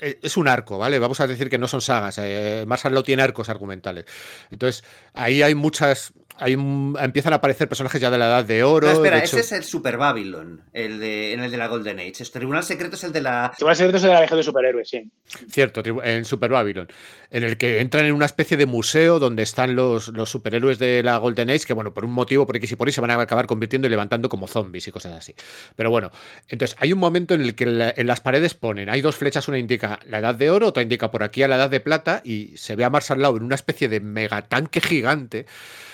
[0.00, 0.98] Eh, es un arco, ¿vale?
[0.98, 2.18] Vamos a decir que no son sagas.
[2.18, 4.04] Eh, Marshall tiene arcos argumentales.
[4.50, 4.82] Entonces,
[5.14, 6.12] ahí hay muchas.
[6.38, 8.86] Hay empiezan a aparecer personajes ya de la edad de oro.
[8.86, 12.22] No, espera, ese es el Super Babylon, el de, en el de la Golden Age.
[12.22, 13.52] Este Tribunal Secreto es el de la.
[13.56, 15.10] Tribunal Secreto es el de la Legión de Superhéroes, sí.
[15.50, 16.88] Cierto, en Super Babylon,
[17.30, 21.02] en el que entran en una especie de museo donde están los, los superhéroes de
[21.02, 23.10] la Golden Age, que bueno, por un motivo, por X y por Y, se van
[23.10, 25.34] a acabar convirtiendo y levantando como zombies y cosas así.
[25.76, 26.10] Pero bueno,
[26.48, 29.58] entonces hay un momento en el que en las paredes ponen, hay dos flechas, una
[29.58, 32.56] indica la edad de oro, otra indica por aquí a la edad de plata, y
[32.56, 35.46] se ve a Mars al lado en una especie de megatanque gigante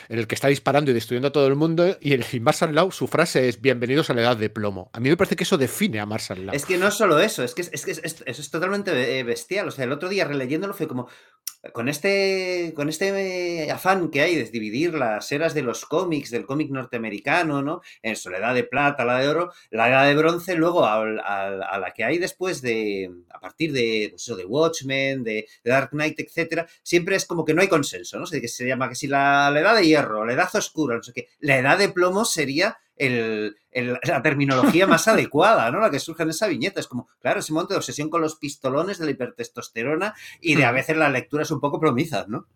[0.09, 2.93] en el que está disparando y destruyendo a todo el mundo, y el Marshall Law,
[2.93, 4.91] su frase es bienvenidos a la edad de plomo.
[4.93, 6.55] A mí me parece que eso define a Marshall Law.
[6.55, 9.69] Es que no es solo eso, es que, es, eso es totalmente eh, bestial.
[9.69, 11.09] O sea, el otro día releyéndolo fue como,
[11.73, 16.47] con este, con este afán que hay de dividir las eras de los cómics, del
[16.47, 17.81] cómic norteamericano, ¿no?
[18.03, 22.05] En Soledad de Plata, la de Oro, la edad de Bronce, luego a, la que
[22.05, 27.27] hay después de, a partir de, pues de Watchmen, de, Dark Knight, etcétera, siempre es
[27.27, 28.27] como que no hay consenso, ¿no?
[28.27, 31.29] Que se llama que si la, edad de hierro, la edad oscura, no sé qué,
[31.41, 35.81] la edad de plomo sería la terminología más adecuada, ¿no?
[35.81, 36.81] La que surge en esa viñeta.
[36.81, 40.65] Es como, claro, ese momento de obsesión con los pistolones de la hipertestosterona y de
[40.65, 42.47] a veces las lecturas un poco promizas, ¿no?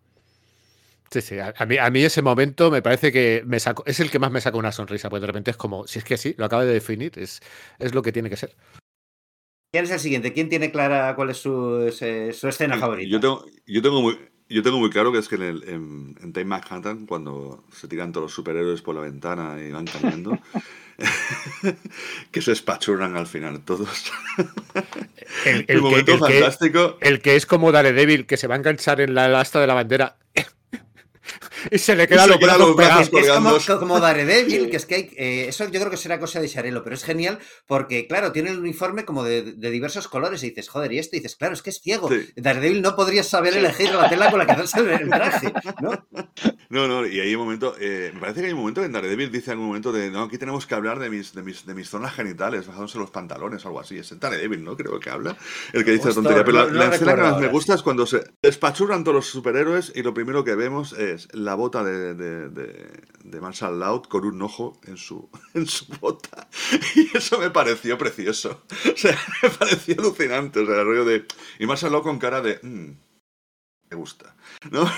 [1.11, 4.11] Sí, sí, a, mí, a mí ese momento me parece que me saco, es el
[4.11, 6.35] que más me saca una sonrisa, porque de repente es como, si es que sí,
[6.39, 7.41] lo acaba de definir, es,
[7.79, 8.57] es lo que tiene que ser.
[9.71, 10.33] ¿Quién es el siguiente?
[10.33, 13.11] ¿Quién tiene clara cuál es su, escena favorita?
[13.11, 14.19] Yo tengo, yo tengo muy,
[14.53, 18.13] yo tengo muy claro que es que en, el, en, Time Manhattan, cuando se tiran
[18.13, 20.39] todos los superhéroes por la ventana y van cayendo,
[22.31, 24.13] que se espachurran al final todos.
[25.45, 26.99] El, el, momento fantástico.
[26.99, 29.67] Que, el que es como Daredevil, que se va a enganchar en la asta de
[29.67, 30.17] la bandera
[31.71, 35.47] y se le quedan los, brazos, Es como, como, Daredevil, que es que hay, eh,
[35.49, 38.59] eso yo creo que será cosa de Sharelo, pero es genial porque, claro, tiene el
[38.59, 41.71] uniforme como de, diversos colores y dices, joder, y esto, y dices, claro, es que
[41.71, 42.11] es ciego.
[42.37, 46.07] Daredevil no podría saber elegir la tela con la que hacerse el traje, ¿no?
[46.69, 49.31] No, no, y hay un momento, eh, me parece que hay un momento en Daredevil
[49.31, 51.75] dice en algún momento de, no, aquí tenemos que hablar de mis, de mis, de
[51.75, 53.99] mis zonas genitales, bajándose los pantalones o algo así.
[53.99, 54.77] Es Daredevil, ¿no?
[54.77, 55.37] Creo que habla.
[55.73, 56.45] El que dice la tontería.
[56.45, 60.03] Pero la, escena que más me gusta es cuando se despachurran todos los superhéroes y
[60.03, 64.81] lo primero que vemos es la bota de, de, de, Marshall Loud con un ojo
[64.85, 66.49] en su, en su bota.
[66.95, 68.63] Y eso me pareció precioso.
[68.93, 70.61] O sea, me pareció alucinante.
[70.61, 71.27] O sea, el rollo de.
[71.59, 72.59] Y Marshall Loud con cara de.
[72.63, 72.93] Mm,
[73.93, 74.35] me gusta.
[74.71, 74.89] ¿No?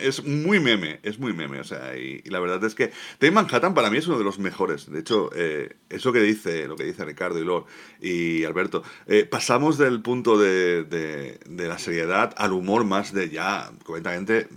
[0.00, 1.58] es muy meme, es muy meme.
[1.60, 4.38] O sea, y, la verdad es que Time Manhattan para mí es uno de los
[4.38, 4.90] mejores.
[4.90, 7.66] De hecho, eh, eso que dice, lo que dice Ricardo y Lord
[8.00, 13.28] y Alberto, eh, pasamos del punto de, de, de, la seriedad al humor más de
[13.30, 14.48] ya completamente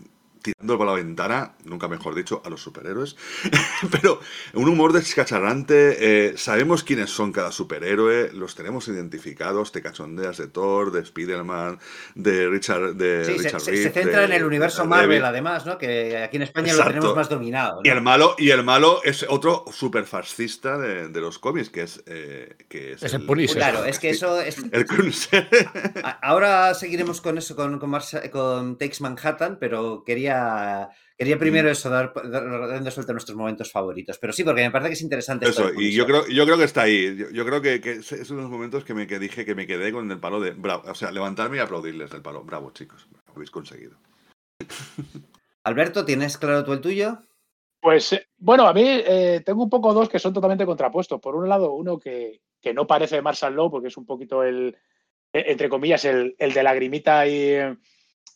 [0.54, 3.16] tirando por la ventana, nunca mejor dicho, a los superhéroes.
[3.92, 4.20] Pero
[4.54, 5.98] un humor descacharrante.
[6.00, 9.72] Eh, sabemos quiénes son cada superhéroe, los tenemos identificados.
[9.72, 11.80] Te cachondeas de Thor, de Spider-Man,
[12.16, 15.78] de Richard, de Richard se, se, centra en el universo Marvel, además, ¿no?
[15.78, 17.82] Que aquí en España lo tenemos más dominado.
[17.84, 21.82] Y, el malo, y el malo es otro super fascista de, de, los cómics, que
[21.82, 24.58] es, eh, que es, el, Claro, es que eso es.
[24.72, 24.86] El
[26.22, 27.92] Ahora seguiremos con eso, con, con,
[28.32, 30.37] con Takes Manhattan, pero quería
[31.18, 34.18] quería, primero eso, dar, dando suelta nuestros momentos favoritos.
[34.18, 35.48] Pero sí, porque me parece que es interesante.
[35.48, 37.18] Eso, y yo creo, yo creo que está ahí.
[37.34, 40.10] Yo, creo que, es uno de los momentos que, me, dije que me quedé con
[40.12, 40.90] el palo de bravo.
[40.90, 42.44] O sea, levantarme y aplaudirles del palo.
[42.44, 43.08] Bravo, chicos.
[43.28, 43.98] Lo habéis conseguido.
[45.64, 47.20] Alberto, ¿tienes claro tú el tuyo?
[47.80, 51.20] Pues eh, bueno, a mí eh, tengo un poco dos que son totalmente contrapuestos.
[51.20, 54.76] Por un lado, uno que, que no parece Marshall Law, porque es un poquito el,
[55.34, 57.58] e, entre comillas, el, el de lagrimita y,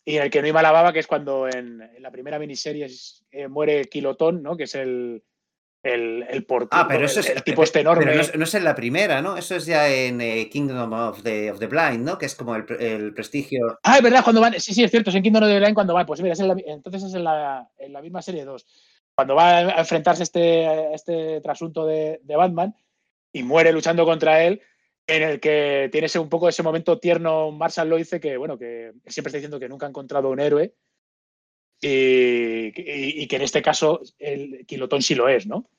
[0.03, 2.87] y el que no iba la baba, que es cuando en, la primera miniserie
[3.31, 4.57] eh, muere Kilotón, ¿no?
[4.57, 5.23] Que es el,
[5.83, 8.05] el, el Ah, pero eso es el tipo este enorme.
[8.05, 9.37] Pero no es, en la primera, ¿no?
[9.37, 12.17] Eso es ya en eh, Kingdom of the, of the, Blind, ¿no?
[12.17, 13.79] Que es como el, el, prestigio.
[13.83, 14.59] Ah, es verdad, cuando van.
[14.59, 16.05] Sí, sí, es cierto, es en Kingdom of the Blind cuando van.
[16.05, 18.65] Pues mira, es entonces es en la, en la, misma serie 2.
[19.15, 22.75] Cuando va a enfrentarse este, este trasunto de, de Batman
[23.33, 24.61] y muere luchando contra él
[25.11, 28.57] en el que tiene ese, un poco ese momento tierno, Marshall lo dice que, bueno,
[28.57, 30.73] que siempre está diciendo que nunca ha encontrado un héroe
[31.81, 35.69] y, que en este caso el Quilotón sí lo es, ¿no?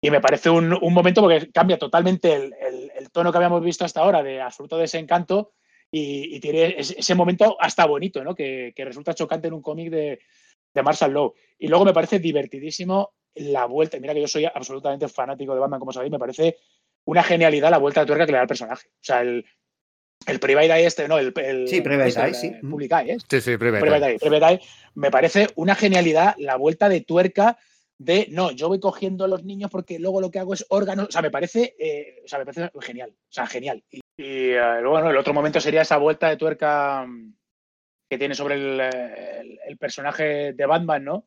[0.00, 4.22] Y me parece un, momento porque cambia totalmente el, tono que habíamos visto hasta ahora
[4.22, 5.52] de absoluto desencanto
[5.90, 8.34] y, tiene ese momento hasta bonito, ¿no?
[8.34, 10.20] Que, resulta chocante en un cómic de,
[10.72, 11.34] de Marshall Lowe.
[11.58, 13.98] Y luego me parece divertidísimo la vuelta.
[14.00, 16.56] Mira que yo soy absolutamente fanático de Batman, como sabéis, me parece
[17.04, 18.88] una genialidad la vuelta de tuerca que le da al personaje.
[18.88, 19.44] O sea, el,
[20.26, 21.32] el Private Eye este, no, el,
[21.66, 22.52] sí, Private este, Eye, sí.
[22.62, 23.18] Public Eye, ¿eh?
[23.28, 24.18] Sí, sí, Private, Eye.
[24.18, 24.60] Private Eye.
[24.94, 27.58] Me parece una genialidad la vuelta de tuerca
[27.98, 31.08] de, no, yo voy cogiendo a los niños porque luego lo que hago es órganos.
[31.08, 33.10] O sea, me parece, eh, o sea, me parece genial.
[33.10, 33.82] O sea, genial.
[33.90, 37.34] Y, eh, luego, bueno, el otro momento sería esa vuelta de tuerca mm,
[38.08, 41.26] que tiene sobre el, el personaje de Batman, ¿no?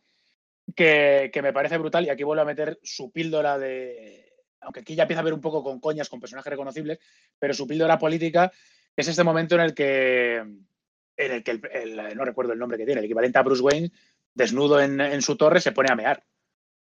[0.73, 4.24] que, me parece brutal y aquí vuelvo a meter su píldora de,
[4.66, 7.00] aunque aquí ya empieza a ver un poco con coñas, con personajes reconocibles,
[7.39, 8.51] pero su píldora política
[8.96, 12.86] es este momento en el que, en el que el, no recuerdo el nombre que
[12.86, 13.92] tiene, el equivalente a Bruce Wayne,
[14.33, 16.24] desnudo en, en, su torre, se pone a mear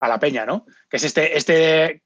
[0.00, 0.66] a la peña, ¿no?
[0.88, 2.02] Que es este, este,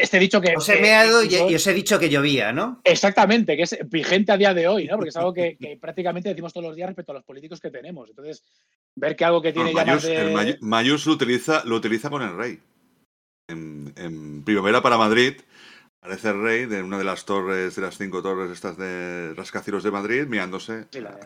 [0.00, 0.56] este dicho que...
[0.56, 2.80] Os he meado y, os he dicho que llovía, ¿no?
[2.84, 4.96] Exactamente, que es vigente a día de hoy, ¿no?
[4.96, 8.10] Porque es algo que, prácticamente decimos todos los días respecto a los políticos que tenemos.
[8.10, 8.42] Entonces,
[8.94, 10.58] ver que algo que tiene ya más de...
[10.60, 12.60] Mayus lo utiliza, lo utiliza con el rey.
[13.48, 15.40] En, Primavera para Madrid
[16.00, 19.82] aparece el rey de una de las torres, de las cinco torres estas de rascacielos
[19.82, 20.86] de Madrid, mirándose.
[20.90, 21.18] Sí, la...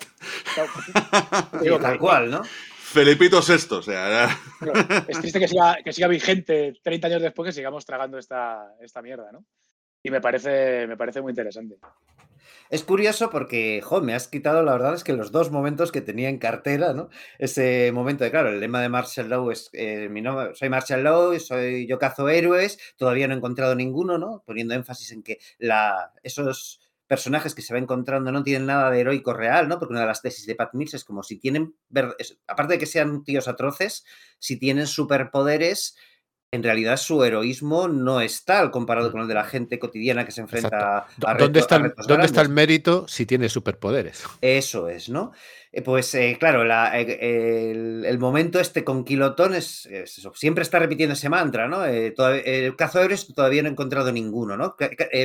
[1.80, 2.42] tal cual, ¿no?
[2.44, 4.28] Felipito VI, o sea.
[5.08, 9.02] es triste que siga, que siga vigente 30 años después que sigamos tragando esta, esta
[9.02, 9.44] mierda, ¿no?
[10.02, 11.76] Y me parece, me parece muy interesante.
[12.70, 16.00] Es curioso porque, jo, me has quitado, la verdad es que los dos momentos que
[16.00, 17.08] tenía en cartera, ¿no?
[17.38, 21.04] Ese momento de, claro, el lema de Marshall Law es, eh, mi nombre, soy Marshall
[21.04, 24.42] Law, soy, yo cazo héroes, todavía no he encontrado ninguno, ¿no?
[24.46, 29.00] Poniendo énfasis en que la, esos personajes que se va encontrando no tienen nada de
[29.00, 29.78] heroico real, ¿no?
[29.78, 31.76] Porque una de las tesis de Pat Mills es como si tienen,
[32.46, 34.04] aparte de que sean tíos atroces,
[34.38, 35.96] si tienen superpoderes,
[36.52, 39.12] en realidad su heroísmo no es tal comparado mm.
[39.12, 42.42] con el de la gente cotidiana que se enfrenta a, ¿Dónde, está, el, ¿Dónde está
[42.42, 44.24] el mérito si tiene superpoderes?
[44.40, 45.32] Eso es, ¿no?
[45.72, 46.64] Eh, pues eh, claro,
[46.94, 47.70] eh,
[48.06, 51.84] el, momento este con Kilotón es, eso, siempre está repitiendo ese mantra, ¿no?
[51.84, 53.00] el cazo
[53.34, 54.76] todavía no he encontrado ninguno, ¿no?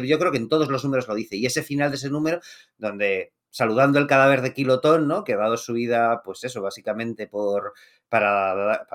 [0.03, 1.37] yo creo que en todos los números lo dice.
[1.37, 2.41] Y ese final de ese número,
[2.77, 5.23] donde saludando el cadáver de Kilotón, ¿no?
[5.23, 7.73] Que ha dado su vida, pues eso, básicamente por,
[8.11, 8.85] para,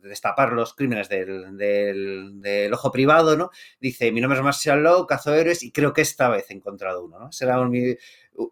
[0.00, 3.50] destapar los crímenes del, ojo privado, ¿no?
[3.80, 7.04] Dice, mi nombre es Marshall Law, cazo héroes, y creo que esta vez he encontrado
[7.04, 7.32] uno, ¿no?
[7.32, 7.96] Será mi,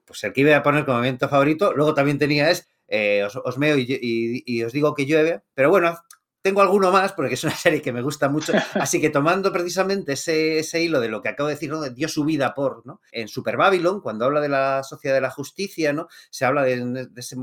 [0.05, 1.73] pues el que iba a poner como momento favorito.
[1.75, 5.97] Luego también tenía es, eh, os, meo y, os digo que llueve, pero bueno,
[6.43, 8.53] tengo alguno más porque es una serie que me gusta mucho.
[8.75, 11.89] Así que tomando precisamente ese, hilo de lo que acabo de decir, ¿no?
[11.91, 13.01] dio su vida por, ¿no?
[13.13, 16.09] En Super Babylon, cuando habla de la sociedad de la justicia, ¿no?
[16.31, 17.37] Se habla de, ese,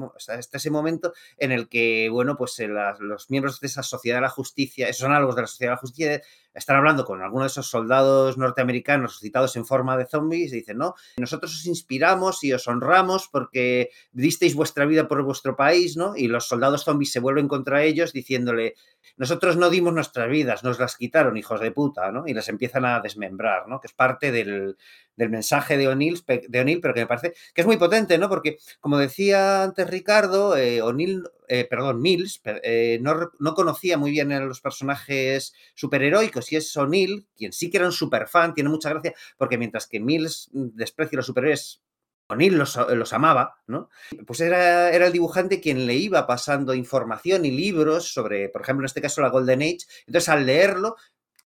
[0.52, 4.30] ese, momento en el que, bueno, pues eh, los miembros de esa sociedad de la
[4.30, 6.22] justicia, esos análogos de la sociedad de la justicia,
[6.58, 10.80] están hablando con algunos de esos soldados norteamericanos citados en forma de zombies y dicen,
[10.80, 16.16] no, nosotros os inspiramos y os honramos porque disteis vuestra vida por vuestro país, ¿no?
[16.16, 18.74] Y los soldados zombies se vuelven contra ellos diciéndole,
[19.18, 22.28] nosotros no dimos nuestras vidas, nos las quitaron, hijos de puta, ¿no?
[22.28, 23.80] Y las empiezan a desmembrar, ¿no?
[23.80, 24.78] Que es parte del,
[25.18, 28.30] del mensaje de O'Neill, de pero que me parece que es muy potente, ¿no?
[28.30, 34.12] Porque, como decía antes Ricardo, eh, O'Neill, eh, perdón, Mills, eh, no, no, conocía muy
[34.12, 38.70] bien a los personajes superheroicos y es O'Neill, quien sí que era un superfan, tiene
[38.70, 41.82] mucha gracia, porque mientras que Mills desprecia a los superhéroes
[42.30, 43.90] O'Neill los, los, amaba, ¿no?
[44.26, 48.84] Pues era, era, el dibujante quien le iba pasando información y libros sobre, por ejemplo,
[48.84, 49.86] en este caso la Golden Age.
[50.06, 50.98] Entonces, al leerlo,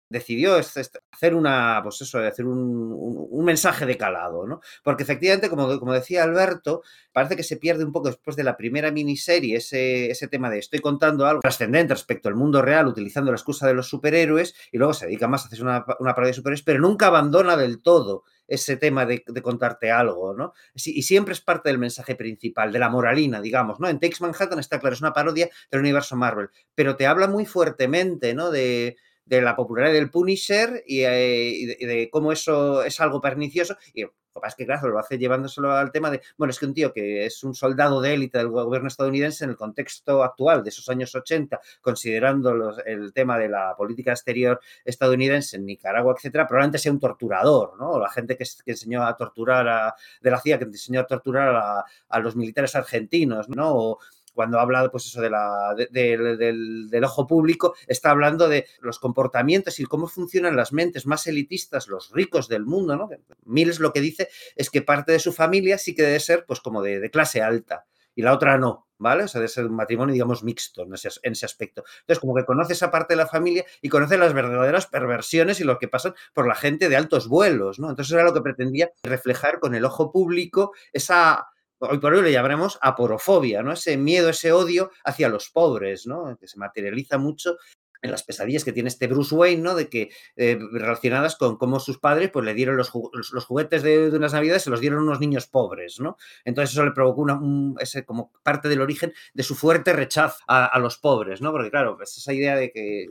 [0.09, 4.59] decidió hacer una, pues eso, hacer un, mensaje de calado, ¿no?
[4.84, 6.81] Porque efectivamente, como, como, decía Alberto,
[7.13, 10.59] parece que se pierde un poco después de la primera miniserie ese, ese tema de
[10.59, 14.77] estoy contando algo trascendente respecto al mundo real utilizando la excusa de los superhéroes y
[14.77, 17.81] luego se dedica más a hacer una, una parodia de superhéroes, pero nunca abandona del
[17.81, 20.53] todo ese tema de, contarte algo, ¿no?
[20.73, 23.89] Y siempre es parte del mensaje principal, de la moralina, digamos, ¿no?
[23.89, 27.45] En Takes Manhattan está claro, es una parodia del universo Marvel, pero te habla muy
[27.45, 28.49] fuertemente, ¿no?
[28.49, 28.95] De,
[29.27, 33.77] de la popularidad del Punisher eh, y, de, cómo eso es algo pernicioso.
[33.93, 36.59] Y lo que pasa es que, claro, lo hace llevándoselo al tema de, bueno, es
[36.59, 40.23] que un tío que es un soldado de élite del gobierno estadounidense en el contexto
[40.23, 46.13] actual de esos años 80, considerando el tema de la política exterior estadounidense en Nicaragua,
[46.15, 47.99] etcétera, probablemente sea un torturador, ¿no?
[47.99, 51.85] La gente que, enseñó a torturar a, de la CIA, que enseñó a torturar a,
[52.09, 53.75] a los militares argentinos, ¿no?
[53.75, 53.99] O,
[54.38, 59.85] cuando habla pues eso de la, del, ojo público, está hablando de los comportamientos y
[59.85, 63.09] cómo funcionan las mentes más elitistas, los ricos del mundo, ¿no?
[63.45, 66.59] Mills lo que dice es que parte de su familia sí que debe ser pues
[66.59, 69.23] como de, clase alta y la otra no, ¿vale?
[69.23, 71.84] O sea, debe ser un matrimonio, digamos, mixto en ese, en ese, aspecto.
[72.01, 75.64] Entonces, como que conoce esa parte de la familia y conoce las verdaderas perversiones y
[75.64, 77.89] lo que pasan por la gente de altos vuelos, ¿no?
[77.89, 81.47] Entonces era lo que pretendía reflejar con el ojo público esa
[81.79, 83.73] hoy por hoy le llamaremos aporofobia, ¿no?
[83.73, 86.37] Ese miedo, ese odio hacia los pobres, ¿no?
[86.37, 87.57] Que se materializa mucho
[88.02, 89.76] en las pesadillas que tiene este Bruce Wayne, ¿no?
[89.76, 94.10] De que eh, relacionadas con cómo sus padres pues le dieron los, los, juguetes de,
[94.10, 96.18] unas navidades, se los dieron unos niños pobres, ¿no?
[96.45, 97.40] Entonces eso le provocó una,
[97.80, 101.52] ese, como parte del origen de su fuerte rechazo a, los pobres, ¿no?
[101.52, 103.07] Porque claro, pues esa idea de que...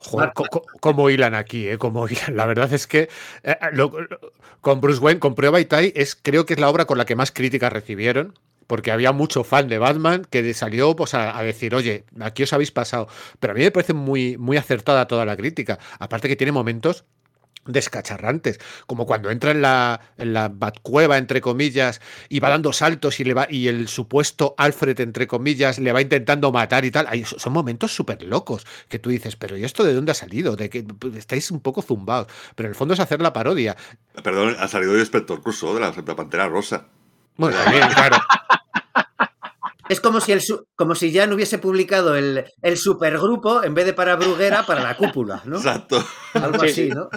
[0.00, 0.32] Joder,
[0.80, 1.78] ¿cómo, hilan aquí, ¿eh?
[1.78, 3.08] Como La verdad es que
[3.42, 3.56] eh,
[4.60, 7.04] con Bruce Wayne, con Prueba y Tai, es, creo que es la obra con la
[7.04, 8.34] que más críticas recibieron
[8.68, 12.70] porque había mucho fan de Batman que salió pues, a, decir, oye, aquí os habéis
[12.70, 13.08] pasado.
[13.40, 15.80] Pero a mí me parece muy, muy acertada toda la crítica.
[15.98, 17.04] Aparte que tiene momentos
[17.68, 23.20] descacharrantes, como cuando entra en la, en la Batcueva, entre comillas, y va dando saltos
[23.20, 27.06] y, le va, y el supuesto Alfred, entre comillas, le va intentando matar y tal.
[27.24, 30.56] son momentos súper locos que tú dices, pero ¿y esto de dónde ha salido?
[30.56, 32.28] De que pues, estáis un poco zumbados.
[32.54, 33.76] Pero en el fondo es hacer la parodia.
[34.22, 36.86] Perdón, ha salido el Inspector Crusoe de la, Pantera Rosa.
[37.36, 38.16] Bueno, también, claro.
[39.88, 40.42] Es como si, el,
[40.74, 44.82] como si ya no hubiese publicado el, el supergrupo en vez de para Bruguera, para
[44.82, 45.56] la cúpula, ¿no?
[45.56, 46.04] Exacto.
[46.34, 47.08] Algo así, ¿no?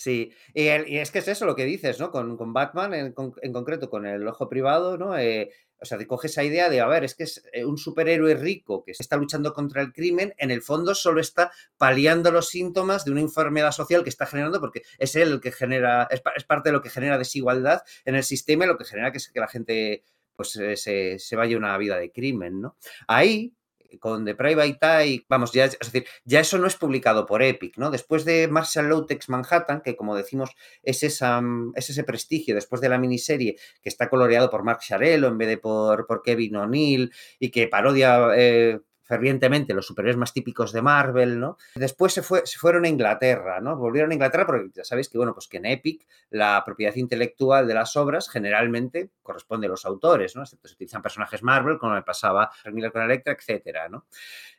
[0.00, 2.10] Sí, y, es que es eso lo que dices, ¿no?
[2.10, 3.12] Con, con Batman en,
[3.52, 5.18] concreto, con el ojo privado, ¿no?
[5.18, 7.76] Eh, o sea, te coge esa idea de, a ver, es que es eh, un
[7.76, 12.48] superhéroe rico que está luchando contra el crimen, en el fondo solo está paliando los
[12.48, 16.22] síntomas de una enfermedad social que está generando, porque es él el que genera, es,
[16.44, 19.40] parte de lo que genera desigualdad en el sistema y lo que genera que, que
[19.40, 20.04] la gente
[20.40, 22.78] pues eh, se, se vaya una vida de crimen, ¿no?
[23.06, 23.52] Ahí
[23.98, 27.76] con The Private Eye, vamos, ya, es decir, ya eso no es publicado por Epic,
[27.76, 27.90] ¿no?
[27.90, 30.52] Después de Marshall Lowtex Manhattan, que como decimos
[30.82, 31.42] es, esa,
[31.74, 35.48] es ese prestigio, después de la miniserie que está coloreado por Mark Sharello en vez
[35.48, 38.80] de por, por Kevin O'Neill y que parodia eh,
[39.10, 41.58] fervientemente los superhéroes más típicos de Marvel, ¿no?
[41.74, 43.76] Después se, fue, se fueron a Inglaterra, ¿no?
[43.76, 47.66] Volvieron a Inglaterra porque ya sabéis que, bueno, pues que en Epic la propiedad intelectual
[47.66, 50.46] de las obras generalmente corresponde a los autores, ¿no?
[50.46, 54.06] se utilizan personajes Marvel, como me pasaba Miller con Electra, etcétera, ¿no?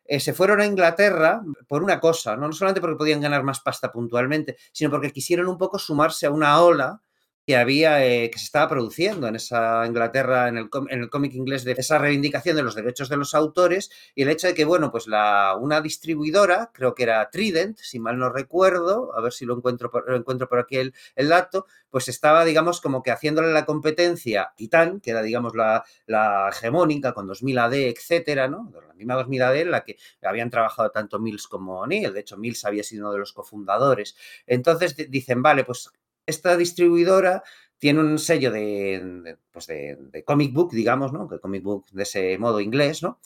[0.04, 2.48] Eh, se fueron a Inglaterra por una cosa, ¿no?
[2.48, 6.32] no solamente porque podían ganar más pasta puntualmente, sino porque quisieron un poco sumarse a
[6.32, 7.02] una ola
[7.46, 11.34] que había, eh, que se estaba produciendo en esa Inglaterra, en el, en el cómic
[11.34, 14.66] inglés, de esa reivindicación de los derechos de los autores y el hecho de que,
[14.66, 19.34] bueno, pues la, una distribuidora, creo que era Trident, si mal no recuerdo, a ver
[19.34, 23.02] si lo encuentro por, lo encuentro por aquí el, el, dato, pues estaba, digamos, como
[23.02, 27.74] que haciéndole la competencia a Titan, que era, digamos, la, la hegemónica con 2000 AD,
[27.74, 28.72] etcétera, ¿no?
[28.88, 32.38] La misma 2000 AD en la que habían trabajado tanto Mills como Neil, de hecho,
[32.38, 34.16] Mills había sido uno de los cofundadores.
[34.46, 35.92] Entonces dicen, vale, pues
[36.26, 37.44] esta distribuidora
[37.82, 41.28] tiene un sello de, pues de, comic book, digamos, ¿no?
[41.42, 43.20] comic book de ese modo inglés, ¿no?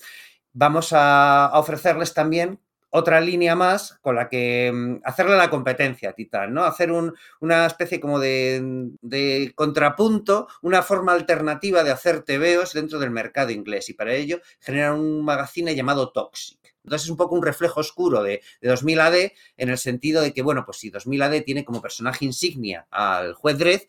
[0.53, 6.13] Vamos a, ofrecerles también otra línea más con la que mm, hacerle la competencia a
[6.13, 6.63] Titan, ¿no?
[6.63, 6.93] Hacer
[7.41, 13.89] una especie como de, contrapunto, una forma alternativa de hacer TVOs dentro del mercado inglés
[13.89, 16.74] y para ello generar un magazine llamado Toxic.
[16.85, 19.15] Entonces es un poco un reflejo oscuro de, 2000 AD
[19.57, 23.33] en el sentido de que, bueno, pues si 2000 AD tiene como personaje insignia al
[23.33, 23.81] juez Dredd,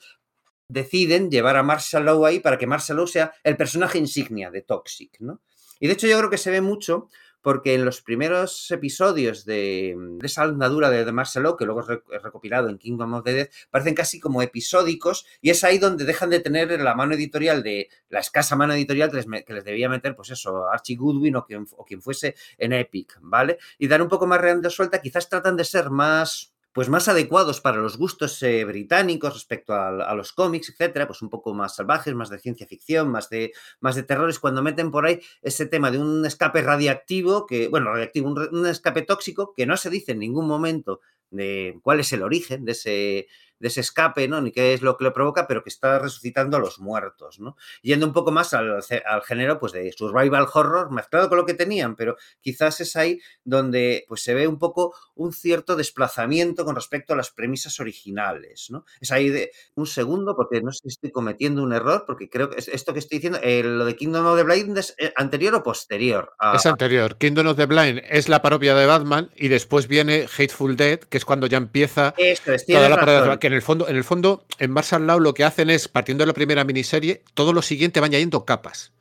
[0.68, 4.62] deciden llevar a Marshall Law ahí para que Marshall Law sea el personaje insignia de
[4.62, 5.40] Toxic, ¿no?
[5.78, 7.08] Y de hecho yo creo que se ve mucho
[7.46, 12.68] porque en los primeros episodios de, esa andadura de The Marcelo, que luego es recopilado
[12.68, 16.40] en Kingdom of the Dead, parecen casi como episódicos y es ahí donde dejan de
[16.40, 20.68] tener la mano editorial de la escasa mano editorial que les, debía meter, pues eso,
[20.68, 23.58] Archie Goodwin o quien, o quien fuese en Epic, ¿vale?
[23.78, 27.62] Y dar un poco más de suelta, quizás tratan de ser más pues más adecuados
[27.62, 32.14] para los gustos eh, británicos respecto a, los cómics, etcétera, pues un poco más salvajes,
[32.14, 35.90] más de ciencia ficción, más de, más de terrores, cuando meten por ahí ese tema
[35.90, 40.18] de un escape radiactivo, que, bueno, radiactivo, un escape tóxico, que no se dice en
[40.18, 41.00] ningún momento
[41.30, 43.26] de cuál es el origen de ese,
[43.58, 44.40] de ese escape, ¿no?
[44.40, 47.56] Ni qué es lo que lo provoca, pero que está resucitando a los muertos, ¿no?
[47.82, 48.82] Yendo un poco más al,
[49.24, 54.04] género, pues, de survival horror, mezclado con lo que tenían, pero quizás es ahí donde,
[54.08, 58.84] pues, se ve un poco un cierto desplazamiento con respecto a las premisas originales, ¿no?
[59.00, 62.50] Es ahí de un segundo, porque no sé si estoy cometiendo un error, porque creo
[62.50, 65.54] que esto que estoy diciendo, eh, lo de Kingdom of the Blind es eh, anterior
[65.54, 66.34] o posterior.
[66.54, 67.16] Es anterior.
[67.16, 71.16] Kingdom of the Blind es la parodia de Batman y después viene Hateful Dead, que
[71.16, 72.14] es cuando ya empieza
[72.66, 75.70] toda la parodia en el fondo, en el fondo, en Marshall Law lo que hacen
[75.70, 78.92] es, partiendo de la primera miniserie, todo lo siguiente van añadiendo capas.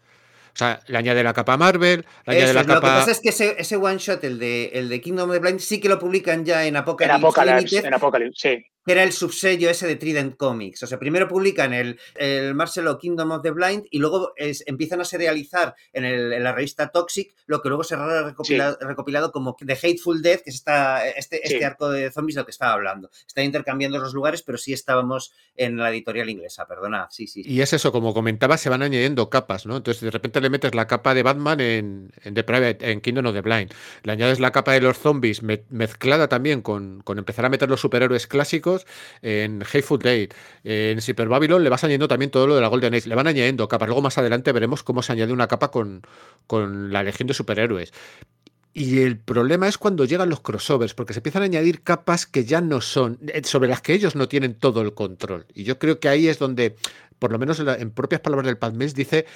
[0.54, 2.76] O sea, le añade la capa Marvel, le añade la capa.
[2.76, 5.40] Lo que pasa es que ese, one shot, el de, el de Kingdom of the
[5.40, 7.16] Blind, sí que lo publican ya en Apocalypse.
[7.16, 10.84] En Apocalypse, en Apocalypse sí que era el subsello ese de Trident Comics.
[10.84, 15.06] O sea, primero publican el, el Marcelo Kingdom of the Blind y luego empiezan a
[15.06, 19.74] serializar en, el, en, la revista Toxic lo que luego será recopilado, recopilado como The
[19.74, 23.10] Hateful Death, que es esta, este, este arco de zombies del que estaba hablando.
[23.28, 27.08] Está intercambiando los lugares, pero sí estábamos en la editorial inglesa, perdona.
[27.10, 27.42] Sí, sí.
[27.46, 29.78] Y es eso, como comentaba, se van añadiendo capas, ¿no?
[29.78, 33.26] Entonces, de repente le metes la capa de Batman en, en The Private, en Kingdom
[33.28, 33.74] of the Blind.
[34.04, 37.82] Le añades la capa de los zombies mezclada también con, con empezar a meter los
[37.82, 38.75] superhéroes clásicos
[39.22, 40.30] en Hateful Date,
[40.64, 43.28] en Super Babylon le vas añadiendo también todo lo de la Golden Age, le van
[43.28, 43.88] añadiendo capas.
[43.88, 46.02] Luego más adelante veremos cómo se añade una capa con,
[46.48, 47.94] con la Legión de Superhéroes.
[48.78, 52.44] Y el problema es cuando llegan los crossovers, porque se empiezan a añadir capas que
[52.44, 55.46] ya no son, eh, sobre las que ellos no tienen todo el control.
[55.54, 56.76] Y yo creo que ahí es donde,
[57.18, 59.28] por lo menos en, propias palabras del Padmés, dice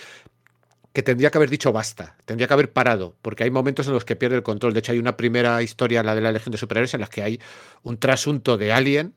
[1.04, 4.16] tendría que haber dicho basta, tendría que haber parado, porque hay momentos en los que
[4.16, 4.74] pierde el control.
[4.74, 7.24] De hecho, hay una primera historia, la de la Legión de Superhéroes, en la que
[7.24, 7.40] hay
[7.84, 9.14] un trasunto de Alien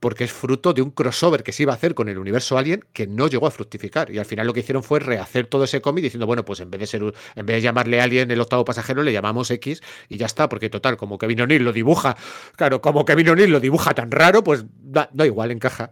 [0.00, 2.84] porque es fruto de un crossover que se iba a hacer con el universo Alien
[2.92, 4.10] que no llegó a fructificar.
[4.10, 6.70] Y al final lo que hicieron fue rehacer todo ese cómic diciendo, bueno, pues en
[6.70, 10.18] vez de ser en vez de llamarle Alien el octavo pasajero, le llamamos X y
[10.18, 12.16] ya está, porque total, como Kevin O'Neill lo dibuja,
[12.56, 15.90] claro, como Kevin O'Neill lo dibuja tan raro, pues da, igual, encaja.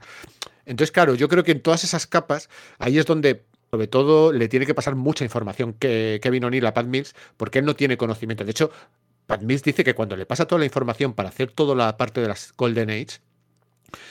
[0.66, 2.48] Entonces, claro, yo creo que en todas esas capas,
[2.78, 3.44] ahí es donde
[3.74, 7.58] sobre todo le tiene que pasar mucha información que Kevin O'Neill a Pat Mills, porque
[7.58, 8.44] él no tiene conocimiento.
[8.44, 8.70] De hecho,
[9.26, 12.20] Pat Mills dice que cuando le pasa toda la información para hacer toda la parte
[12.20, 13.18] de las Golden Age,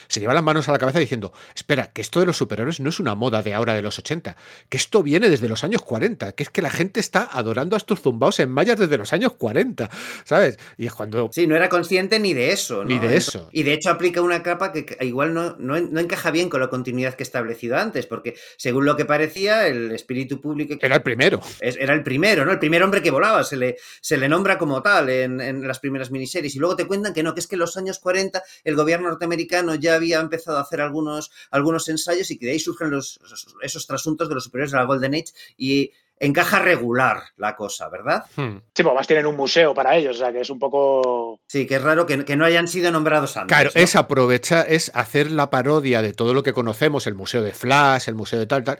[0.08, 2.88] se lleva las manos a la cabeza diciendo, espera, que esto de los superhéroes no
[2.88, 4.36] es una moda de ahora de los 80,
[4.68, 7.78] que esto viene desde los años 40, que es que la gente está adorando a
[7.78, 9.90] estos zumbaos en mayas desde los años 40,
[10.24, 10.58] ¿sabes?
[10.76, 11.30] Y es cuando...
[11.32, 12.84] Sí, no era consciente ni de eso.
[12.84, 13.48] Ni de eso.
[13.52, 17.14] Y de hecho aplica una capa que igual no, no, encaja bien con la continuidad
[17.14, 20.74] que he establecido antes, porque según lo que parecía, el espíritu público...
[20.80, 21.40] Era el primero.
[21.60, 22.52] era el primero, ¿no?
[22.52, 25.80] El primer hombre que volaba, se le, se le nombra como tal en, en las
[25.80, 26.54] primeras miniseries.
[26.54, 29.08] Y luego te cuentan que no, que es que en los años 40 el gobierno
[29.08, 33.18] norteamericano ya había empezado a hacer algunos, algunos ensayos y que de ahí surgen los,
[33.62, 38.24] esos trasuntos de los superiores de la Golden Age y encaja regular la cosa, ¿verdad?
[38.36, 38.58] Hmm.
[38.74, 41.40] Sí, pues más tienen un museo para ellos, o sea que es un poco...
[41.46, 43.56] Sí, que es raro que, no hayan sido nombrados antes.
[43.56, 47.52] Claro, es aprovechar, es hacer la parodia de todo lo que conocemos, el museo de
[47.52, 48.78] Flash, el museo de tal, tal,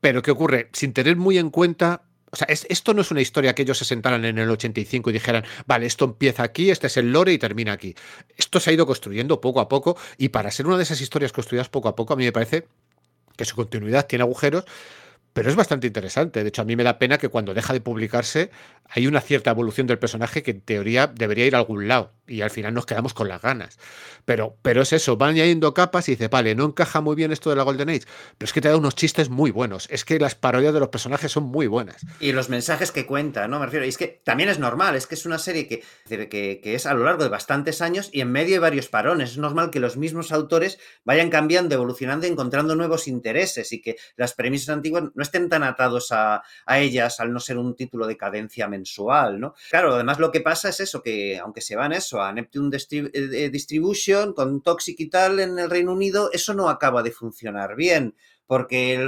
[0.00, 0.68] pero ¿qué ocurre?
[0.72, 2.02] Sin tener muy en cuenta
[2.34, 5.12] o sea, esto no es una historia que ellos se sentaran en el 85 y
[5.12, 7.94] dijeran, vale, esto empieza aquí, este es el lore y termina aquí.
[8.36, 11.30] Esto se ha ido construyendo poco a poco y para ser una de esas historias
[11.30, 12.66] construidas poco a poco, a mí me parece
[13.36, 14.64] que su continuidad tiene agujeros,
[15.32, 16.42] pero es bastante interesante.
[16.42, 18.50] De hecho, a mí me da pena que cuando deja de publicarse
[18.88, 22.40] hay una cierta evolución del personaje que en teoría debería ir a algún lado y
[22.40, 23.78] al final nos quedamos con las ganas.
[24.24, 27.50] Pero, pero es eso, van añadiendo capas y dice, vale, no encaja muy bien esto
[27.50, 28.04] de la Golden Age,
[28.38, 30.88] pero es que te da unos chistes muy buenos, es que las parodias de los
[30.88, 32.04] personajes son muy buenas.
[32.20, 33.58] Y los mensajes que cuenta, ¿no?
[33.58, 36.60] Me refiero, y es que también es normal, es que es una serie que, que,
[36.62, 39.32] que es a lo largo de bastantes años y en medio de varios parones.
[39.32, 44.34] Es normal que los mismos autores vayan cambiando, evolucionando, encontrando nuevos intereses y que las
[44.34, 48.16] premisas antiguas no estén tan atados a, a ellas al no ser un título de
[48.16, 49.54] cadencia mensual, ¿no?
[49.70, 53.10] Claro, además lo que pasa es eso, que aunque se van eso a Neptune eh,
[53.14, 57.76] eh, Distribution con Toxic y tal en el Reino Unido, eso no acaba de funcionar
[57.76, 58.14] bien,
[58.46, 58.98] porque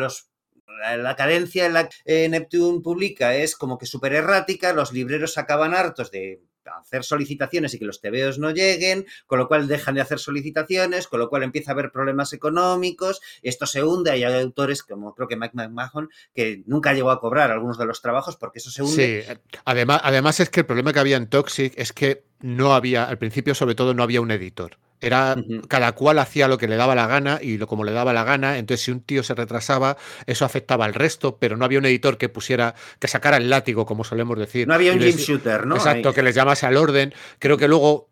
[0.96, 5.74] la cadencia en la que Neptune publica es como que súper errática, los libreros acaban
[5.74, 10.00] hartos de hacer solicitaciones y que los tebeos no lleguen, con lo cual dejan de
[10.00, 14.82] hacer solicitaciones, con lo cual empieza a haber problemas económicos, esto se hunde, hay autores
[14.82, 18.58] como creo que Mike McMahon que nunca llegó a cobrar algunos de los trabajos porque
[18.58, 19.24] eso se hunde.
[19.26, 23.04] Sí, además, además es que el problema que había en Toxic es que no había,
[23.04, 24.78] al principio sobre todo no había un editor.
[25.00, 25.36] Era
[25.68, 28.24] cada cual hacía lo que le daba la gana y lo como le daba la
[28.24, 28.56] gana.
[28.56, 32.16] Entonces, si un tío se retrasaba, eso afectaba al resto, pero no había un editor
[32.16, 34.66] que pusiera, que sacara el látigo, como solemos decir.
[34.66, 35.76] No había un game shooter, ¿no?
[35.76, 37.12] Exacto, que les llamase al orden.
[37.38, 38.08] Creo que luego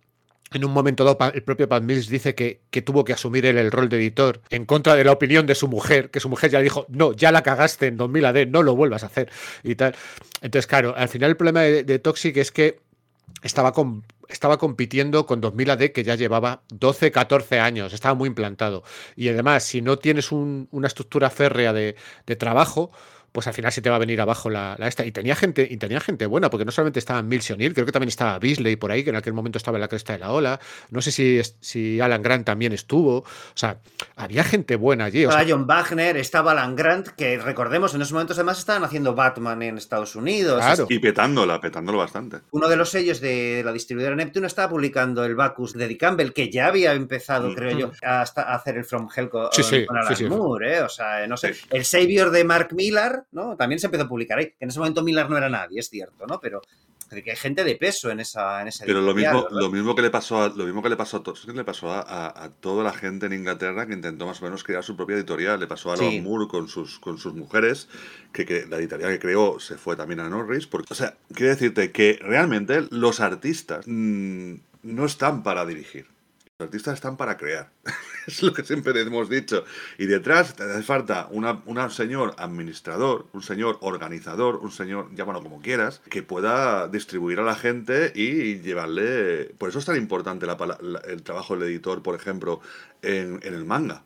[0.53, 3.59] en un momento dado, el propio Pat Mills dice que, que, tuvo que asumir él
[3.59, 6.51] el rol de editor en contra de la opinión de su mujer, que su mujer
[6.51, 9.31] ya dijo, no, ya la cagaste en 2000 AD, no lo vuelvas a hacer
[9.65, 9.97] y tal.
[10.43, 12.79] Entonces, claro, al final el problema de, de Toxic es que
[13.43, 18.29] estaba, con, estaba compitiendo con 2000 AD que ya llevaba 12, 14 años, estaba muy
[18.29, 18.83] implantado.
[19.17, 21.95] Y además, si no tienes una estructura férrea de
[22.39, 22.91] trabajo,
[23.35, 25.05] pues al final se te va a venir abajo la, esta.
[25.05, 27.91] Y tenía gente, y tenía gente buena, porque no solamente estaba Mills O'Neill, creo que
[27.91, 30.31] también estaba Beasley por ahí, que en aquel momento estaba en la cresta de la
[30.31, 30.61] ola.
[30.91, 33.17] No sé si, si Alan Grant también estuvo.
[33.19, 33.79] O sea,
[34.15, 35.25] había gente buena allí.
[35.25, 39.63] estaba John Wagner, estaba Alan Grant, que recordemos, en esos momentos además estaban haciendo Batman
[39.63, 40.63] en Estados Unidos.
[40.89, 42.39] Y petándola, petándolo bastante.
[42.53, 46.33] Uno de los sellos de la distribuidora Neptune estaba publicando el Bacchus de Dick Campbell,
[46.33, 47.55] que ya había empezado, mm.
[47.57, 49.49] creo yo, a, hacer el From Hell con,
[49.89, 50.83] Alan Moore, ¿eh?
[50.83, 51.57] O sea, no sé.
[51.71, 53.57] El Savior de Mark Millar ¿no?
[53.57, 54.47] También se empezó a publicar ahí.
[54.47, 56.41] Que en ese momento Millar no era nadie, es cierto, ¿no?
[56.41, 56.63] Pero
[57.23, 60.03] que hay gente de peso en esa en ese Pero lo mismo, lo mismo que
[60.03, 63.27] le pasó a, lo mismo que le pasó a le pasó a, toda la gente
[63.27, 65.61] en Inglaterra que intentó más o menos crear su propia editorial.
[65.61, 67.89] Le pasó a Alan Moore con sus, con sus mujeres,
[68.33, 70.67] que, la editorial que creó se fue también a Norris.
[70.67, 76.14] Porque, o sea, quiero decirte que realmente los artistas mm, no están para dirigir.
[76.61, 77.73] Los artistas están para crear.
[78.29, 79.65] es lo que siempre hemos dicho.
[79.99, 85.61] Y detrás te hace falta un señor administrador, un señor organizador, un señor, llámalo como
[85.61, 89.47] quieras, que pueda distribuir a la gente y llevarle...
[89.59, 92.61] Por eso es tan importante el trabajo del editor, por ejemplo,
[93.03, 94.05] en, el manga.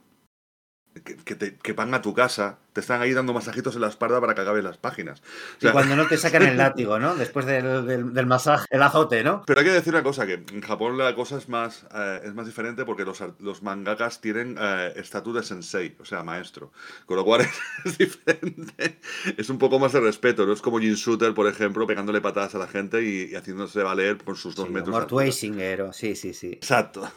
[1.04, 4.20] Que, te, que van a tu casa, te están ahí dando masajitos en la espalda
[4.20, 5.20] para que acaben las páginas.
[5.60, 7.16] y cuando no te sacan el látigo, ¿no?
[7.16, 9.42] Después del, masaje, el azote, ¿no?
[9.46, 12.34] Pero hay que decir una cosa, que en Japón la cosa es más, eh, es
[12.34, 16.70] más diferente porque los, los mangakas tienen eh, estatus de sensei, o sea, maestro.
[17.04, 17.40] Con lo cual
[17.84, 19.00] es, diferente.
[19.36, 22.54] Es un poco más de respeto, no es como Jin Shooter, por ejemplo, pegándole patadas
[22.54, 24.90] a la gente y, haciéndose valer por sus dos metros.
[24.90, 26.52] Mort Weisinger, sí, sí, sí.
[26.52, 27.10] Exacto.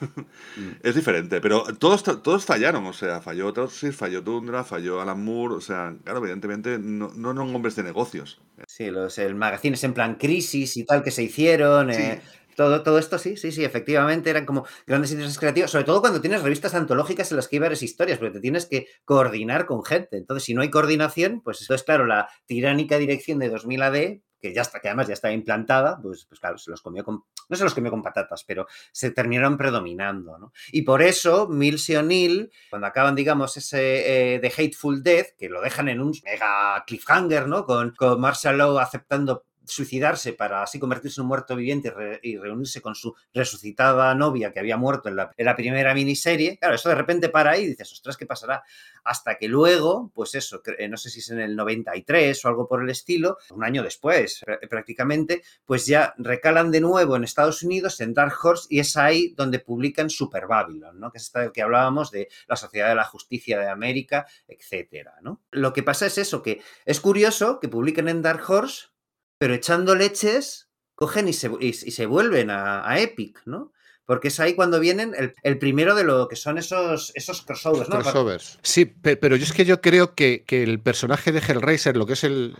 [0.55, 0.71] Mm.
[0.81, 5.50] Es diferente, pero todos, todos fallaron, o sea, falló Trotsy, falló Tundra, falló Alan Moore,
[5.55, 8.41] o sea, claro, evidentemente no, no son hombres de negocios.
[8.67, 11.91] Sí, los el magazines en plan crisis y tal que se hicieron.
[11.91, 12.21] Eh,
[12.55, 16.21] todo, todo esto sí, sí, sí, efectivamente eran como grandes intereses creativos, sobre todo cuando
[16.21, 19.83] tienes revistas antológicas en las que hay varias historias, porque te tienes que coordinar con
[19.83, 20.17] gente.
[20.17, 24.19] Entonces, si no hay coordinación, pues esto es claro, la tiránica dirección de 2000 AD
[24.41, 27.23] que ya está, que además ya está implantada, pues, pues claro, se los comió con,
[27.47, 30.51] no se los comió con patatas, pero se terminaron predominando, ¿no?
[30.71, 35.61] Y por eso Mills y O'Neill, cuando acaban, digamos, ese eh, Hateful Death, que lo
[35.61, 37.65] dejan en un mega cliffhanger, ¿no?
[37.65, 42.81] Con, con Marshall Law aceptando suicidarse para así convertirse en un muerto viviente y, reunirse
[42.81, 47.29] con su resucitada novia que había muerto en la, primera miniserie, claro, eso de repente
[47.29, 48.63] para ahí y dices, ostras, ¿qué pasará?
[49.03, 52.67] Hasta que luego, pues eso, eh, no sé si es en el 93 o algo
[52.67, 57.99] por el estilo, un año después prácticamente, pues ya recalan de nuevo en Estados Unidos,
[58.01, 61.11] en Dark Horse, y es ahí donde publican Super Babylon, ¿no?
[61.11, 65.41] Que es esta que hablábamos de la Sociedad de la Justicia de América, etcétera, ¿no?
[65.51, 68.90] Lo que pasa es eso, que es curioso que publiquen en Dark Horse
[69.41, 73.73] pero echando leches, cogen y se, y, se vuelven a, Epic, ¿no?
[74.05, 78.01] Porque es ahí cuando vienen el, primero de lo que son esos, esos crossovers, ¿no?
[78.01, 78.59] Crossovers.
[78.61, 82.23] Sí, pero yo es que yo creo que, el personaje de Hellraiser, lo que es
[82.23, 82.53] el,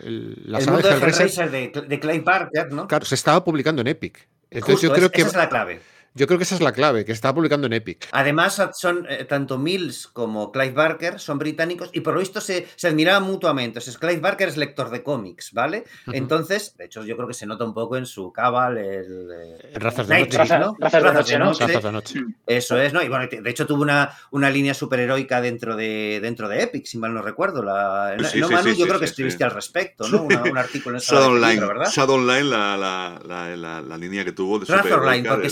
[0.44, 2.88] la saga de Hellraiser, de, de, Clay Parker, ¿no?
[2.88, 4.28] Claro, se estaba publicando en Epic.
[4.49, 5.22] Entonces yo creo que.
[5.22, 5.82] Esa es la clave.
[6.14, 8.10] Yo creo que esa es la clave, que está publicando en Epic.
[8.12, 12.68] Además, son eh, tanto Mills como Clive Barker son británicos y por lo visto se,
[12.76, 13.80] se admiraban mutuamente.
[13.80, 15.86] O sea, Clive Barker es lector de cómics, ¿vale?
[16.12, 19.30] Entonces, de hecho, yo creo que se nota un poco en su cabal el.
[19.32, 20.38] Eh, razas de noche.
[20.60, 20.76] ¿no?
[20.80, 22.20] Razas, de noche, Razas noche.
[22.46, 23.02] Eso es, ¿no?
[23.02, 26.98] Y bueno, de hecho tuvo una, una línea superheroica dentro de, dentro de Epic, si
[26.98, 27.64] mal no recuerdo.
[27.64, 30.24] La, no, Manu, yo creo que escribiste al respecto, ¿no?
[30.24, 31.90] un artículo en esa Shadowline, ¿verdad?
[31.90, 33.22] Shadowline, la, la,
[33.56, 35.50] la, la, línea que tuvo de Razorline, porque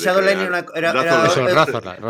[0.76, 1.30] Era,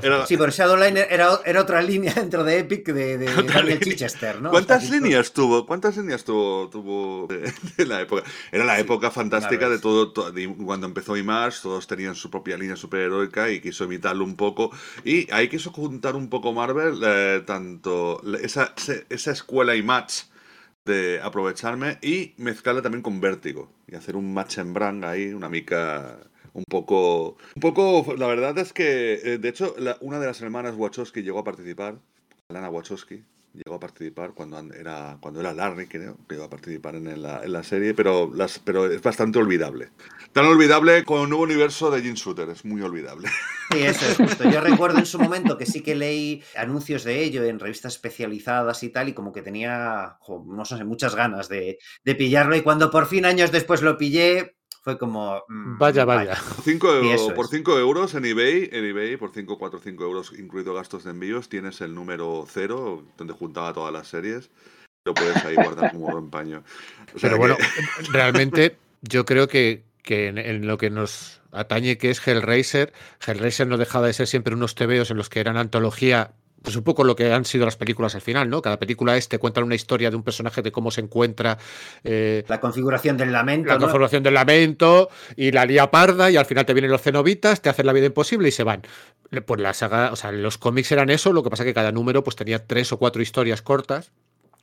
[0.02, 4.50] era Sí, pero Shadowline era, otra línea dentro de Epic de, de, Chichester, ¿no?
[4.50, 5.66] ¿Cuántas líneas tuvo?
[5.66, 7.54] ¿Cuántas líneas tuvo, tuvo de,
[7.86, 8.24] la época?
[8.52, 10.14] Era la época fantástica de todo,
[10.66, 14.72] cuando empezó Image, todos tenían su propia línea superheroica y quiso imitarlo un poco.
[15.04, 18.74] Y ahí quiso juntar un poco Marvel, eh, tanto esa,
[19.10, 20.30] esa escuela Image
[20.86, 25.50] de aprovecharme y mezclarla también con Vértigo y hacer un match en brand ahí, una
[25.50, 26.18] mica
[26.60, 30.76] un poco, un poco, la verdad es que, eh, de hecho, una de las hermanas
[30.76, 32.00] Wachowski llegó a participar,
[32.50, 33.24] Lana Wachowski,
[33.54, 37.44] llegó a participar cuando era, cuando era Larry, creo, que llegó a participar en la,
[37.44, 39.90] en la serie, pero, las, pero es bastante olvidable.
[40.34, 43.30] Tan olvidable como el nuevo universo de Jim Shooter, es muy olvidable.
[43.72, 44.50] Sí, eso es justo.
[44.50, 48.84] Yo recuerdo en su momento que sí que leí anuncios de ello en revistas especializadas
[48.84, 52.92] y tal, y como que tenía, no sé, muchas ganas de, de pillarlo, y cuando
[52.92, 55.44] por fin años después lo pillé, fue como.
[55.48, 56.38] Mm, vaya, vaya.
[57.36, 61.12] por 5 euros en eBay, en eBay, por 5, 4, 5 euros, incluido gastos de
[61.12, 64.50] envíos, tienes el número 0, donde juntaba todas las series.
[65.06, 66.64] Lo puedes ahí guardar como rompaño.
[67.22, 67.58] Pero bueno,
[68.12, 72.94] realmente yo creo que, que en, lo que nos atañe, que es Hellraiser,
[73.26, 76.84] Hellraiser no dejaba de ser siempre unos tebeos en los que eran antología pues un
[76.84, 78.62] poco lo que han sido las películas al final, ¿no?
[78.62, 81.58] Cada película es te cuenta una historia de un personaje de cómo se encuentra.
[82.04, 83.70] Eh, la configuración del lamento.
[83.70, 87.62] La configuración del lamento y la lía parda y al final te vienen los cenobitas,
[87.62, 88.82] te hacen la vida imposible y se van.
[89.46, 92.24] Pues la saga, o sea, los cómics eran eso, lo que pasa que cada número
[92.24, 94.12] pues tenía tres o cuatro historias cortas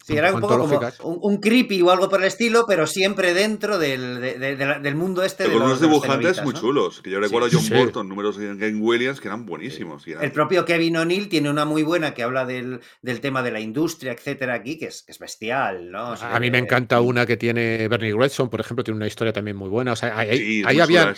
[0.07, 3.77] Sí, era un poco como un, creepy o algo por el estilo, pero siempre dentro
[3.77, 5.47] del, del mundo este.
[5.47, 7.03] con unos dibujantes muy chulos.
[7.03, 10.07] Que yo recuerdo a John Burton, números de Game Williams que eran buenísimos.
[10.07, 12.81] El propio Kevin O'Neill tiene una muy buena que habla del,
[13.21, 16.13] tema de la industria, etcétera, aquí, que es, es bestial, ¿no?
[16.13, 19.57] a mí me encanta una que tiene Bernie Wrightson, por ejemplo, tiene una historia también
[19.57, 19.95] muy buena.
[19.95, 21.15] O sea, ahí, había,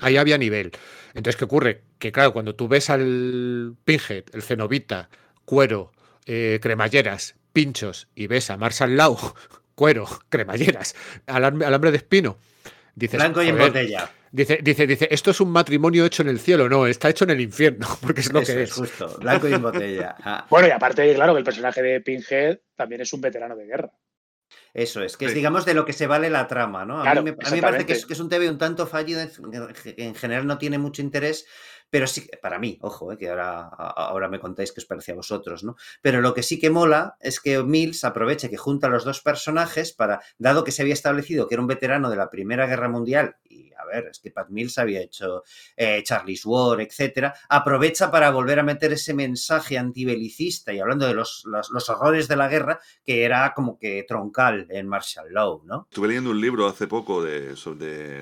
[0.00, 0.72] ahí había nivel.
[1.14, 1.82] Entonces, ¿qué ocurre?
[2.00, 5.08] Que claro, cuando tú ves al Pinhead, el Cenobita,
[5.44, 5.92] Cuero,
[6.26, 9.18] eh, Cremalleras, pinchos y ves a Marshall Lau,
[9.74, 10.94] cuero, cremalleras,
[11.26, 12.38] alambre de espino,
[12.94, 14.08] dices, Blanco y en botella.
[14.30, 17.30] Dice, dice, dice, esto es un matrimonio hecho en el cielo, no, está hecho en
[17.30, 18.72] el infierno, porque es lo que es.
[18.72, 20.14] Justo, blanco y en botella.
[20.22, 20.46] Ah.
[20.48, 23.90] Bueno, y aparte, claro, que el personaje de Pinhead también es un veterano de guerra.
[24.72, 27.02] Eso es, que es, digamos, de lo que se vale la trama, ¿no?
[27.02, 30.78] A, mí, me, parece que es, un TV un tanto fallido, en, general no tiene
[30.78, 31.46] mucho interés,
[31.90, 35.16] pero sí, para mí, ojo, eh, que ahora, ahora me contáis qué os parece a
[35.16, 35.76] vosotros, ¿no?
[36.02, 39.20] Pero lo que sí que mola es que Mills aproveche que junta a los dos
[39.20, 42.88] personajes para, dado que se había establecido que era un veterano de la Primera Guerra
[42.88, 45.42] Mundial y ver, es que Pat Mills había hecho
[45.76, 51.14] eh, Charlie's War, etcétera, aprovecha para volver a meter ese mensaje antibelicista y hablando de
[51.14, 55.86] los, los, horrores de la guerra, que era como que troncal en Marshall Law, ¿no?
[55.90, 57.54] Estuve leyendo un libro hace poco de,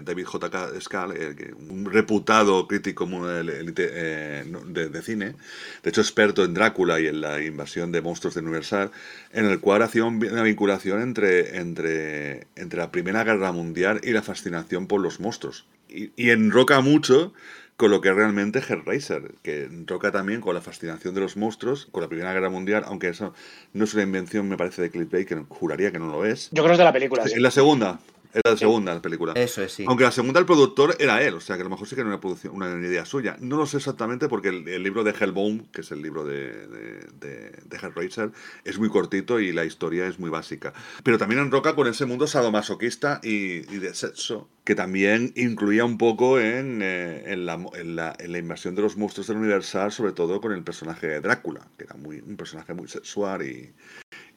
[0.02, 0.80] David J.K.
[0.80, 5.34] Skal, eh, un reputado crítico eh, de, de, cine,
[5.82, 8.90] de hecho experto en Drácula y en la invasión de monstruos de Universal,
[9.32, 14.22] en el cual hacía una vinculación entre, entre, entre la Primera Guerra Mundial y la
[14.22, 15.55] fascinación por los monstruos
[15.88, 17.32] y, enroca mucho
[17.76, 21.88] con lo que es realmente Hellraiser, que enroca también con la fascinación de los monstruos,
[21.90, 23.34] con la Primera Guerra Mundial, aunque eso
[23.74, 26.48] no es una invención, me parece, de Cliff Baker, juraría que no lo es.
[26.52, 27.24] Yo creo que es de la película.
[27.26, 28.00] En la segunda,
[28.32, 29.32] era la segunda la película.
[29.34, 29.84] Eso es, sí.
[29.86, 32.00] Aunque la segunda el productor era él, o sea que a lo mejor sí que
[32.02, 33.36] era una, producción, una idea suya.
[33.40, 37.50] No lo sé exactamente porque el, libro de Hellbound, que es el libro de, de,
[37.64, 38.30] de, Hellraiser,
[38.64, 40.72] es muy cortito y la historia es muy básica.
[41.02, 45.98] Pero también enroca con ese mundo sadomasoquista y, y de sexo, que también incluía un
[45.98, 49.92] poco en, eh, en, la, en, la, en, la, invasión de los monstruos del Universal,
[49.92, 53.72] sobre todo con el personaje de Drácula, que era muy, un personaje muy sexual y,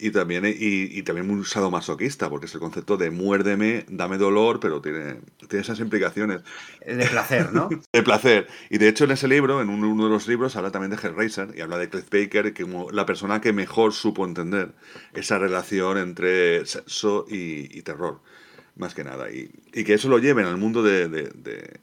[0.01, 0.53] y también, y,
[0.97, 5.19] y, también muy sadomasoquista, porque es el concepto de muérdeme, dame dolor, pero tiene,
[5.49, 6.41] tiene esas implicaciones.
[6.85, 7.67] De placer, ¿no?
[7.93, 8.47] de placer.
[8.69, 11.53] Y de hecho en ese libro, en uno, de los libros, habla también de Hellraiser
[11.53, 14.71] y habla de Cliff Baker como la persona que mejor supo entender
[15.13, 18.21] esa relación entre sexo y, terror,
[18.77, 19.29] más que nada.
[19.29, 21.77] Y, y, que eso lo lleven al mundo de, de, de,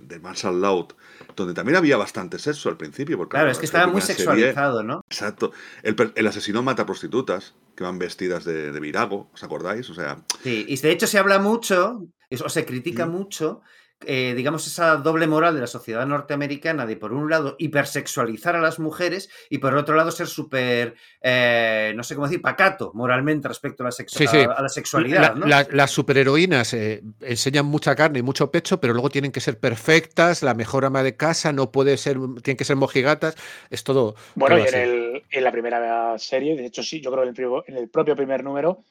[0.00, 0.92] de Marshall Loud
[1.36, 3.16] donde también había bastante sexo al principio.
[3.16, 5.02] Porque, claro, es que estaba muy sexualizado, ¿no?
[5.08, 5.52] Exacto.
[5.82, 9.88] El, el, asesino mata prostitutas que van vestidas de, de, virago, ¿os acordáis?
[9.90, 10.24] O sea...
[10.42, 12.08] Sí, y de hecho se habla mucho,
[12.42, 13.60] o se critica mucho
[14.04, 18.60] eh, digamos, esa doble moral de la sociedad norteamericana de, por un lado, hipersexualizar a
[18.60, 23.48] las mujeres y, por otro lado, ser súper, eh, no sé cómo decir, pacato moralmente
[23.48, 25.34] respecto a la, A, la sexualidad.
[25.70, 30.42] las superheroínas eh, enseñan mucha carne y mucho pecho, pero luego tienen que ser perfectas,
[30.42, 33.34] la mejor ama de casa, no puede ser, tienen que ser mojigatas,
[33.70, 34.14] es todo.
[34.34, 37.78] Bueno, y en, el, en, la primera serie, de hecho, sí, yo creo que en
[37.78, 38.84] el propio primer número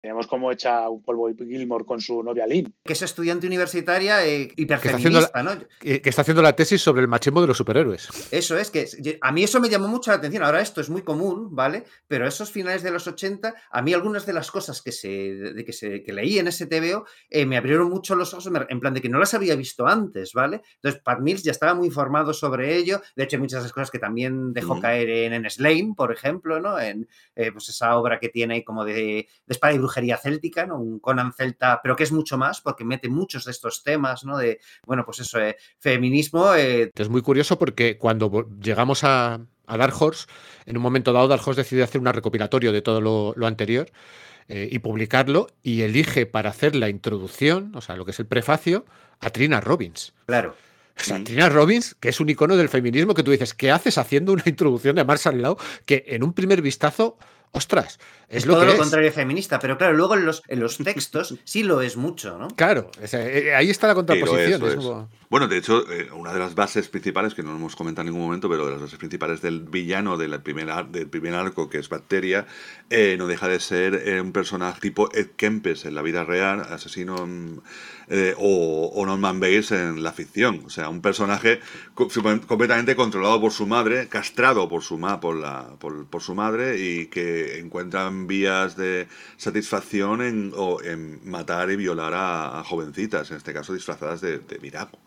[0.00, 2.74] tenemos como echa un polvo Gilmore con su novia Lynn.
[2.82, 5.52] Que es estudiante universitaria eh, hiperfeminista, ¿no?
[5.78, 8.08] Que, está haciendo la tesis sobre el machismo de los superhéroes.
[8.30, 8.88] Eso es, que
[9.20, 10.42] a mí eso me llamó mucho la atención.
[10.42, 11.84] Ahora esto es muy común, ¿vale?
[12.08, 15.64] Pero esos finales de los 80, a mí algunas de las cosas que, se, de
[15.64, 18.94] que, se, que leí en ese TVO eh, me abrieron mucho los ojos, en plan
[18.94, 20.62] de que no las había visto antes, ¿vale?
[20.76, 23.02] Entonces, Pat Mills ya estaba muy informado sobre ello.
[23.16, 26.10] De hecho, hay muchas de esas cosas que también dejó caer en, en Slame, por
[26.10, 26.80] ejemplo, ¿no?
[26.80, 27.06] En
[27.36, 30.78] eh, pues esa obra que tiene ahí como de, de espada y brujería céltica, ¿no?
[30.78, 34.38] Un Conan celta, pero que es mucho más porque mete muchos de estos temas, ¿no?
[34.38, 36.54] De, bueno, pues eso, eh, feminismo.
[36.54, 36.92] Eh...
[36.94, 40.26] Es muy curioso porque cuando llegamos a, a, Dark Horse,
[40.66, 43.90] en un momento dado Dark Horse decide hacer un recopilatorio de todo lo, lo anterior
[44.48, 48.26] eh, y publicarlo y elige para hacer la introducción, o sea, lo que es el
[48.26, 48.84] prefacio,
[49.18, 50.14] a Trina Robbins.
[50.26, 50.54] Claro.
[50.98, 53.96] O sea, Trina Robbins, que es un icono del feminismo, que tú dices, ¿qué haces
[53.96, 55.56] haciendo una introducción de Marshall Law
[55.86, 57.16] que en un primer vistazo
[57.52, 57.98] ostras,
[58.30, 61.64] es, lo todo lo contrario feminista, pero claro, luego en los, en los textos sí
[61.64, 62.46] lo es mucho, ¿no?
[62.48, 64.64] Claro, eh, ahí está la contraposición.
[64.64, 65.08] Es como...
[65.28, 68.26] Bueno, de hecho, eh, una de las bases principales, que no hemos comentado en ningún
[68.26, 71.88] momento, pero de las bases principales del villano del primer, del primer arco, que es
[71.88, 72.46] Bacteria,
[72.88, 77.14] eh, no deja de ser un personaje tipo Ed Kempes en la vida real, asesino
[78.38, 80.62] o, o, Norman Bates en la ficción.
[80.66, 81.60] O sea, un personaje
[81.94, 86.78] completamente controlado por su madre, castrado por su, ma por la, por, por su madre
[86.78, 93.36] y que encuentran vías de satisfacción en, o en matar y violar a, jovencitas, en
[93.36, 94.98] este caso disfrazadas de, Virago.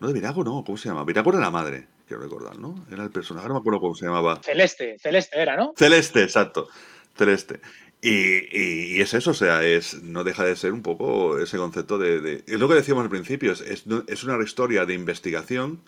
[0.00, 1.04] No de Virago, no, ¿cómo se llama?
[1.04, 2.86] Virago era la madre, quiero recordar, ¿no?
[2.90, 4.40] Era el personaje, no me acuerdo cómo se llamaba.
[4.42, 5.74] Celeste, Celeste era, ¿no?
[5.76, 6.68] Celeste, exacto.
[7.16, 7.60] Celeste.
[8.00, 11.98] Y, y, es eso, o sea, es, no deja de ser un poco ese concepto
[11.98, 12.44] de...
[12.46, 15.80] es lo que decíamos al principio, es, es una historia de investigación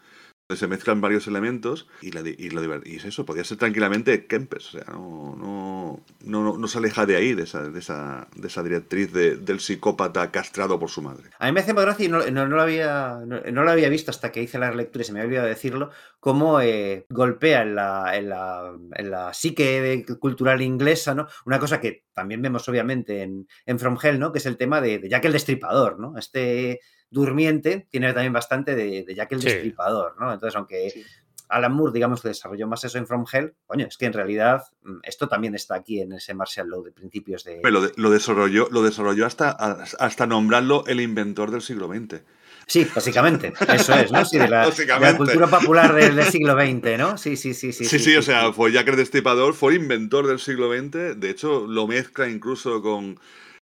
[0.57, 2.51] se mezclan varios elementos y, la, y,
[2.85, 7.07] y es eso, podría ser tranquilamente Kempes, o sea, no, no, no, no se aleja
[7.07, 11.03] de ahí, de esa, de esa, de esa directriz de, del psicópata castrado por su
[11.03, 11.31] madre.
[11.39, 14.11] A mí me hace más gracia y no, no, lo había, no, lo había visto
[14.11, 17.75] hasta que hice la lectura y se me había olvidado decirlo, cómo eh, golpea en
[17.75, 21.29] la, la, la psique cultural inglesa, ¿no?
[21.47, 24.33] Una cosa que también vemos obviamente en, en From Hell, ¿no?
[24.33, 26.19] Que es el tema de, de Jack el Destripador, ¿no?
[26.19, 26.81] Este
[27.11, 30.33] durmiente tiene también bastante de, de Jack el Destripador, ¿no?
[30.33, 31.05] Entonces, aunque
[31.51, 34.63] Alan Moore, digamos, que desarrolló más eso en From Hell, coño, es que en realidad
[34.83, 37.61] mm, esto también está aquí en ese Martial Law de principios de...
[37.65, 42.23] Lo, lo, desarrolló, lo desarrolló hasta, hasta nombrarlo el inventor del siglo XX.
[42.67, 44.25] Sí, básicamente, eso es, ¿no?
[44.25, 44.71] Sí, de la,
[45.17, 47.19] cultura popular del, siglo XX, ¿no?
[47.19, 47.73] Sí, sí, sí.
[47.73, 51.31] Sí, sí, sí, o sea, fue Jack el Destripador, fue inventor del siglo XX, de
[51.31, 53.19] hecho lo mezcla incluso con,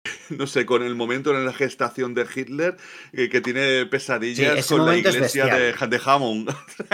[0.30, 2.78] no sé, con el momento en la gestación de Hitler,
[3.14, 6.50] eh, que, tiene pesadillas con la iglesia de, de, Hammond.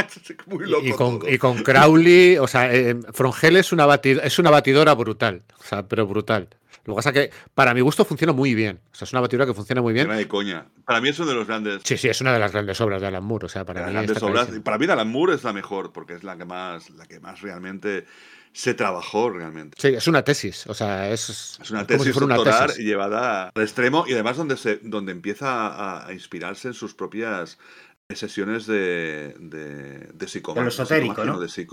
[0.47, 5.43] Muy loco y, con, Crowley, o sea, eh, Frongel es una, es una batidora brutal,
[5.59, 6.49] o sea, pero brutal.
[6.87, 8.79] Lo que pasa es que para mi gusto funciona muy bien.
[8.93, 10.07] O sea, es una batidora que funciona muy bien.
[10.07, 10.67] de coña.
[10.85, 11.81] Para mí es uno de los grandes.
[11.83, 13.47] Sí, sí, es una de las grandes obras de Alan Moore.
[13.47, 14.59] O sea, para mí.
[14.63, 17.41] Para mí, Alan Moore es la mejor, porque es la que más, la que más
[17.41, 18.05] realmente
[18.57, 19.77] se trabajó realmente.
[19.79, 20.65] Sí, es una tesis.
[20.65, 21.59] O sea, es.
[21.61, 26.69] Es una tesis doctoral llevada al extremo y además donde, se, donde empieza a, inspirarse
[26.69, 27.59] en sus propias
[28.09, 30.25] sesiones de, de, de.
[30.25, 31.39] De lo esotérico, ¿no?
[31.39, 31.67] De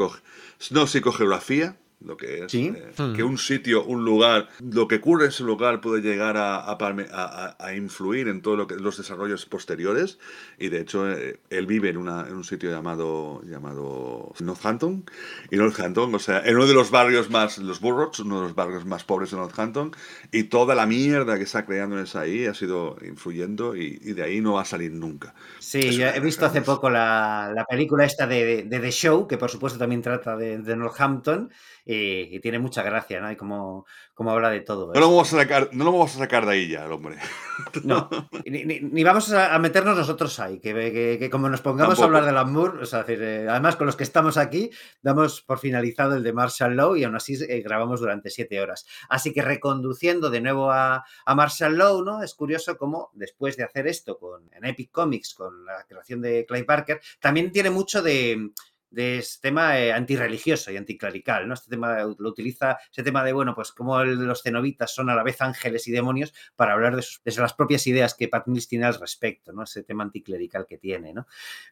[0.72, 5.30] no, psicogeografía lo que es eh, que un sitio, un lugar, lo que ocurre en
[5.30, 10.18] ese lugar puede llegar a, influir en todos lo los desarrollos posteriores.
[10.58, 15.04] Y de hecho eh, él vive en, una, en un sitio llamado, llamado Northampton.
[15.50, 18.54] Y Northampton, o sea, en uno de los barrios más, los Burroughs, uno de los
[18.54, 19.92] barrios más pobres de Northampton.
[20.30, 24.22] Y toda la mierda que está creando en esa ahí ha sido influyendo y, de
[24.22, 25.34] ahí no va a salir nunca.
[25.58, 29.38] Sí, yo he visto hace poco la, la película esta de, de, The Show, que
[29.38, 31.50] por supuesto también trata de, de Northampton
[31.84, 33.30] y, tiene mucha gracia, ¿no?
[33.30, 34.92] Y como, como habla de todo.
[34.92, 37.18] No lo, vamos a sacar, no lo vamos a sacar de ahí ya, el hombre.
[37.84, 38.08] No,
[38.46, 40.72] ni, vamos a, meternos nosotros ahí, que,
[41.20, 44.02] que, como nos pongamos a hablar de Lamour, o sea, eh, además con los que
[44.02, 44.70] estamos aquí,
[45.02, 48.86] damos por finalizado el de Marshall Law y aún así eh, grabamos durante siete horas.
[49.08, 52.24] Así que reconduciendo de nuevo a, a Marshall Law, ¿no?
[52.24, 56.44] Es curioso cómo después de hacer esto con, en Epic Comics, con la creación de
[56.46, 58.50] Clay Parker, también tiene mucho de
[58.94, 61.54] de este tema eh, antirreligioso y anticlerical, ¿no?
[61.54, 65.22] Este tema lo utiliza, ese tema de, bueno, pues como los cenobitas son a la
[65.22, 68.86] vez ángeles y demonios para hablar de, sus, las propias ideas que Pat Mills tiene
[68.86, 69.64] al respecto, ¿no?
[69.64, 71.26] Ese tema anticlerical que tiene, ¿no?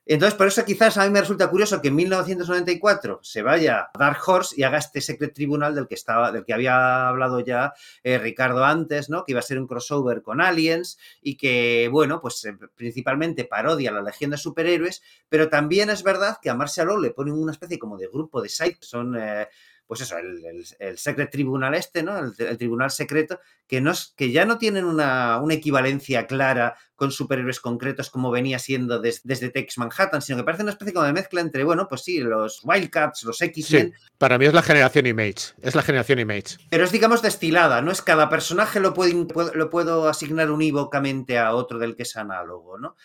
[0.04, 3.98] Entonces, por eso quizás a mí me resulta curioso que en 1994 se vaya a
[3.98, 7.72] Dark Horse y haga este Secret Tribunal del que estaba, del que había hablado ya
[8.02, 9.24] eh, Ricardo antes, ¿no?
[9.24, 13.92] Que iba a ser un crossover con Aliens y que, bueno, pues eh, principalmente parodia
[13.92, 17.78] la Legión de Superhéroes, pero también es verdad que a Marshall le ponen una especie
[17.78, 19.48] como de grupo de sites, son, eh,
[19.86, 22.18] pues eso, el, el, Secret Tribunal este, ¿no?
[22.18, 27.60] El, Tribunal Secreto, que, no, que ya no tienen una, una, equivalencia clara con superhéroes
[27.60, 31.40] concretos como venía siendo desde Tex Manhattan, sino que parece una especie como de mezcla
[31.40, 33.92] entre, bueno, pues sí, los Wildcats, los X-Men.
[33.94, 36.56] Sí, para mí es la generación Image, es la generación Image.
[36.70, 37.90] Pero es, digamos, destilada, ¿no?
[37.90, 42.78] Es cada personaje lo puedo, lo puedo asignar unívocamente a otro del que es análogo,
[42.78, 42.96] ¿no?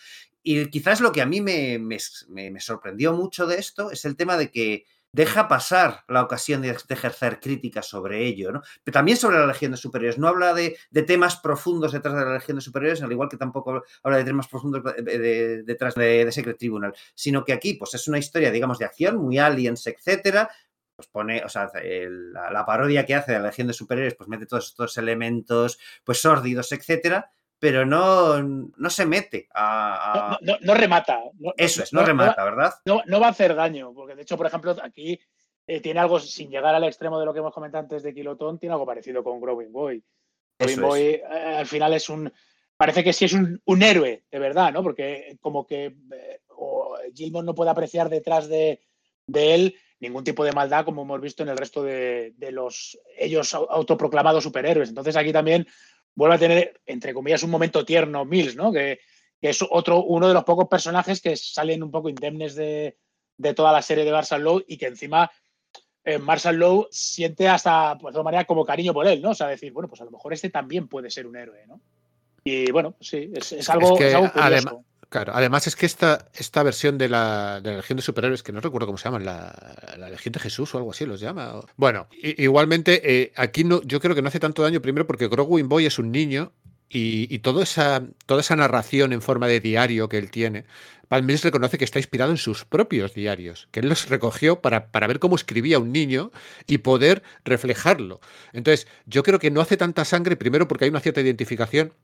[0.42, 1.98] Y quizás lo que a mí me,
[2.60, 7.40] sorprendió mucho de esto es el tema de que deja pasar la ocasión de, ejercer
[7.40, 8.62] críticas sobre ello, ¿no?
[8.84, 10.18] Pero también sobre la Legión de Superiores.
[10.18, 13.82] No habla de, temas profundos detrás de la Legión de Superiores, al igual que tampoco
[14.02, 14.82] habla de temas profundos
[15.64, 19.38] detrás de, Secret Tribunal, sino que aquí pues, es una historia, digamos, de acción, muy
[19.38, 20.50] aliens, etcétera,
[20.94, 24.28] pues pone, o sea, la, la, parodia que hace de la Legión de Superiores, pues
[24.28, 30.38] mete todos estos elementos, pues sórdidos, etcétera, pero no, no se mete a...
[30.40, 31.20] No, remata.
[31.56, 32.74] Eso es, no, remata, ¿verdad?
[32.84, 35.18] No, va a hacer daño, porque de hecho, por ejemplo, aquí
[35.66, 38.58] eh, tiene algo, sin llegar al extremo de lo que hemos comentado antes de Kilotón,
[38.58, 40.04] tiene algo parecido con Growing Boy.
[40.58, 41.22] Growing Boy eh,
[41.58, 42.32] al final es un...
[42.76, 44.84] Parece que sí es un, héroe, de verdad, ¿no?
[44.84, 46.40] Porque como que eh,
[47.12, 48.80] Gilmore no puede apreciar detrás de,
[49.34, 53.52] él ningún tipo de maldad como hemos visto en el resto de, de, los ellos
[53.52, 54.90] autoproclamados superhéroes.
[54.90, 55.66] Entonces aquí también
[56.18, 58.72] vuelve a tener, entre comillas, un momento tierno Mills, ¿no?
[58.72, 58.98] Que,
[59.40, 62.96] es otro, uno de los pocos personajes que salen un poco indemnes de,
[63.54, 65.30] toda la serie de Marshall Lowe y que encima
[66.02, 69.30] eh, Marshall Lowe siente hasta, pues, de manera, como cariño por él, ¿no?
[69.30, 71.80] O sea, decir, bueno, pues a lo mejor este también puede ser un héroe, ¿no?
[72.42, 74.84] Y bueno, sí, es, algo, curioso.
[75.08, 78.52] Claro, además es que esta, esta versión de la, de la Legión de Superhéroes, que
[78.52, 79.54] no recuerdo cómo se llaman, la,
[79.96, 81.60] la Legión de Jesús o algo así los llama.
[81.76, 85.68] Bueno, igualmente, eh, aquí no, yo creo que no hace tanto daño, primero porque Growing
[85.68, 86.52] Boy es un niño
[86.90, 90.66] y, y todo esa, toda esa narración en forma de diario que él tiene,
[91.08, 95.06] Palmieri reconoce que está inspirado en sus propios diarios, que él los recogió para, para,
[95.06, 96.30] ver cómo escribía un niño
[96.66, 98.20] y poder reflejarlo.
[98.52, 101.94] Entonces, yo creo que no hace tanta sangre, primero porque hay una cierta identificación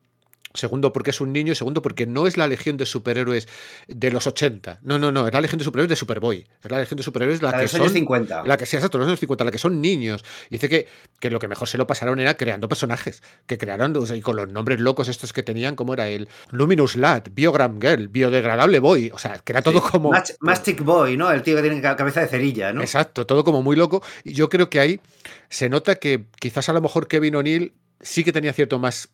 [0.54, 1.52] Segundo, porque es un niño.
[1.52, 3.48] Y segundo, porque no es la legión de superhéroes
[3.88, 4.78] de los 80.
[4.82, 5.26] No, no, no.
[5.26, 6.46] Es la legión de superhéroes de Superboy.
[6.62, 7.90] Es la legión de superhéroes la, que son.
[7.90, 8.44] 50.
[8.44, 10.24] La que sea, exacto, los años 50, la que son niños.
[10.50, 10.86] Y dice que,
[11.18, 13.20] que lo que mejor se lo pasaron era creando personajes.
[13.46, 17.24] Que crearon, y con los nombres locos estos que tenían, como era el Luminous Lad,
[17.32, 19.10] Biogram Girl, Biodegradable Boy.
[19.12, 20.12] O sea, que era todo como.
[20.38, 21.32] Mastic Boy, ¿no?
[21.32, 22.80] El tío que tiene cabeza de cerilla, ¿no?
[22.80, 24.04] Exacto, todo como muy loco.
[24.22, 25.00] Y yo creo que ahí
[25.48, 29.08] se nota que quizás a lo mejor Kevin O'Neill sí que tenía cierto más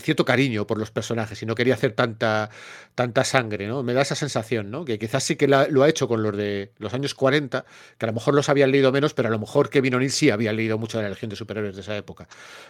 [0.00, 2.50] cierto cariño por los personajes y no quería hacer tanta,
[2.94, 3.82] tanta sangre, ¿no?
[3.82, 4.84] Me da esa sensación, ¿no?
[4.84, 7.64] Que quizás sí que lo ha hecho con los de los años 40,
[7.98, 10.30] que a lo mejor los habían leído menos, pero a lo mejor Kevin O'Neill sí
[10.30, 12.28] había leído mucho de la Legión de Superhéroes de esa época.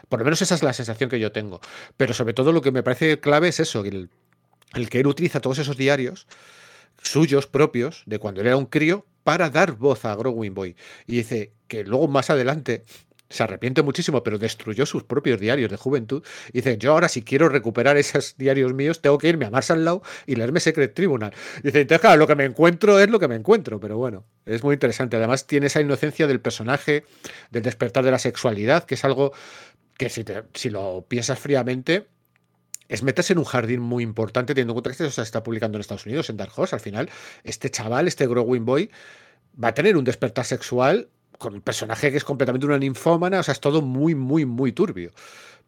[0.08, 1.60] Por lo menos esa es la sensación que yo tengo.
[1.96, 4.10] Pero sobre todo lo que me parece clave es eso, el,
[4.74, 6.26] el que él utiliza todos esos diarios
[7.02, 10.76] suyos propios de cuando era un crío para dar voz a Growing Boy.
[11.06, 12.84] Y dice que luego más adelante
[13.34, 16.22] se arrepiente muchísimo, pero destruyó sus propios diarios de juventud.
[16.50, 20.02] Y dice, yo ahora si quiero recuperar esos diarios míos, tengo que irme a Marshall
[20.26, 21.32] y leerme Secret Tribunal.
[21.58, 24.24] Y dice, entonces claro, lo que me encuentro es lo que me encuentro, pero bueno,
[24.46, 25.16] es muy interesante.
[25.16, 27.04] Además tiene esa inocencia del personaje,
[27.50, 29.32] del despertar de la sexualidad, que es algo
[29.98, 30.24] que si,
[30.54, 32.06] si lo piensas fríamente,
[32.88, 35.76] es meterse en un jardín muy importante, teniendo en cuenta que esto se está publicando
[35.76, 36.76] en Estados Unidos, en Dark Horse.
[36.76, 37.10] Al final,
[37.42, 38.90] este chaval, este Growing Boy,
[39.62, 41.08] va a tener un despertar sexual
[41.44, 44.72] con un personaje que es completamente una ninfómana, o sea, es todo muy, muy, muy
[44.72, 45.12] turbio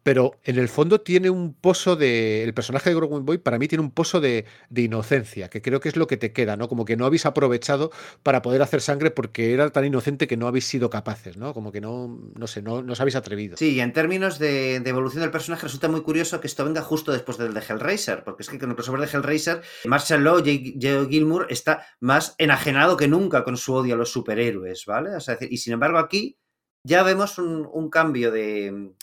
[0.03, 2.43] pero en el fondo tiene un pozo de.
[2.43, 5.89] El personaje de Growing Boy, para mí, tiene un pozo de, inocencia, que creo que
[5.89, 6.69] es lo que te queda, ¿no?
[6.69, 7.91] Como que no habéis aprovechado
[8.23, 11.53] para poder hacer sangre porque era tan inocente que no habéis sido capaces, ¿no?
[11.53, 13.57] Como que no, no sé, no, no os habéis atrevido.
[13.57, 17.11] Sí, y en términos de, evolución del personaje, resulta muy curioso que esto venga justo
[17.11, 21.07] después del de Hellraiser, porque es que con el crossover de Hellraiser, Marshall Law, Joe
[21.09, 25.15] Gilmour, está más enajenado que nunca con su odio a los superhéroes, ¿vale?
[25.15, 26.37] O sea, y sin embargo, aquí
[26.83, 28.93] ya vemos un cambio de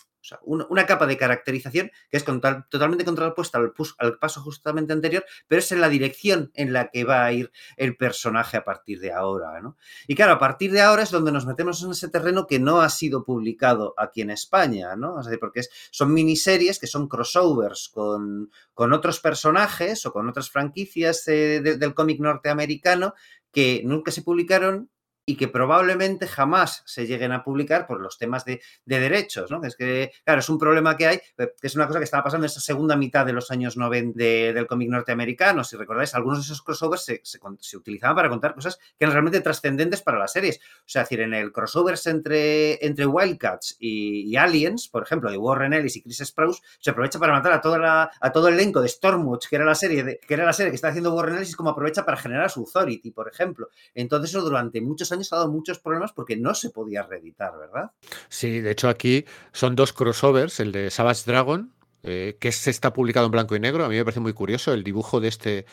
[0.42, 3.58] una, capa de caracterización que es totalmente contrapuesta
[3.98, 7.52] al, paso justamente anterior, pero es en la dirección en la que va a ir
[7.76, 9.60] el personaje a partir de ahora.
[10.06, 12.80] Y claro, a partir de ahora es donde nos metemos en ese terreno que no
[12.80, 15.16] ha sido publicado aquí en España, ¿no?
[15.40, 21.60] porque son miniseries que son crossovers con, con, otros personajes o con otras franquicias eh,
[21.60, 23.14] del cómic norteamericano
[23.52, 24.90] que nunca se publicaron
[25.26, 29.64] y que probablemente jamás se lleguen a publicar por los temas de, derechos, ¿no?
[29.64, 32.22] Es que, claro, es un problema que hay, eh, que es una cosa que estaba
[32.22, 35.64] pasando en esa segunda mitad de los años 90 del cómic norteamericano.
[35.64, 40.02] Si recordáis, algunos de esos crossovers se, utilizaban para contar cosas que eran realmente trascendentes
[40.02, 40.58] para las series.
[40.58, 45.72] O sea, decir, en el crossovers entre, entre Wildcats y, Aliens, por ejemplo, de Warren
[45.72, 48.80] Ellis y Chris Sprouse, se aprovecha para matar a, toda la, a todo el elenco
[48.80, 51.56] de Stormwatch, que era la serie que era la serie que está haciendo Warren Ellis,
[51.56, 53.68] como aprovecha para generar su Authority, por ejemplo.
[53.94, 57.90] Entonces, eso durante muchos años ha dado muchos problemas porque no se podía reeditar, ¿verdad?
[58.28, 61.72] Sí, de hecho aquí son dos crossovers, el de Savage Dragon,
[62.02, 64.72] eh, que se está publicado en blanco y negro, a mí me parece muy curioso
[64.72, 65.66] el dibujo de este...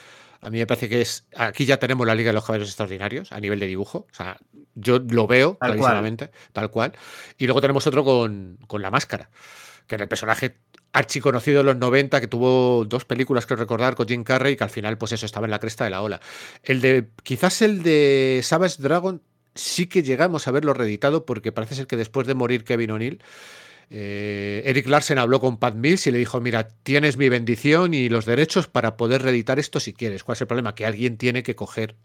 [0.44, 1.28] A mí me parece que es.
[1.36, 4.08] Aquí ya tenemos la Liga de los Caballeros Extraordinarios a nivel de dibujo.
[4.12, 4.40] O sea,
[4.74, 6.94] yo lo veo clarísimamente, tal cual.
[7.38, 9.30] Y luego tenemos otro con, con la máscara,
[9.86, 10.58] que era el personaje
[10.94, 14.70] archiconocido de los 90 que tuvo dos películas que recordar con Jim Carrey que al
[14.70, 16.20] final pues eso estaba en la cresta de la ola.
[16.64, 19.22] El de quizás el de Savage Dragon
[19.56, 23.24] sí que llegamos a verlo reeditado porque parece ser que después de morir Kevin O'Neill
[23.94, 28.08] eh, Eric Larsen habló con Pat Mills y le dijo, mira, tienes mi bendición y
[28.08, 30.24] los derechos para poder reeditar esto si quieres.
[30.24, 30.74] ¿Cuál es el problema?
[30.74, 31.96] Que alguien tiene que coger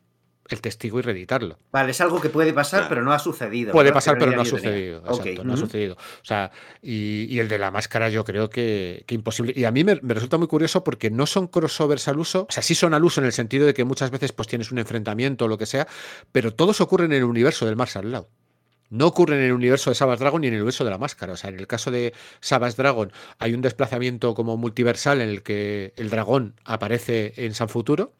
[0.49, 1.59] el testigo y reeditarlo.
[1.73, 3.73] Vale, es algo que puede pasar, pero no ha sucedido.
[3.73, 5.03] Puede pasar, pero no ha sucedido.
[5.07, 5.95] Exacto, no ha sucedido.
[5.95, 6.51] O sea,
[6.83, 9.53] y, el de la máscara yo creo que, imposible.
[9.57, 12.63] Y a mí me, resulta muy curioso porque no son crossovers al uso, o sea,
[12.63, 15.45] sí son al uso en el sentido de que muchas veces pues tienes un enfrentamiento
[15.45, 15.87] o lo que sea,
[16.33, 18.29] pero todos ocurren en el universo del Marshall Law.
[18.91, 21.33] No ocurre en el universo de Savage Dragon ni en el universo de la máscara.
[21.33, 25.43] O sea, en el caso de Savage Dragon hay un desplazamiento como multiversal en el
[25.43, 28.13] que el dragón aparece en San Futuro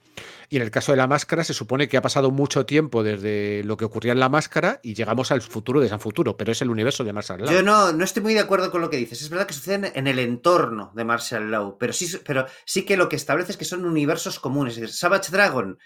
[0.49, 3.63] y en el caso de la máscara se supone que ha pasado mucho tiempo desde
[3.65, 6.63] lo que ocurría en la máscara y llegamos al futuro de San Futuro, pero es
[6.63, 7.53] el universo de Marshall Law.
[7.53, 9.23] Yo no, no estoy muy de acuerdo con lo que dices.
[9.23, 12.97] Es verdad que suceden en el entorno de Marshall Law, pero sí, pero sí que
[12.97, 14.81] lo que establece es que son universos comunes.
[14.97, 15.79] Savage Dragon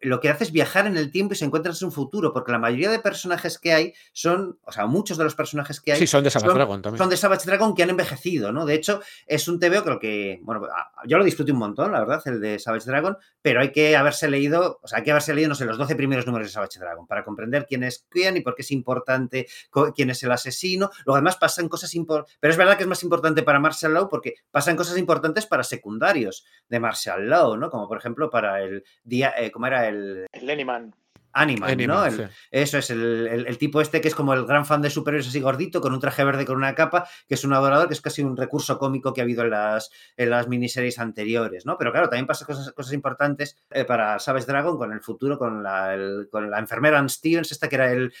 [0.00, 2.52] lo que hace es viajar en el tiempo y se encuentra en un futuro, porque
[2.52, 5.98] la mayoría de personajes que hay son, o sea, muchos de los personajes que hay.
[5.98, 6.98] Sí, son de Savage Dragon también.
[6.98, 8.66] Son de Savage Dragon que han envejecido, ¿no?
[8.66, 10.66] De hecho, es un TVO creo que, bueno,
[11.06, 14.28] yo lo disfruté un montón, la verdad, el de Savage Dragon, pero hay que haberse
[14.28, 16.78] leído, o sea, hay que haberse leído, no sé, los 12 primeros números de Savage
[16.78, 19.46] Dragon para comprender quién es quién y por qué es importante
[19.94, 20.90] quién es el asesino.
[21.04, 24.08] Luego, además, pasan cosas importantes, pero es verdad que es más importante para Marshall Law
[24.08, 27.70] porque pasan cosas importantes para secundarios de Marshall Law, ¿no?
[27.70, 30.26] Como por ejemplo para el día, eh, como era el...
[30.32, 30.94] El Leniman.
[31.34, 32.04] Animal, ¿no?
[32.52, 35.80] Eso es, el, tipo este que es como el gran fan de superhéroes así gordito,
[35.80, 38.36] con un traje verde con una capa, que es un adorador, que es casi un
[38.36, 41.76] recurso cómico que ha habido en las, en las miniseries anteriores, ¿no?
[41.76, 45.60] Pero claro, también pasa cosas, cosas importantes eh, para Sabes Dragon con el futuro, con
[45.64, 45.96] la,
[46.30, 48.12] con la enfermera Ann Stevens, esta que era el,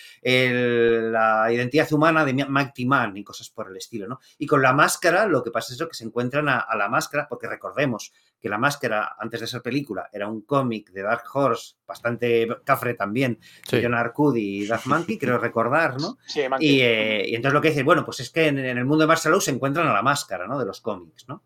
[1.12, 4.18] la identidad humana de Mighty Man y cosas por el estilo, ¿no?
[4.38, 6.88] Y con la máscara, lo que pasa es eso, que se encuentran a, a la
[6.88, 8.12] máscara, porque recordemos
[8.44, 12.92] que La Máscara, antes de ser película, era un cómic de Dark Horse, bastante cafre
[12.92, 13.76] también, Sí.
[13.78, 16.18] de John Arcudi y Doug Mankey, creo recordar, ¿no?
[16.26, 16.80] Sí, Y, Monkey.
[16.82, 19.08] eh, y entonces lo que dice, bueno, pues es que en, en el mundo de
[19.08, 20.58] Martial Law se encuentran a La Máscara, ¿no?
[20.58, 21.42] De los cómics, ¿no?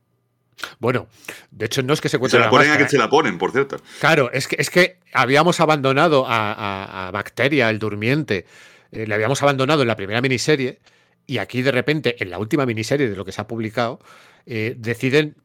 [0.81, 1.07] Bueno,
[1.53, 2.99] de hecho no es que se Se encuentre la la ponen a máscara, que se
[2.99, 3.77] la ponen, por cierto.
[4.01, 8.45] Claro, es que, es que habíamos abandonado a, a- a Bacteria, el durmiente,
[8.91, 10.81] eh, le habíamos abandonado en la primera miniserie
[11.29, 14.01] y aquí de repente, en la última miniserie de lo que se ha publicado,
[14.47, 15.37] eh, deciden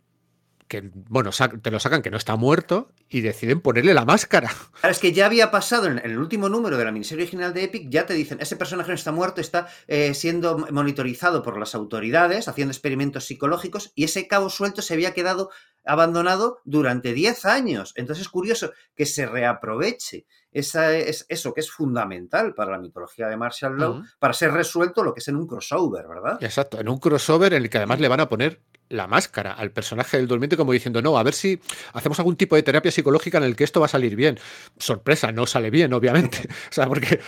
[0.74, 1.30] que, bueno,
[1.62, 4.50] te lo sacan que no está muerto y deciden ponerle la máscara.
[4.80, 7.66] Claro, es que ya había pasado en, el último número de la miniserie original de
[7.66, 11.76] Epic, ya te dicen, ese personaje no está muerto, está eh, siendo monitorizado por las
[11.76, 15.52] autoridades, haciendo experimentos psicológicos, y ese cabo suelto se había quedado
[15.86, 17.94] abandonado durante 10 años.
[17.95, 23.28] Entonces es curioso que se reaproveche esa, es, eso que es fundamental para la mitología
[23.28, 26.44] de Martial Law, para ser resuelto lo que es en un crossover, ¿verdad?
[26.44, 29.72] Exacto, en un crossover en el que además le van a poner la máscara al
[29.72, 31.60] personaje del durmiente como diciendo, no, a ver si
[31.93, 34.39] hacemos algún tipo de terapia psicológica en el que esto va a salir bien.
[34.77, 36.47] Sorpresa, no sale bien, obviamente.
[36.69, 37.19] O sea, porque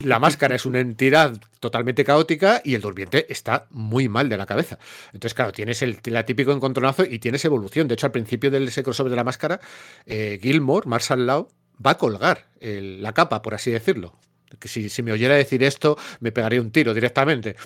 [0.00, 4.46] la máscara es una entidad totalmente caótica y el durmiente está muy mal de la
[4.46, 4.78] cabeza.
[5.12, 7.88] Entonces, claro, tienes el la típico encontronazo y tienes evolución.
[7.88, 9.60] De hecho, al principio de ese crossover de la máscara,
[10.06, 11.48] eh, Gilmore, Marshall Law,
[11.84, 14.16] va a colgar la capa, por así decirlo.
[14.58, 17.56] Que si, si me oyera decir esto, me pegaría un tiro directamente.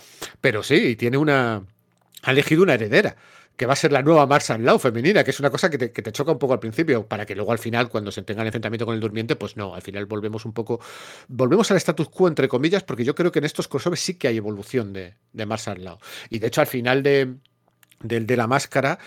[0.40, 1.64] Pero sí, tiene una.
[2.22, 3.16] Ha elegido una heredera,
[3.56, 5.92] que va a ser la nueva Marshall Law femenina, que es una cosa que te,
[5.92, 8.42] que te choca un poco al principio, para que luego al final, cuando se tenga
[8.42, 10.80] el enfrentamiento con el durmiente, pues no, al final volvemos un poco.
[11.28, 14.28] Volvemos al status quo, entre comillas, porque yo creo que en estos crossovers sí que
[14.28, 15.98] hay evolución de, de Law.
[16.30, 17.34] Y de hecho, al final de,
[18.00, 18.98] de la máscara.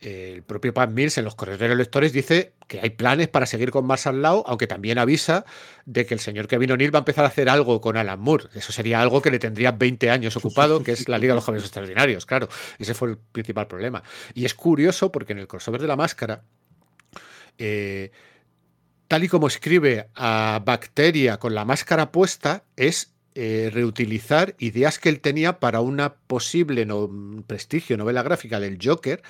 [0.00, 3.72] El propio Pat Mills en los correos de lectores dice que hay planes para seguir
[3.72, 5.44] con Marshall Law, aunque también avisa
[5.86, 8.44] de que el señor Kevin O'Neill va a empezar a hacer algo con Alan Moore.
[8.54, 11.44] Eso sería algo que le tendría 20 años ocupado, que es la Liga de los
[11.44, 12.48] Jóvenes Extraordinarios, claro.
[12.78, 14.04] Ese fue el principal problema.
[14.34, 16.44] Y es curioso porque en el crossover de la máscara,
[17.56, 18.12] eh,
[19.08, 25.08] tal y como escribe a Bacteria con la máscara puesta, es eh, reutilizar ideas que
[25.08, 27.08] él tenía para una posible no,
[27.46, 29.22] prestigio novela gráfica del Joker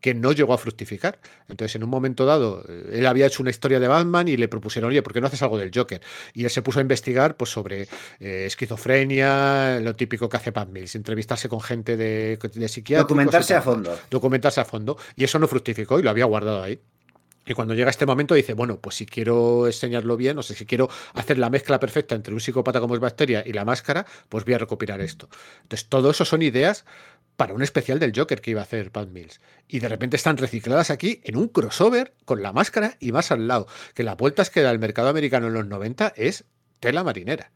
[0.00, 1.18] que no llegó a fructificar.
[1.46, 4.48] Entonces, en un momento dado, eh, él había hecho una historia de Batman y le
[4.48, 6.00] propusieron, oye, ¿por qué no haces algo del Joker?
[6.32, 7.82] Y él se puso a investigar pues, sobre
[8.18, 13.10] eh, esquizofrenia, lo típico que hace Pat Mills, entrevistarse con gente de, de psiquiátricos.
[13.10, 13.98] y Documentarse a fondo.
[14.10, 14.96] documentarse a fondo.
[15.16, 16.80] Y eso no fructificó y lo había guardado ahí.
[17.50, 20.66] Y cuando llega este momento dice, bueno, pues si quiero enseñarlo bien, o sea, si
[20.66, 24.44] quiero hacer la mezcla perfecta entre un psicópata como es Bacteria y la máscara, pues
[24.44, 25.28] voy a recopilar esto.
[25.62, 26.84] Entonces, todo eso son ideas
[27.34, 29.40] para un especial del Joker que iba a hacer Pat Mills.
[29.66, 33.48] Y de repente están recicladas aquí en un crossover con la máscara y más al
[33.48, 33.66] lado.
[33.94, 36.44] Que las vueltas que da el mercado americano en los 90 es
[36.78, 37.50] tela marinera.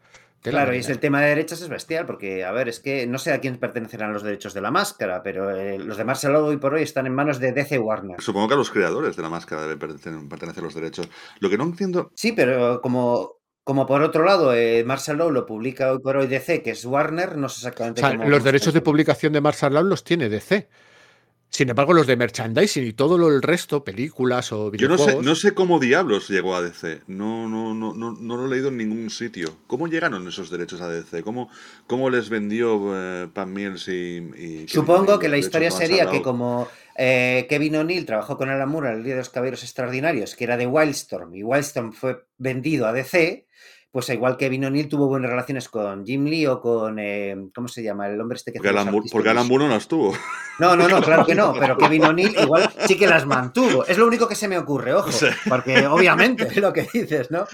[0.50, 3.18] Claro, y es el tema de derechos es bestial, porque, a ver, es que no
[3.18, 6.58] sé a quién pertenecerán los derechos de la máscara, pero eh, los de Marcel hoy
[6.58, 8.20] por hoy están en manos de DC Warner.
[8.20, 11.08] Supongo que a los creadores de la máscara deben pertenecer, pertenecer los derechos.
[11.40, 12.10] Lo que no entiendo.
[12.14, 16.62] Sí, pero como, como por otro lado, eh, Law lo publica hoy por hoy DC,
[16.62, 19.72] que es Warner, no sé O exactamente sea, cómo- los derechos de publicación de Marshall
[19.72, 20.68] Law los tiene DC.
[21.54, 25.04] Sin embargo, los de merchandising y todo lo el resto, películas o Yo no sé,
[25.04, 25.24] videojuegos.
[25.24, 27.02] no sé cómo diablos llegó a DC.
[27.06, 29.56] No, no, no, no, no lo he leído en ningún sitio.
[29.68, 31.22] ¿Cómo llegaron esos derechos a DC?
[31.22, 31.48] ¿Cómo,
[31.86, 36.66] cómo les vendió eh, Pat Mills y, y Supongo que la historia sería que como
[36.96, 40.42] eh, Kevin O'Neill trabajó con Alan Moore en el Día de los Caballeros Extraordinarios, que
[40.42, 43.46] era de Wildstorm, y Wildstorm fue vendido a DC,
[43.94, 47.80] pues igual Kevin O'Neill tuvo buenas relaciones con Jim Lee o con, eh, ¿cómo se
[47.80, 48.08] llama?
[48.08, 49.46] El hombre este que Porque Alan, porque Alan.
[49.46, 50.12] Moore no las tuvo.
[50.58, 53.86] No, no, no, claro que no, pero Kevin O'Neill igual sí que las mantuvo.
[53.86, 55.26] Es lo único que se me ocurre, ojo, Sí.
[55.48, 57.46] porque obviamente es lo que dices, ¿no?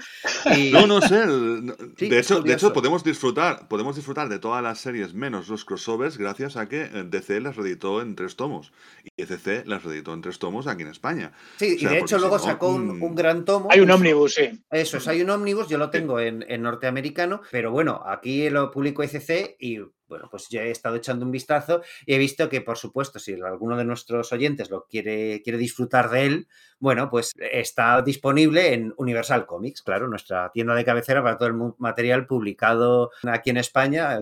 [0.57, 1.21] Y- No, no sé.
[1.21, 5.13] el- no- Sí, de, hecho, de hecho, podemos disfrutar, podemos disfrutar de todas las series
[5.13, 8.71] menos los crossovers gracias a que eh, DC las reeditó en tres tomos.
[9.03, 11.33] Y ECC las reeditó en tres tomos aquí en España.
[11.57, 13.67] Sí, O sea, y de hecho si luego no, sacó un, mm, un gran tomo.
[13.69, 14.63] Hay un ómnibus, sí.
[14.71, 18.71] Eso es, hay un ómnibus, yo lo tengo en, en norteamericano, pero bueno, aquí lo
[18.71, 22.59] publico ECC y bueno, pues yo he estado echando un vistazo y he visto que,
[22.59, 26.47] por supuesto, si alguno de nuestros oyentes lo quiere, quiere disfrutar de él,
[26.79, 31.73] bueno, pues está disponible en Universal Comics, claro, nuestra tienda de cabecera para todo el
[31.77, 34.19] material publicado aquí en España,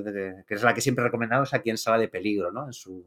[0.48, 2.68] que es la que siempre recomendamos aquí en Sala de Peligro, ¿no?
[2.68, 3.04] En su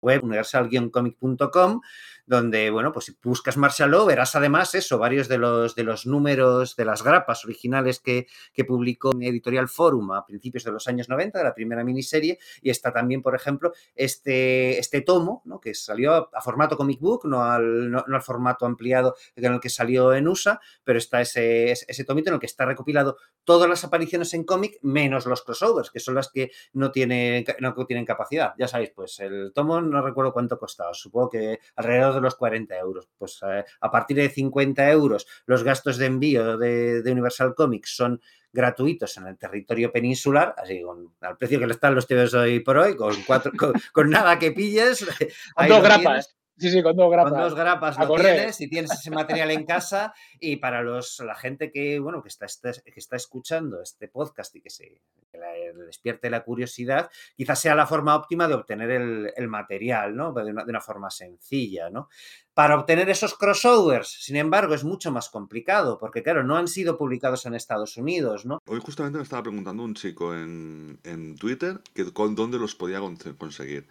[0.00, 1.80] web universal-comic.com
[2.28, 6.06] donde, bueno, pues si buscas Martial Law verás además eso, varios de los, de los
[6.06, 11.08] números de las grapas originales que, que publicó Editorial Forum a principios de los años
[11.08, 15.58] 90, de la primera miniserie, y está también, por ejemplo, este, este tomo, ¿no?
[15.58, 19.60] que salió a, formato comic book, no al, no, no al formato ampliado en el
[19.60, 23.16] que salió en USA, pero está ese, ese, ese tomito en el que está recopilado
[23.44, 27.74] todas las apariciones en cómic, menos los crossovers, que son las que no tienen, no
[27.86, 28.52] tienen capacidad.
[28.58, 32.76] Ya sabéis, pues el tomo no recuerdo cuánto costaba, supongo que alrededor de los 40
[32.78, 33.08] euros.
[33.16, 38.20] Pues eh, a partir de 50 euros los gastos de envío de, Universal Comics son
[38.52, 42.60] gratuitos en el territorio peninsular, así con al precio que le están los tíos hoy
[42.60, 43.52] por hoy, con cuatro,
[43.92, 45.06] con, nada que pilles.
[45.54, 46.37] Con dos grapas.
[46.58, 47.32] Sí, sí, con dos grapas.
[47.32, 50.12] Con dos grapas lo tienes y tienes ese material en casa.
[50.40, 54.60] Y para los, la gente que, bueno, que está, que está escuchando este podcast y
[54.60, 55.00] que se
[55.32, 60.32] le despierte la curiosidad, quizás sea la forma óptima de obtener el, material, ¿no?
[60.32, 62.08] De una, de una, forma sencilla, ¿no?
[62.54, 66.96] Para obtener esos crossovers, sin embargo, es mucho más complicado, porque claro, no han sido
[66.96, 68.60] publicados en Estados Unidos, ¿no?
[68.66, 73.00] Hoy justamente me estaba preguntando un chico en, en Twitter que con dónde los podía
[73.38, 73.86] conseguir.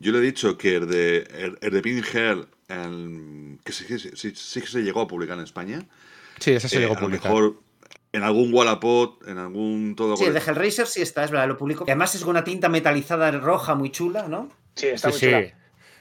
[0.00, 2.04] Yo le he dicho que el de, el, de Pink
[3.64, 5.86] que sí, sí, sí, que se llegó a publicar en España.
[6.38, 7.30] Sí, ese se eh, llegó a publicar.
[7.32, 7.60] mejor
[8.12, 10.16] en algún Wallapop, en algún todo.
[10.16, 11.84] Sí, el de Hellraiser sí está, es verdad, lo publico.
[11.84, 14.48] Además es una tinta metalizada roja muy chula, ¿no?
[14.74, 15.54] Sí, está muy chula.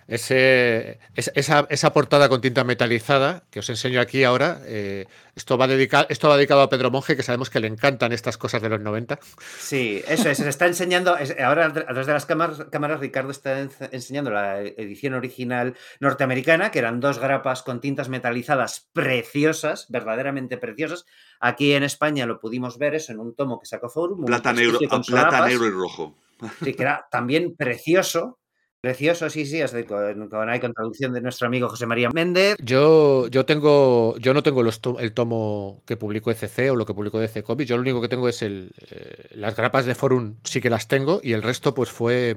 [0.07, 5.05] Ese, esa, esa, portada con tinta metalizada que os enseño aquí ahora, eh,
[5.35, 8.37] esto, va dedicado, esto va dedicado a Pedro Monge, que sabemos que le encantan estas
[8.37, 9.19] cosas de los 90.
[9.59, 13.59] Sí, eso es, se está enseñando, ahora a través de las cámaras, cámaras Ricardo está
[13.91, 21.05] enseñando la edición original norteamericana, que eran dos grapas con tintas metalizadas preciosas, verdaderamente preciosas.
[21.41, 24.23] Aquí en España lo pudimos ver eso en un tomo que sacó Forum.
[24.23, 26.15] Plata, negro, plata negro y rojo.
[26.63, 28.39] Sí, que era también precioso
[28.79, 32.55] Precioso, sí, sí, con, con, hay traducción de nuestro amigo José María Méndez.
[32.63, 34.61] Yo, yo tengo, yo no tengo
[34.99, 38.07] el tomo que publicó ECC o lo que publicó EC Comics, yo lo único que
[38.07, 41.73] tengo es el, eh, las grapas de Forum, sí que las tengo, y el resto
[41.73, 42.35] pues fue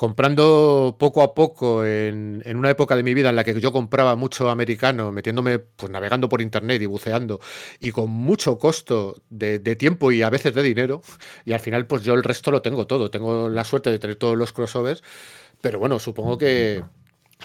[0.00, 4.16] comprando poco a poco en, una época de mi vida en la que yo compraba
[4.16, 7.38] mucho americano, metiéndome, pues navegando por internet y buceando,
[7.80, 11.02] y con mucho costo de, de, tiempo y a veces de dinero,
[11.44, 14.16] y al final pues yo el resto lo tengo todo, tengo la suerte de tener
[14.16, 15.02] todos los crossovers,
[15.60, 16.82] pero bueno, supongo que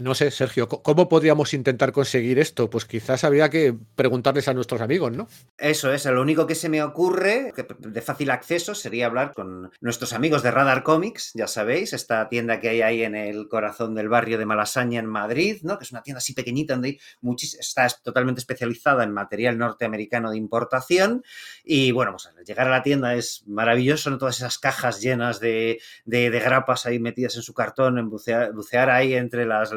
[0.02, 2.70] no sé, Sergio, ¿cómo podríamos intentar conseguir esto?
[2.70, 5.28] Pues quizás habría que preguntarles a nuestros amigos, ¿no?
[5.58, 10.14] Eso es, lo único que se me ocurre de fácil acceso sería hablar con nuestros
[10.14, 14.10] amigos de Radar Comics, ya sabéis, esta tienda que hay ahí en el corazón del
[14.10, 15.78] barrio de Malasaña en Madrid, ¿no?
[15.78, 17.00] Que es una tienda así pequeñita donde
[17.60, 21.24] está totalmente especializada en material norteamericano de importación
[21.64, 24.18] y bueno, pues llegar a la tienda es maravilloso, ¿no?
[24.18, 29.46] Todas esas cajas llenas de, grapas ahí metidas en su cartón, en bucear, ahí entre
[29.46, 29.72] las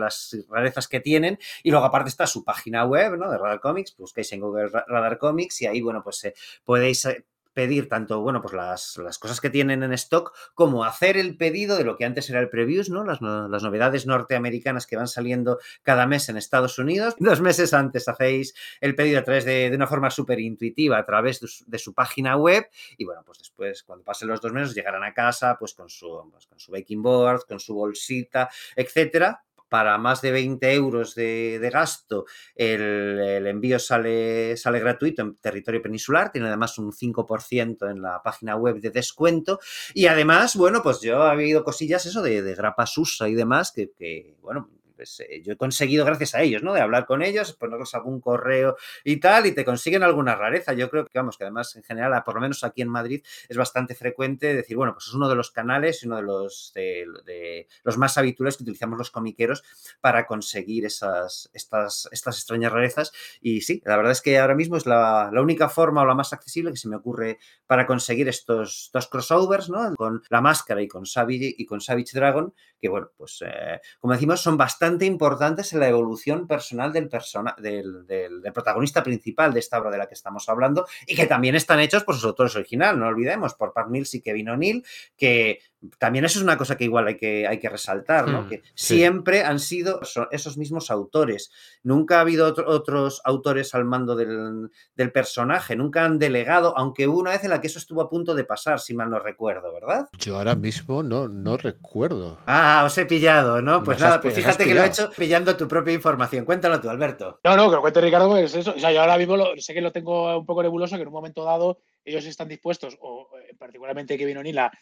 [0.49, 1.39] rarezas que tienen.
[1.63, 3.31] Y luego aparte está su página web, ¿no?
[3.31, 7.25] De Radar Comics, busquéis en Google Radar Comics y ahí, bueno, pues eh, podéis eh,
[7.59, 11.77] pedir tanto, bueno, pues las, las, cosas que tienen en stock, como hacer el pedido
[11.77, 13.03] de lo que antes era el previews, ¿no?
[13.03, 17.17] Las, las, novedades norteamericanas que van saliendo cada mes en Estados Unidos.
[17.19, 21.05] Dos meses antes hacéis el pedido a través de, de una forma súper intuitiva, a
[21.05, 22.69] través de su, de su, página web.
[22.97, 26.29] Y bueno, pues después, cuando pasen los dos meses, llegarán a casa, pues con su,
[26.31, 31.71] pues con su baking board, con su bolsita, etcétera para más de 20 euros de,
[31.73, 32.25] gasto,
[32.55, 38.57] el, envío sale, sale gratuito en territorio peninsular, tiene además un 5% en la página
[38.57, 39.61] web de descuento.
[39.95, 43.73] Y además, bueno, pues yo he habido cosillas eso de, de grapa susa y demás,
[43.73, 46.75] que, que bueno, pues, eh, yo he conseguido gracias a ellos, ¿no?
[46.75, 50.73] De hablar con ellos, ponerles algún correo y tal, y te consiguen alguna rareza.
[50.73, 53.57] Yo creo que, vamos, que además en general, por lo menos aquí en Madrid, es
[53.57, 57.69] bastante frecuente decir, bueno, pues es uno de los canales y uno de los, de,
[57.85, 59.63] los más habituales que utilizamos los comiqueros
[60.01, 63.13] para conseguir esas, estas, estas extrañas rarezas.
[63.41, 66.33] Y sí, la verdad es que ahora mismo es la, única forma o la más
[66.33, 67.39] accesible que se me ocurre
[67.69, 69.95] para conseguir estos dos crossovers, ¿no?
[69.95, 74.15] Con la máscara y con Savage, y con Savage Dragon, que bueno, pues eh, como
[74.15, 78.05] decimos, son bastante importantes en la evolución personal del, persona, del,
[78.53, 82.05] protagonista principal de esta obra de la que estamos hablando y que también están hechos
[82.05, 84.85] por sus autores originales, no olvidemos, por Pat Mills y Kevin O'Neill,
[85.17, 85.61] que
[85.99, 88.43] también eso es una cosa que igual hay que, hay que resaltar, ¿no?
[88.43, 90.01] Hmm, que siempre han sido
[90.31, 91.51] esos mismos autores.
[91.83, 94.71] Nunca ha habido otros autores al mando del,
[95.13, 98.35] personaje, nunca han delegado, aunque hubo una vez en la que eso estuvo a punto
[98.35, 100.09] de pasar, si mal no recuerdo, ¿verdad?
[100.19, 102.39] Yo ahora mismo no, no recuerdo.
[102.47, 103.83] Ah, os he pillado, ¿no?
[103.83, 106.45] Pues nada, pues fíjate que lo he hecho pillando tu propia información.
[106.45, 107.41] Cuéntalo tú, Alberto.
[107.45, 108.75] No, no, que lo cuente Ricardo, pues eso.
[108.77, 111.15] O sea, yo ahora mismo sé que lo tengo un poco nebuloso, que en un
[111.15, 114.73] momento dado ellos están dispuestos, o eh, particularmente Kevin O'Neill, a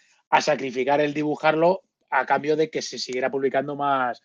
[0.41, 4.23] sacrificar el dibujarlo a cambio de que se siguiera publicando más,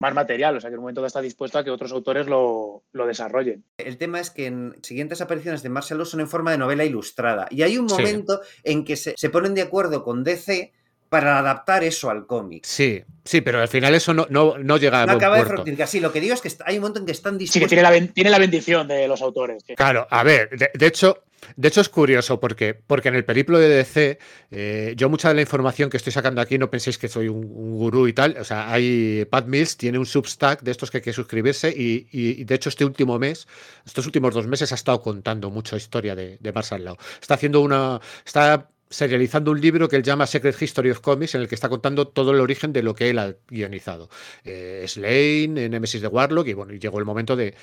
[0.00, 2.84] más material, o sea que en un momento está dispuesto a que otros autores lo,
[2.92, 3.64] desarrollen.
[3.76, 7.48] El tema es que en siguientes apariciones de Marshall son en forma de novela ilustrada
[7.50, 10.72] y hay un momento en que se, ponen de acuerdo con DC
[11.08, 12.64] para adaptar eso al cómic.
[12.66, 16.00] Sí, sí, pero al final eso no, no, no llega a no acaba de Sí,
[16.00, 17.54] lo que digo es que hay un momento en que están dispuestos...
[17.54, 19.64] Sí, que tiene la, tiene la bendición de los autores.
[19.74, 21.24] Claro, a ver, de hecho,
[21.56, 24.18] De hecho, es curioso porque, porque en el periplo de DC,
[24.50, 27.46] eh, yo mucha de la información que estoy sacando aquí, no penséis que soy un,
[27.48, 28.36] gurú y tal.
[28.38, 32.44] O sea, hay Pat Mills tiene un substack de estos que hay que suscribirse y,
[32.44, 33.46] de hecho este último mes,
[33.86, 37.60] estos últimos dos meses ha estado contando mucha historia de, de Mars al Está haciendo
[37.60, 41.54] una, está serializando un libro que él llama Secret History of Comics, en el que
[41.54, 44.08] está contando todo el origen de lo que él ha guionizado.
[44.44, 47.54] Eh, Slane, Nemesis de Warlock, y bueno, y llegó el momento de,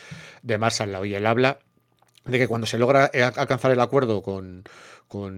[0.44, 1.60] de Mars al y él habla
[2.26, 4.64] de que cuando se logra eh, alcanzar el acuerdo con,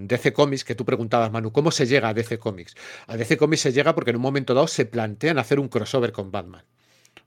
[0.08, 2.76] DC Comics, que tú preguntabas, Manu, ¿cómo se llega a DC Comics?
[3.08, 6.12] A DC Comics se llega porque en un momento dado se plantean hacer un crossover
[6.12, 6.64] con Batman.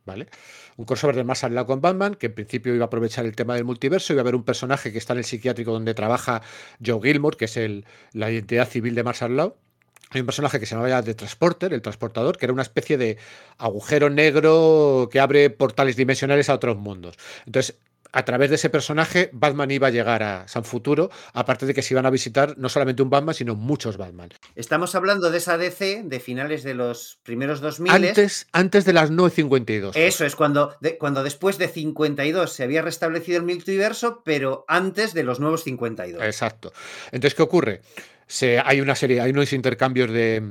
[0.06, 0.28] ¿Vale?
[0.76, 3.36] Un crossover de más al lado con Batman, que en principio iba a aprovechar el
[3.36, 6.40] tema del multiverso, iba a haber un personaje que está en el psiquiátrico donde trabaja
[6.84, 10.64] Joe Gilmore, que es el, la identidad civil de Mars al Hay un personaje que
[10.64, 13.18] se llamaba The Transporter, el transportador, que era una especie de
[13.58, 17.16] agujero negro que abre portales dimensionales a otros mundos.
[17.44, 17.78] Entonces,
[18.12, 21.82] a través de ese personaje, Batman iba a llegar a San Futuro, aparte de que
[21.82, 24.30] se iban a visitar no solamente un Batman, sino muchos Batman.
[24.54, 27.92] Estamos hablando de esa DC de finales de los primeros 2000.
[27.92, 29.96] Antes, antes de las 952.
[29.96, 35.22] Eso es, cuando, cuando después de 52 se había restablecido el multiverso, pero antes de
[35.22, 36.22] los nuevos 52.
[36.22, 36.72] Exacto.
[37.12, 37.80] Entonces, ¿qué ocurre?
[38.26, 40.42] Se, hay una serie, hay unos intercambios de,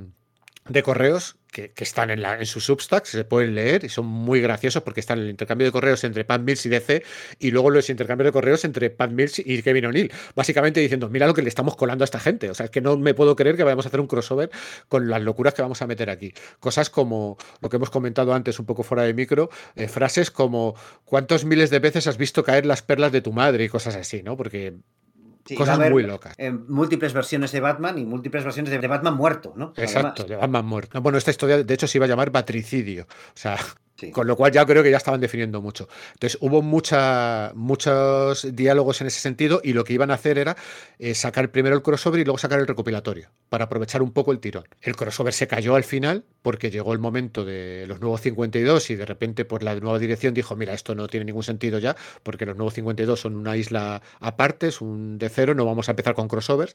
[0.70, 5.00] de correos que, están en, la, en se pueden leer y son muy graciosos porque
[5.00, 7.04] están en el intercambio de correos entre Pat Mills y DC
[7.40, 11.28] y luego los intercambios de correos entre Pat Mills y Kevin O'Neill, básicamente diciendo, mira
[11.28, 13.36] lo que le estamos colando a esta gente, o sea, es que no me puedo
[13.36, 14.52] creer que vayamos a hacer un crossover
[14.88, 16.34] con las locuras que vamos a meter aquí.
[16.60, 20.76] Cosas como lo que hemos comentado antes un poco fuera de micro, eh, frases como
[21.04, 23.60] ¿cuántos miles de veces has visto caer las perlas de tu madre?
[23.64, 24.38] y cosas así, ¿no?
[24.38, 24.76] Porque
[25.56, 26.36] Cosas muy locas.
[26.68, 29.74] múltiples versiones de Batman y múltiples versiones de, Batman muerto, ¿no?
[29.76, 31.02] Exacto, de Batman muerto.
[31.02, 33.04] Bueno, esta historia de hecho se iba a llamar Batricidio.
[33.04, 33.58] O sea,
[34.12, 35.88] con lo cual ya creo que ya estaban definiendo mucho.
[36.14, 40.56] Entonces hubo mucha, muchos diálogos en ese sentido y lo que iban a hacer era
[40.98, 44.40] eh, sacar primero el crossover y luego sacar el recopilatorio para aprovechar un poco el
[44.40, 44.66] tirón.
[44.82, 48.96] El crossover se cayó al final porque llegó el momento de los nuevos 52 y
[48.96, 52.46] de repente por la nueva dirección dijo, mira, esto no tiene ningún sentido ya porque
[52.46, 56.14] los nuevos 52 son una isla aparte, es un de cero, no vamos a empezar
[56.14, 56.74] con crossovers,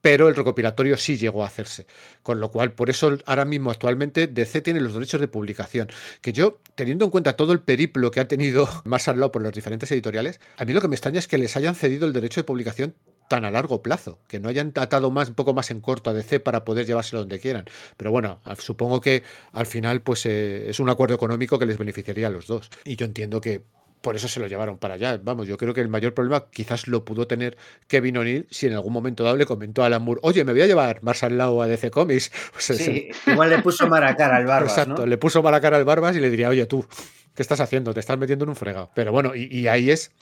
[0.00, 1.86] pero el recopilatorio sí llegó a hacerse.
[2.22, 5.88] Con lo cual, por eso ahora mismo actualmente DC tiene los derechos de publicación,
[6.20, 9.90] que yo teniendo en cuenta todo el periplo que ha tenido lado por los diferentes
[9.92, 12.44] editoriales, a mí lo que me extraña es que les hayan cedido el derecho de
[12.44, 12.94] publicación
[13.28, 16.12] tan a largo plazo, que no hayan atado más, un poco más en corto a
[16.12, 17.64] DC para poder llevárselo donde quieran.
[17.96, 19.22] Pero bueno, supongo que
[19.52, 22.68] al final pues eh, es un acuerdo económico que les beneficiaría a los dos.
[22.84, 23.62] Y yo entiendo que
[24.02, 25.18] por eso se lo llevaron para allá.
[25.22, 27.56] Vamos, yo creo que el mayor problema quizás lo pudo tener
[27.86, 30.62] Kevin O'Neill si en algún momento dado le comentó a Alan Moore, oye, me voy
[30.62, 32.30] a llevar más al lado a DC Comics.
[32.58, 34.76] Sí, igual le puso mala cara al Barbas.
[34.76, 36.86] Exacto, le puso mala cara al Barbas y le diría, oye, tú,
[37.34, 37.94] ¿qué estás haciendo?
[37.94, 38.90] Te estás metiendo en un fregado.
[38.94, 40.12] Pero bueno, y ahí es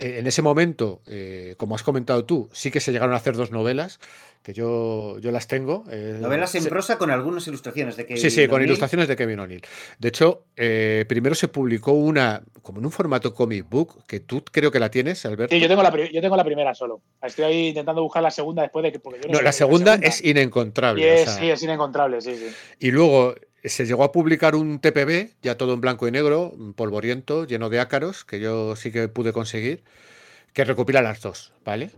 [0.00, 3.36] eh, en ese momento, eh, como has comentado tú, sí que se llegaron a hacer
[3.36, 4.00] dos novelas,
[4.42, 5.84] que yo, yo las tengo.
[5.90, 9.40] Eh, novelas en prosa con algunas ilustraciones de Kevin Sí, sí, con ilustraciones de Kevin
[9.40, 9.62] O'Neill.
[9.98, 14.70] De hecho, primero se publicó una, como en un formato comic book, que tú creo
[14.70, 15.54] que la tienes, Alberto.
[15.54, 17.02] Sí, yo tengo la, yo tengo la primera solo.
[17.22, 19.00] Estoy ahí intentando buscar la segunda después de que...
[19.28, 21.26] no, la, segunda es inencontrable.
[21.26, 22.46] sí, es inencontrable, sí, sí.
[22.78, 23.34] Y luego
[23.64, 27.80] se llegó a publicar un TPB, ya todo en blanco y negro, polvoriento, lleno de
[27.80, 29.84] ácaros, que yo sí que pude conseguir,
[30.52, 31.90] que recopila las dos, ¿vale?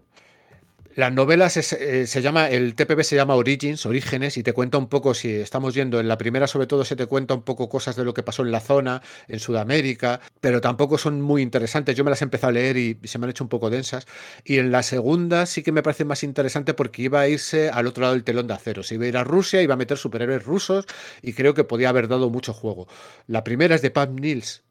[0.94, 4.88] Las novelas eh, se llama, el TPB se llama Origins, Orígenes, y te cuenta un
[4.88, 7.96] poco, si estamos yendo en la primera sobre todo, se te cuenta un poco cosas
[7.96, 11.96] de lo que pasó en la zona, en Sudamérica, pero tampoco son muy interesantes.
[11.96, 14.06] Yo me las he empezado a leer y se me han hecho un poco densas.
[14.44, 17.86] Y en la segunda sí que me parece más interesante porque iba a irse al
[17.86, 18.82] otro lado del telón de acero.
[18.82, 20.84] Se iba a ir a Rusia, iba a meter superhéroes rusos
[21.22, 22.86] y creo que podía haber dado mucho juego.
[23.26, 24.62] La primera es de Pam Nils,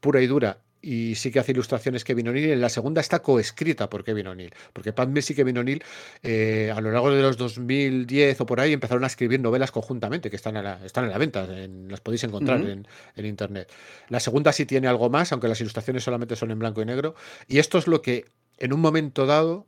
[0.00, 2.50] pura y dura, y sí que hace ilustraciones Kevin O'Neill.
[2.50, 5.82] En la segunda está coescrita por Kevin O'Neill, porque Pat Mills y Kevin O'Neill
[6.22, 10.30] eh, a lo largo de los 2010 o por ahí empezaron a escribir novelas conjuntamente,
[10.30, 12.86] que están a la, están en la venta, las podéis encontrar en,
[13.16, 13.70] internet.
[14.08, 17.14] La segunda sí tiene algo más, aunque las ilustraciones solamente son en blanco y negro.
[17.46, 18.26] Y esto es lo que
[18.58, 19.66] en un momento dado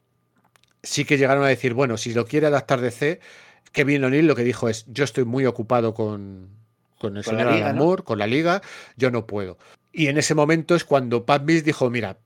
[0.83, 3.21] sí que llegaron a decir, bueno, si lo quiere adaptar de C,
[3.73, 6.49] Kevin O'Neill lo que dijo es, yo estoy muy ocupado con,
[6.99, 8.63] con el señor Alan con la liga,
[8.97, 9.59] yo no puedo.
[9.93, 12.19] Y en ese momento es cuando Pat dijo, mira,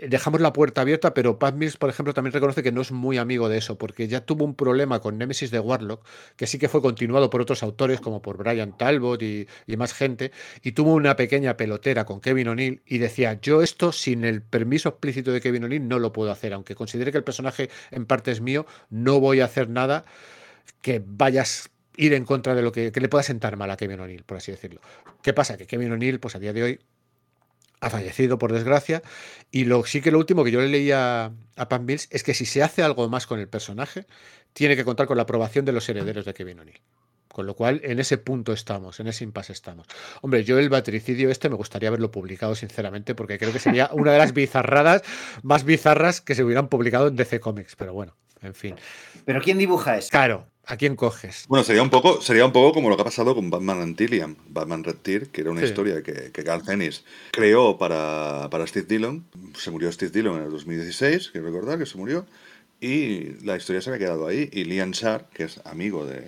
[0.00, 3.18] dejamos la puerta abierta, pero Pat Mills, por ejemplo, también reconoce que no es muy
[3.18, 6.06] amigo de eso, porque ya tuvo un problema con Nemesis de Warlock,
[6.36, 10.32] que sí que fue continuado por otros autores, como por Brian Talbot y, más gente,
[10.62, 14.90] y tuvo una pequeña pelotera con Kevin O'Neill y decía, yo esto sin el permiso
[14.90, 18.30] explícito de Kevin O'Neill no lo puedo hacer, aunque considere que el personaje en parte
[18.30, 20.04] es mío, no voy a hacer nada
[20.82, 24.00] que vayas ir en contra de lo que, que le pueda sentar mal a Kevin
[24.00, 24.80] O'Neill, por así decirlo.
[25.22, 25.56] ¿Qué pasa?
[25.56, 26.80] Que Kevin O'Neill, pues a día de hoy
[27.80, 29.02] ha fallecido por desgracia.
[29.50, 32.34] Y lo, sí que lo último que yo le leía a Pan Mills es que
[32.34, 34.06] si se hace algo más con el personaje,
[34.52, 36.80] tiene que contar con la aprobación de los herederos de Kevin O'Neill.
[37.28, 39.86] Con lo cual, en ese punto estamos, en ese impasse estamos.
[40.22, 44.12] Hombre, yo el batricidio este me gustaría verlo publicado, sinceramente, porque creo que sería una
[44.12, 45.02] de las bizarradas
[45.42, 47.76] más bizarras que se hubieran publicado en DC Comics.
[47.76, 48.74] Pero bueno, en fin.
[49.24, 50.10] ¿Pero quién dibuja esto?
[50.10, 51.44] Claro, ¿a quién coges?
[51.48, 54.36] Bueno, sería un poco, sería un poco como lo que ha pasado con Batman Antillian,
[54.48, 55.66] Batman Red Tear, que era una Sí.
[55.66, 59.24] historia que, que Garth Ennis creó para, para Steve Dillon.
[59.56, 62.26] Se murió Steve Dillon en el 2016, quiero recordar que se murió.
[62.80, 64.48] Y la historia se había quedado ahí.
[64.52, 66.22] Y Liam Sharp, que es amigo de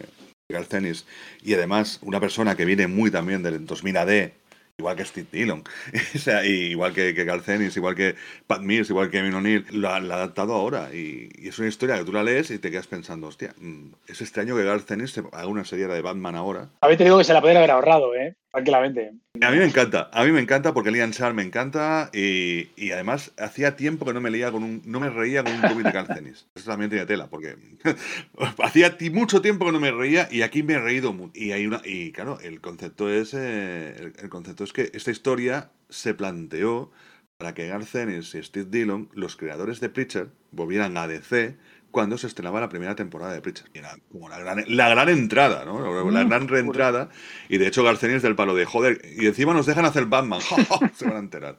[0.49, 1.05] Garth Ennis,
[1.43, 4.33] y además una persona que viene muy también del 2000 AD,
[4.81, 5.63] igual que Steve Dillon,
[6.15, 8.17] o sea, igual que, que Garth Ennis, igual que
[8.47, 10.89] Pat Mills, igual que Kevin O'Neill, lo ha, adaptado ahora.
[10.93, 13.93] Y, y es una historia que tú la lees y te quedas pensando, hostia, mm,
[14.09, 14.63] es extraño que
[15.07, 16.69] se haga una serie de Batman ahora.
[16.81, 18.37] A ver, te digo que se la podría haber ahorrado, ¿eh?
[18.53, 19.13] Tranquilamente.
[19.41, 22.91] A mí me encanta, a mí me encanta porque Liam Sharp me encanta y, y
[22.91, 25.93] además hacía tiempo que no me leía con un, no me reía con un cómic
[25.93, 26.49] de.
[26.55, 27.57] Eso también tiene tela porque
[28.63, 31.33] hacía mucho tiempo que no me reía y aquí me he reído mucho.
[31.35, 35.13] Y hay una y claro, el concepto es eh, el, el concepto es que esta
[35.13, 36.91] historia se planteó
[37.39, 41.57] para que Garth Ennis y Steve Dillon, los creadores de Preacher, volvieran a DC
[41.91, 43.67] cuando se estrenaba la primera temporada de Preacher.
[43.75, 46.11] Y era como la gran, la gran entrada, ¿no?
[46.11, 47.11] La gran reentrada.
[47.49, 49.01] Y de hecho Garth Ennis del palo de joder.
[49.17, 50.41] Y encima nos dejan hacer Batman.
[50.95, 51.59] se van a enterar.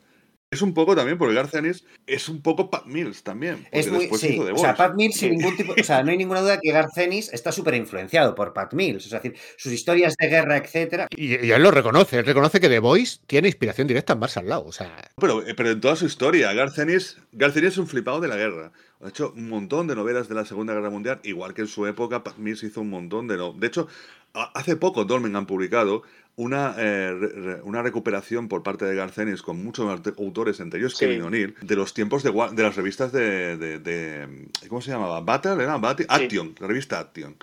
[0.53, 3.65] Es un poco también, porque Garth Ennis es un poco Pat Mills también.
[3.71, 4.75] Es muy, sí, hizo The o sea.
[4.75, 7.53] Pat Mills sin ningún tipo, o sea, no hay ninguna duda que Garth Ennis está
[7.53, 11.07] súper influenciado por Pat Mills, es decir, sus historias de guerra, etcétera.
[11.15, 14.49] Y, y él lo reconoce, él reconoce que The Voice tiene inspiración directa en Marshall
[14.49, 14.67] Law.
[14.67, 17.87] O sea, Pero, eh, pero en toda su historia, Garth Ennis, Garth Ennis es un
[17.87, 18.73] flipado de la guerra.
[19.01, 21.87] Ha hecho un montón de novelas de la Segunda Guerra Mundial, igual que en su
[21.87, 23.37] época Pat Mills hizo un montón de...
[23.37, 23.53] No...
[23.53, 23.87] De hecho,
[24.33, 26.03] hace poco Dolmen han publicado
[26.37, 29.87] una, eh, re- una recuperación por parte de Garth Ennis con muchos
[30.17, 31.05] autores, entre ellos Sí.
[31.05, 32.31] Kevin O'Neill, de los tiempos de,
[32.63, 35.19] las revistas de, de- de- ¿Cómo se llamaba?
[35.21, 35.61] ¿Battle?
[35.63, 35.77] ¿Era?
[35.77, 36.05] Battle?
[36.09, 37.35] Action, la revista Action.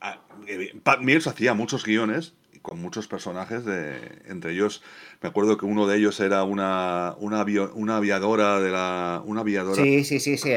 [0.00, 3.96] Ah, eh, Pat Mills hacía muchos guiones con muchos personajes, de,
[4.26, 4.82] entre ellos,
[5.26, 9.20] me acuerdo que uno de ellos era una, una, avio- una aviadora de la...
[9.26, 10.50] Una aviadora Sí, sí, sí, sí.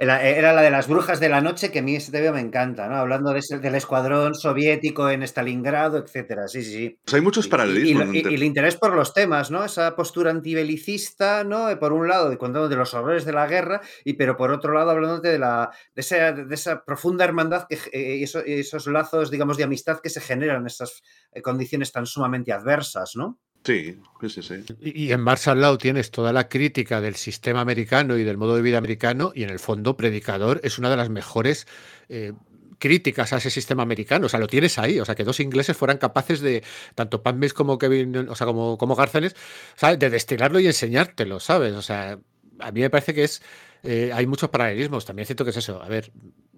[0.00, 2.40] Era, era la de las brujas de la noche, que a mí ese TV me
[2.40, 2.96] encanta, ¿no?
[2.96, 6.48] Hablando de ese- del escuadrón soviético en Stalingrado, etcétera.
[6.48, 6.98] Sí, sí, sí.
[7.04, 8.14] Pues hay muchos Y, y- paralelismos.
[8.16, 9.64] y- el interés por los temas, ¿no?
[9.64, 11.70] Esa postura antibelicista, ¿no?
[11.70, 14.50] Eh, Por un lado, de contando de los horrores de la guerra, y pero por
[14.50, 18.42] otro lado, hablándote de, la, de, esa, de esa profunda hermandad que, eh, y eso-
[18.44, 21.00] y esos lazos, digamos, de amistad que se generan en esas
[21.30, 23.38] eh, condiciones tan sumamente adversas, ¿no?
[23.66, 23.98] Sí,
[24.28, 28.36] sí, sí, y en Marshall Law tienes toda la crítica del sistema americano y del
[28.36, 31.66] modo de vida americano, y en el fondo, Predicador es una de las mejores
[32.08, 32.32] eh,
[32.78, 34.26] críticas a ese sistema americano.
[34.26, 35.00] O sea, lo tienes ahí.
[35.00, 36.62] O sea, que dos ingleses fueran capaces de,
[36.94, 39.34] tanto Pat como Kevin, o sea, como, como Garcenes,
[39.76, 39.98] ¿sabes?
[39.98, 41.74] De destilarlo y enseñártelo, ¿sabes?
[41.74, 42.18] O sea,
[42.60, 43.42] a mí me parece que es.
[43.82, 45.04] eh, hay muchos paralelismos.
[45.04, 45.82] También es cierto que es eso.
[45.82, 46.12] A ver,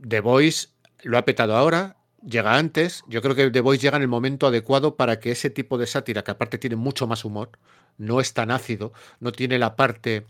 [0.07, 0.69] The Voice
[1.03, 3.05] lo ha petado ahora, llega antes.
[3.09, 5.87] Yo creo que The Voice llega en el momento adecuado para que ese tipo de
[5.87, 7.51] sátira, que aparte tiene mucho más humor,
[7.97, 10.27] no es tan ácido, no tiene la parte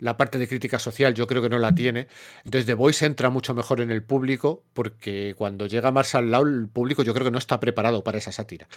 [0.00, 2.08] la parte de crítica social yo creo que no la tiene.
[2.44, 6.68] Entonces The Voice entra mucho mejor en el público porque cuando llega Marshall Law el
[6.68, 8.68] público yo creo que no está preparado para esa sátira.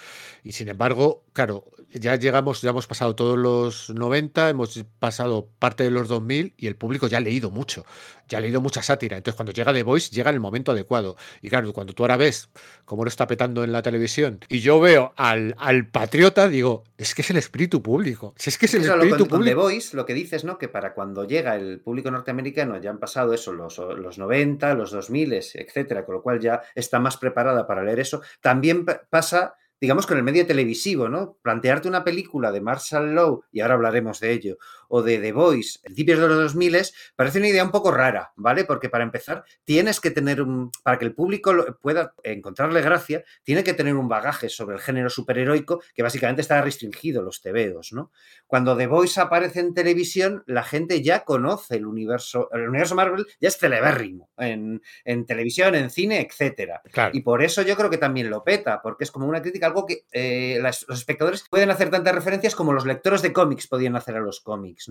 [0.43, 5.83] Y sin embargo, claro, ya llegamos, ya hemos pasado todos los 90, hemos pasado parte
[5.83, 7.85] de los 2000 y el público ya ha leído mucho,
[8.27, 9.17] ya ha leído mucha sátira.
[9.17, 11.15] Entonces cuando llega The Voice llega en el momento adecuado.
[11.41, 12.49] Y claro, cuando tú ahora ves
[12.85, 17.15] cómo lo está petando en la televisión y yo veo al, al patriota, digo, es
[17.15, 18.33] que es el espíritu público.
[18.37, 19.61] Si es que es el Eso, lo espíritu con, con The público.
[19.61, 20.57] Voice, lo que dices, ¿no?
[20.57, 24.91] Que para cuando llega el público norteamericano ya han pasado eso, los, los 90, los
[24.91, 28.21] 2000, etcétera, con lo cual ya está más preparada para leer eso.
[28.41, 31.37] También pa- pasa, digamos, con el medio televisivo, ¿no?
[31.43, 34.57] Plantearte una película de Marshall Law, y ahora hablaremos de ello,
[34.95, 36.77] o de The Voice, principios de los 2000,
[37.15, 38.63] parece una idea un poco rara, ¿vale?
[38.63, 40.69] Porque para empezar, tienes que tener un.
[40.83, 41.51] Para que el público
[41.81, 46.61] pueda encontrarle gracia, tiene que tener un bagaje sobre el género superheroico que básicamente está
[46.61, 48.11] restringido los tebeos, ¿no?
[48.45, 53.25] Cuando The Voice aparece en televisión, la gente ya conoce el universo, el universo Marvel
[53.41, 56.81] ya es celebérrimo en, en televisión, en cine, etcétera.
[56.91, 57.11] Claro.
[57.15, 59.87] Y por eso yo creo que también lo peta, porque es como una crítica, algo
[59.87, 63.95] que eh, las- los espectadores pueden hacer tantas referencias como los lectores de cómics podían
[63.95, 64.82] hacer a los cómics,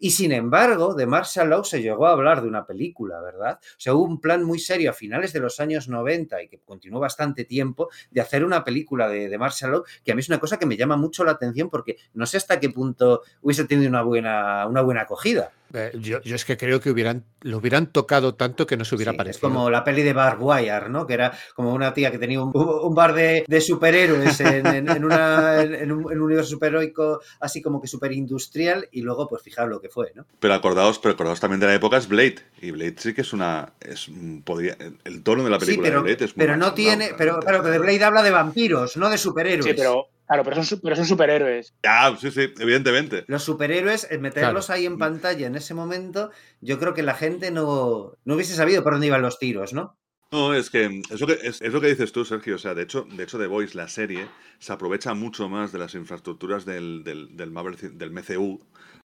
[0.00, 3.58] Y sin embargo, de Marshall Law se llegó a hablar de una película, ¿verdad?
[3.62, 6.58] O sea, hubo un plan muy serio a finales de los años 90 y que
[6.58, 10.28] continuó bastante tiempo de hacer una película de, de Marshall Law, que a mí es
[10.28, 13.64] una cosa que me llama mucho la atención porque no sé hasta qué punto hubiese
[13.64, 15.52] tenido una buena, una buena acogida.
[15.74, 19.12] Eh, yo, es que creo que hubieran, lo hubieran tocado tanto que no se hubiera
[19.12, 19.48] parecido.
[19.48, 21.06] Es como la peli de Barb Wire, ¿no?
[21.06, 27.20] Que era como una tía que tenía un, bar de, superhéroes en, un, universo superheroico
[27.40, 30.24] así como que super industrial y luego pues fijaros lo que fue, ¿no?
[30.40, 33.32] Pero acordaos, pero acordaos también de la época es Blade y Blade sí que es
[33.32, 34.10] una es
[34.44, 37.40] podría el tono de la película pero, de Blade es muy Pero no tiene, pero
[37.40, 39.66] claro, que de Blade habla de vampiros, no de superhéroes.
[39.66, 41.74] Sí, pero Claro, pero son, pero son superhéroes.
[41.82, 43.24] Ya, sí, sí, evidentemente.
[43.28, 46.30] Los superhéroes, meterlos ahí en pantalla en ese momento,
[46.60, 49.96] yo creo que la gente no, no hubiese sabido por dónde iban los tiros, ¿no?
[50.30, 52.56] No, es que es lo que, es, lo que dices tú, Sergio.
[52.56, 54.28] O sea, de hecho, de hecho, The Voice, la serie,
[54.58, 57.54] se aprovecha mucho más de las infraestructuras del, del, del,
[57.96, 58.60] del MCU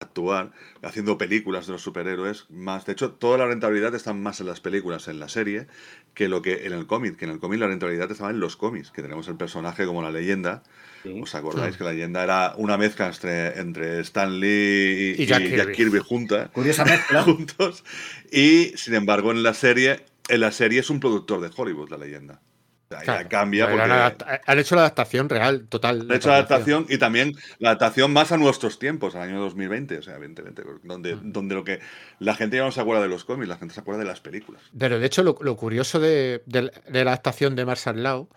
[0.00, 0.52] actual,
[0.82, 2.46] haciendo películas de los superhéroes.
[2.50, 5.66] Más, de hecho, toda la rentabilidad está más en las películas, en la serie,
[6.14, 7.16] que lo que en el cómic.
[7.16, 10.02] Que en el cómic la rentabilidad estaba en los cómics, que tenemos el personaje como
[10.02, 10.62] la leyenda.
[11.20, 16.00] ¿Os acordáis que la leyenda era una mezcla entre, entre Stan Lee y, Jack, Kirby.
[16.00, 17.22] junta, Curiosa mezcla.
[17.24, 17.84] juntos.
[18.30, 21.96] Y sin embargo, en la serie en la serie es un productor de Hollywood, la
[21.96, 22.40] leyenda.
[23.28, 24.38] Cambia porque...
[24.46, 26.02] Han, hecho la adaptación real, total.
[26.02, 29.98] Han hecho la adaptación y también la adaptación más a nuestros tiempos, al año 2020,
[29.98, 31.32] o sea, evidentemente, donde, mm.
[31.32, 31.80] donde lo que
[32.18, 34.20] la gente ya no se acuerda de los cómics, la gente se acuerda de las
[34.20, 34.62] películas.
[34.76, 38.28] Pero de hecho, lo, curioso de, la adaptación de Marshall Law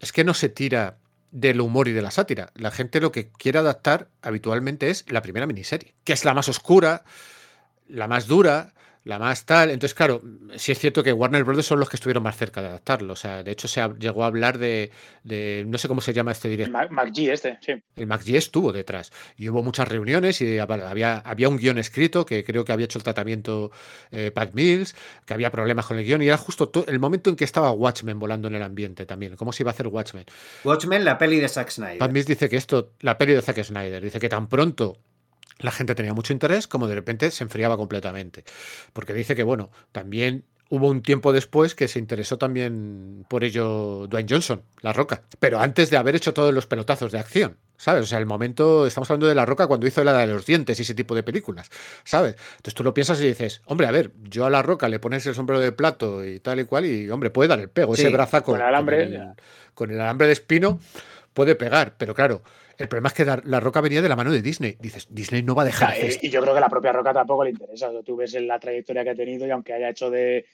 [0.00, 0.98] es que no se tira
[1.30, 2.52] del humor y de la sátira.
[2.54, 6.48] La gente lo que quiere adaptar habitualmente es la primera miniserie, que es la más
[6.48, 7.04] oscura,
[7.86, 8.72] la más dura,
[9.08, 9.70] la más tal.
[9.70, 10.20] Entonces, claro,
[10.56, 13.14] sí es cierto que Warner Brothers son los que estuvieron más cerca de adaptarlo.
[13.14, 14.92] O sea, de hecho, se llegó a hablar de,
[15.66, 16.82] no sé cómo se llama este director.
[16.82, 17.72] El MacG este, sí.
[17.96, 19.10] El MacG estuvo detrás.
[19.38, 22.98] Y hubo muchas reuniones y había, había un guion escrito que creo que había hecho
[22.98, 23.70] el tratamiento
[24.10, 24.94] eh, Pat Mills,
[25.24, 26.20] que había problemas con el guion.
[26.20, 29.36] Y era justo el momento en que estaba Watchmen volando en el ambiente también.
[29.36, 30.26] ¿Cómo se iba a hacer Watchmen?
[30.64, 31.96] Watchmen, la peli de Zack Snyder.
[31.98, 34.98] Pat Mills dice que esto, la peli de Zack Snyder, dice que tan pronto
[35.58, 38.44] la gente tenía mucho interés, como de repente se enfriaba completamente.
[38.92, 44.06] Porque dice que, bueno, también hubo un tiempo después que se interesó también por ello
[44.06, 48.02] Dwayne Johnson, La Roca, pero antes de haber hecho todos los pelotazos de acción, ¿sabes?
[48.02, 50.78] O sea, el momento, estamos hablando de La Roca cuando hizo la de los dientes
[50.78, 51.70] y ese tipo de películas,
[52.04, 52.36] ¿sabes?
[52.56, 55.24] Entonces tú lo piensas y dices, hombre, a ver, yo a La Roca le pones
[55.26, 58.10] el sombrero de plato y tal y cual y, hombre, puede dar el pego, ese
[58.10, 59.20] brazaco con el alambre,
[59.74, 60.80] con el alambre de espino
[61.32, 62.42] puede pegar, pero claro,
[62.78, 64.76] el problema es que la, Roca venía de la mano de Disney.
[64.78, 65.94] Dices, Disney no va a dejar.
[65.98, 67.90] y, yo creo que la propia Roca tampoco le interesa.
[68.04, 70.46] tú ves la trayectoria que ha tenido y aunque haya hecho de,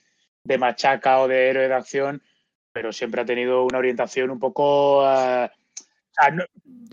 [0.58, 2.22] machaca o de héroe de acción,
[2.72, 5.04] pero siempre ha tenido una orientación un poco.
[5.06, 5.50] Eh,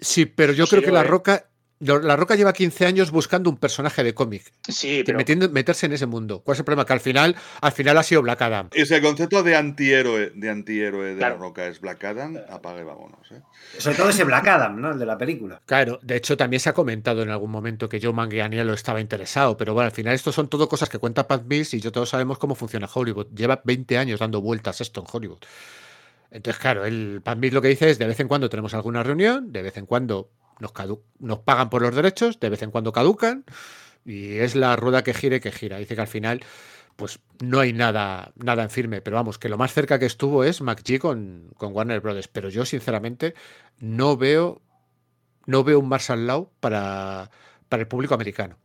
[0.01, 1.05] sí, pero yo creo que la ¿eh?
[1.05, 1.50] Roca
[1.81, 4.51] la Roca lleva 15 años buscando un personaje de cómic.
[4.67, 5.17] Sí, pero...
[5.17, 6.41] Metiendo, meterse en ese mundo.
[6.43, 6.85] ¿Cuál es el problema?
[6.85, 8.69] Que al final, al final ha sido Black Adam.
[8.73, 12.83] Y si el concepto de antihéroe de, antihéroe de la Roca es Black Adam, apague
[12.83, 13.31] vámonos.
[13.31, 13.41] ¿eh?
[13.77, 14.91] Sobre todo ese Black Adam, ¿no?
[14.91, 15.61] El de la película.
[15.65, 19.57] Claro, de hecho también se ha comentado en algún momento que Joe Manganiello estaba interesado,
[19.57, 22.09] pero bueno, al final esto son todo cosas que cuenta Pat Mills y yo todos
[22.09, 23.27] sabemos cómo funciona Hollywood.
[23.35, 25.39] Lleva 20 años dando vueltas esto en Hollywood.
[26.29, 29.03] Entonces, claro, el Pat Mills lo que dice es de vez en cuando tenemos alguna
[29.03, 30.29] reunión, de vez en cuando
[30.61, 33.45] nos, pagan por los derechos, de vez en cuando caducan,
[34.05, 35.77] y es la rueda que gire que gira.
[35.77, 36.41] Dice que al final
[36.95, 40.43] pues no hay nada, nada en firme, pero vamos, que lo más cerca que estuvo
[40.43, 43.33] es McGee con, con Warner Brothers, pero yo sinceramente
[43.79, 44.61] no veo
[45.45, 47.31] no veo un Marshall Law para,
[47.69, 48.57] para el público americano.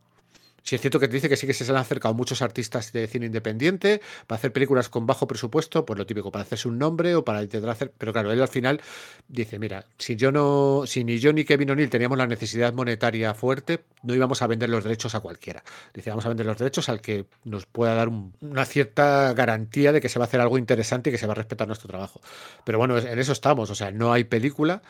[0.67, 3.07] Si es cierto que te dice que sí que se han acercado muchos artistas de
[3.07, 7.15] cine independiente para hacer películas con bajo presupuesto, pues lo típico, para hacerse un nombre
[7.15, 7.93] o para intentar hacer.
[7.97, 8.81] Pero claro, él al final
[9.29, 13.33] dice: Mira, si yo no, si ni yo ni Kevin O'Neill teníamos la necesidad monetaria
[13.33, 15.63] fuerte, no íbamos a vender los derechos a cualquiera.
[15.93, 20.01] Dice, vamos a vender los derechos al que nos pueda dar una cierta garantía de
[20.01, 22.19] que se va a hacer algo interesante y que se va a respetar nuestro trabajo.
[22.65, 23.69] Pero bueno, en eso estamos.
[23.69, 24.81] O sea, no hay película.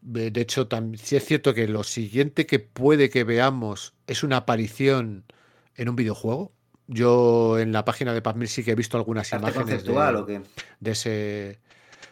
[0.00, 5.24] De hecho, sí es cierto que lo siguiente que puede que veamos es una aparición
[5.74, 6.52] en un videojuego.
[6.86, 10.40] Yo en la página de Pazmir sí que he visto algunas ¿Arte conceptual o qué?
[10.80, 11.58] de ese.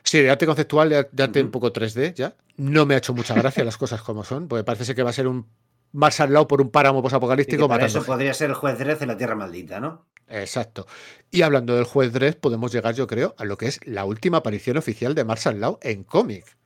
[0.02, 2.34] Sí, de arte conceptual, de, arte un poco 3D ya.
[2.56, 5.14] No me ha hecho mucha gracia las cosas como son, porque parece que va a
[5.14, 5.46] ser un
[5.92, 9.16] más al lado por un páramo posapocalíptico Eso podría ser el juez Dredd en la
[9.16, 10.04] Tierra Maldita, ¿no?
[10.28, 10.86] Exacto.
[11.30, 14.38] Y hablando del juez Dredd, podemos llegar, yo creo, a lo que es la última
[14.38, 16.56] aparición oficial de Marshall Law en cómic.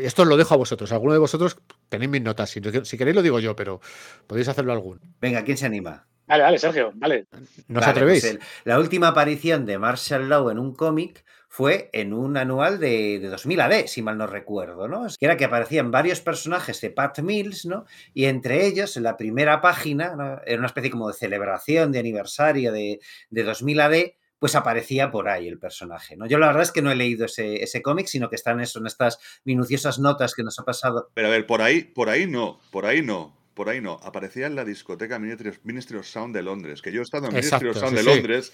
[0.00, 0.92] Esto lo dejo a vosotros.
[0.92, 2.50] Alguno de vosotros tenéis mis notas.
[2.50, 3.80] Si, queréis lo digo yo, pero
[4.26, 5.00] podéis hacerlo algún.
[5.20, 6.06] Venga, ¿quién se anima?
[6.26, 7.26] Dale, dale, Sergio, dale.
[7.66, 8.24] ¿No os atrevéis?
[8.24, 13.18] Pues la última aparición de Marshall Law en un cómic fue en un anual de,
[13.18, 15.08] de, 2000 AD, si mal no recuerdo, ¿no?
[15.18, 17.86] Que era que aparecían varios personajes de Pat Mills, ¿no?
[18.14, 22.70] Y entre ellos, en la primera página, era una especie como de celebración de aniversario
[22.70, 23.00] de,
[23.30, 23.94] de 2000 AD,
[24.38, 26.26] pues aparecía por ahí el personaje, ¿no?
[26.26, 28.86] Yo la verdad es que no he leído ese, ese cómic, sino que están en
[28.86, 31.10] estas minuciosas notas que nos ha pasado.
[31.14, 34.46] Pero a ver, por ahí, por ahí no, por ahí no por ahí no, aparecía
[34.46, 37.78] en la discoteca Ministry of Sound de Londres, que yo he estado en Ministry of
[37.78, 38.52] Sound de Londres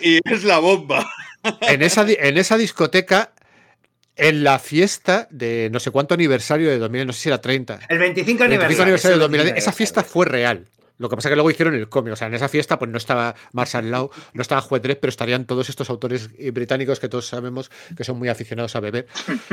[0.00, 1.08] y es la bomba.
[1.60, 3.34] En esa, en esa discoteca
[4.16, 7.80] en la fiesta de no sé cuánto aniversario de 2000, no sé si era 30.
[7.88, 8.96] El 25 aniversario.
[8.96, 10.66] de 2000, esa fiesta fue real.
[10.98, 12.12] Lo que pasa es que luego hicieron el cómic.
[12.12, 15.46] O sea, en esa fiesta pues no estaba Marshall Law, no estaba Juez pero estarían
[15.46, 19.06] todos estos autores británicos que todos sabemos que son muy aficionados a beber.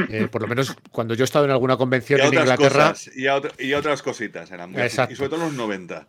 [0.09, 2.93] Eh, por lo menos cuando yo he estado en alguna convención en Inglaterra.
[3.15, 6.07] y, otras cositas eran muy Y sobre todo los 90.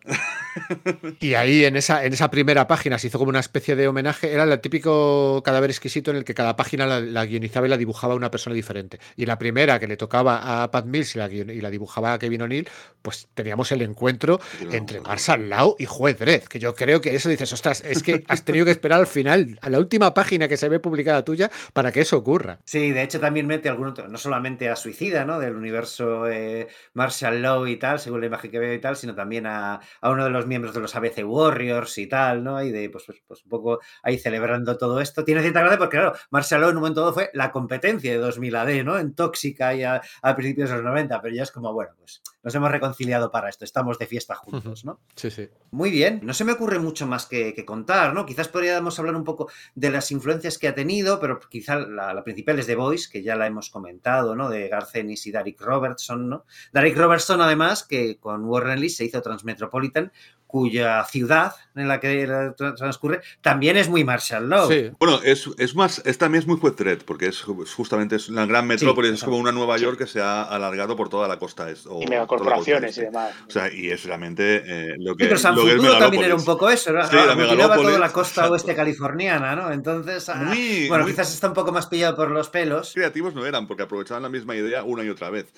[1.19, 4.31] y ahí en esa, en esa primera página se hizo como una especie de homenaje.
[4.31, 8.13] Era el típico cadáver exquisito en el que cada página la, guionizaba y la dibujaba
[8.15, 8.99] una persona diferente.
[9.15, 12.19] Y la primera que le tocaba a Pat Mills y la, y la dibujaba a
[12.19, 12.69] Kevin O'Neill,
[13.01, 14.39] pues teníamos el encuentro
[14.71, 18.03] entre Marshall al lado y Juez Dredd, que yo creo que eso dices, ostras, es
[18.03, 21.23] que has tenido que esperar al final, a la última página que se ve publicada
[21.23, 22.59] tuya, para que eso ocurra.
[22.65, 25.39] Sí, de hecho también mete algún otro, no solamente a Suicida, ¿no?
[25.39, 29.15] Del universo eh, Marshall Law y tal, según la imagen que veo y tal, sino
[29.15, 32.63] también a, uno de los miembros de los ABC Warriors y tal, ¿no?
[32.63, 35.23] Y de, pues, pues, pues, un poco ahí celebrando todo esto.
[35.23, 38.17] Tiene cierta gracia porque, claro, Marshall Law en un momento dado fue la competencia de
[38.17, 38.99] 2000 AD, ¿no?
[38.99, 42.21] En Tóxica y a, a principios de los 90, pero ya es como, bueno, pues
[42.43, 44.99] nos hemos reconciliado para esto, estamos de fiesta juntos, ¿no?
[45.15, 45.49] Sí, sí.
[45.73, 48.27] Muy bien, no se me ocurre mucho más que, contar, ¿no?
[48.27, 52.59] Quizás podríamos hablar un poco de las influencias que ha tenido, pero quizá la, principal
[52.59, 54.49] es The Voice, que ya la hemos comentado, ¿no?
[54.49, 56.45] De Garcenis y Derek Robertson, ¿no?
[56.73, 60.11] Derek Robertson, además, que con Warren Lee se hizo Transmetropolitan,
[60.53, 64.69] cuya ciudad en la que transcurre también es muy Marshall Law.
[64.99, 66.75] Bueno, es, es, más, es también es muy juez
[67.07, 70.43] porque es justamente es una gran metrópolis, es como una Nueva York que se ha
[70.43, 71.71] alargado por toda la costa.
[71.71, 73.33] Es, y megacorporaciones y demás.
[73.47, 76.35] O sea, y es realmente eh, lo que, sí, pero San lo que también era
[76.35, 77.05] un poco eso, ¿no?
[77.07, 79.71] Sí, la toda la costa oeste californiana, ¿no?
[79.71, 80.53] Entonces, ah,
[80.87, 82.93] bueno, quizás está un poco más pillado por los pelos.
[82.93, 85.53] Creativos no eran, porque aprovechaban la misma idea una y otra vez.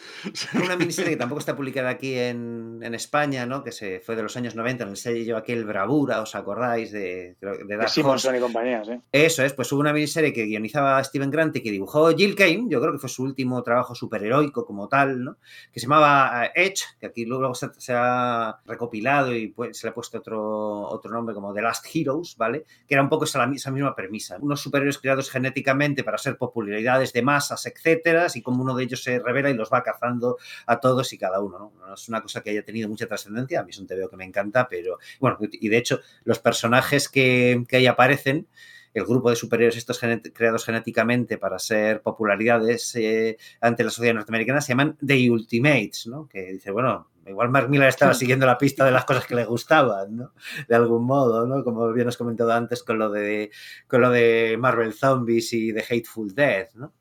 [0.53, 3.63] Una miniserie que tampoco está publicada aquí en, en España, ¿no?
[3.63, 6.91] Que se fue de los años 90 en el sello aquel Bravura, ¿os acordáis?
[6.91, 8.35] De, de Dark Horse.
[8.35, 9.01] y compañías, ¿eh?
[9.11, 12.65] Eso es, pues hubo una miniserie que guionizaba Steven Grant y que dibujó Jill Kane,
[12.69, 15.37] yo creo que fue su último trabajo superheroico como tal, ¿no?
[15.71, 19.91] Que se llamaba eh, Edge, que aquí luego se, ha recopilado y pues, se le
[19.91, 22.65] ha puesto otro, otro nombre como The Last Heroes, ¿vale?
[22.87, 24.37] Que era un poco esa, misma premisa.
[24.39, 29.03] Unos superhéroes creados genéticamente para ser popularidades de masas, etcétera, y como uno de ellos
[29.03, 31.93] se revela y los va cazando a todos y cada uno, ¿no?
[31.93, 34.25] es una cosa que haya tenido mucha trascendencia, a mí es un TVO que me
[34.25, 38.47] encanta, pero bueno, y de hecho, los personajes que, ahí aparecen,
[38.95, 39.99] el grupo de superiores estos
[40.33, 46.29] creados genéticamente para ser popularidades eh, ante la sociedad norteamericana se llaman The Ultimates, ¿no?
[46.29, 49.43] Que dice, bueno, igual Mark Miller estaba siguiendo la pista de las cosas que le
[49.43, 50.33] gustaban, ¿no?
[50.69, 51.61] De algún modo, ¿no?
[51.65, 53.51] Como bien has comentado antes con lo de,
[53.85, 56.93] con lo de Marvel Zombies y The Hateful Death, ¿no?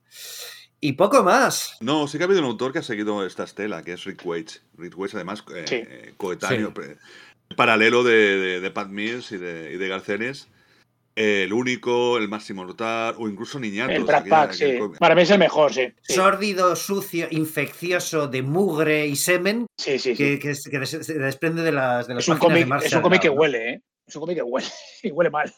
[0.81, 1.77] Y poco más.
[1.81, 4.27] No, sí que ha habido un autor que ha seguido esta estela, que es Rick
[4.27, 4.55] Waite.
[4.77, 6.75] Rick Waite, además, eh, eh, coetáneo,
[7.57, 10.49] paralelo de, de, Pat Mills y de, y de Garcenes.
[11.17, 13.95] El único, el máximo notar, o incluso Niñatos.
[13.95, 14.79] El Brad Pack, sí.
[14.99, 15.93] Para mí es el mejor, sí.
[16.03, 19.67] Sórdido, sucio, infeccioso, de mugre y semen.
[19.79, 23.03] Sí, sí, que, que, que, se desprende de las, de es un cómic, Es un
[23.03, 23.83] cómic que huele, ¿eh?
[24.07, 24.67] Es un cómic que huele,
[25.03, 25.53] y huele mal.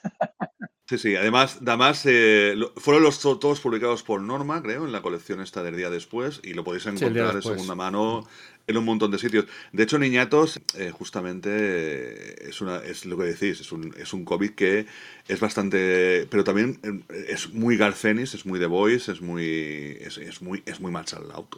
[0.89, 5.41] Sí, sí, además, además eh, fueron los todos publicados por Norma, creo, en la colección
[5.41, 8.25] esta del día después, y lo podéis encontrar de segunda mano
[8.69, 9.47] en un montón de sitios.
[9.73, 14.25] De hecho, Niñatos, eh, justamente, es, una, es lo que decís, es un, es un
[14.25, 14.87] cómic que
[15.29, 16.27] es bastante.
[16.31, 19.99] Pero también eh, es muy Garcenis, es muy The Voice, es muy.
[20.01, 21.57] Es, es muy, es muy Marshall Out.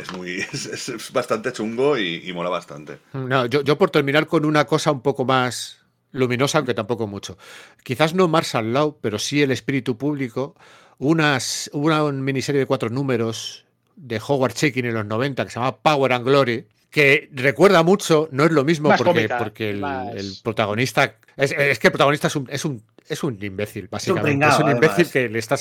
[0.00, 2.98] Es, muy, es, bastante chungo y, mola bastante.
[3.12, 5.75] No, yo, yo por terminar con una cosa un poco más
[6.16, 7.38] luminosa, aunque tampoco mucho.
[7.82, 10.54] Quizás no Marshall Law, pero sí el espíritu público.
[10.98, 13.64] Unas, una miniserie de cuatro números
[13.96, 16.66] de Howard Chaykin en los 90 que se llama Power and Glory,
[16.96, 21.16] que recuerda mucho, no es lo mismo porque, porque el, protagonista.
[21.36, 24.46] Es, que el protagonista es un, es un, es un imbécil, básicamente.
[24.46, 25.58] es un imbécil que le, está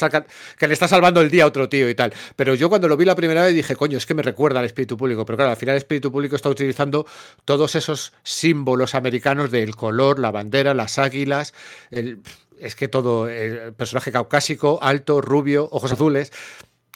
[0.57, 2.13] que le está salvando el día a otro tío y tal.
[2.37, 4.65] Pero yo cuando lo vi la primera vez dije, coño, es que me recuerda al
[4.65, 5.25] espíritu público.
[5.25, 7.05] Pero claro, al final el espíritu público está utilizando
[7.43, 11.53] todos esos símbolos americanos del color, la bandera, las águilas,
[11.91, 16.31] es que todo, el personaje caucásico, alto, rubio, ojos azules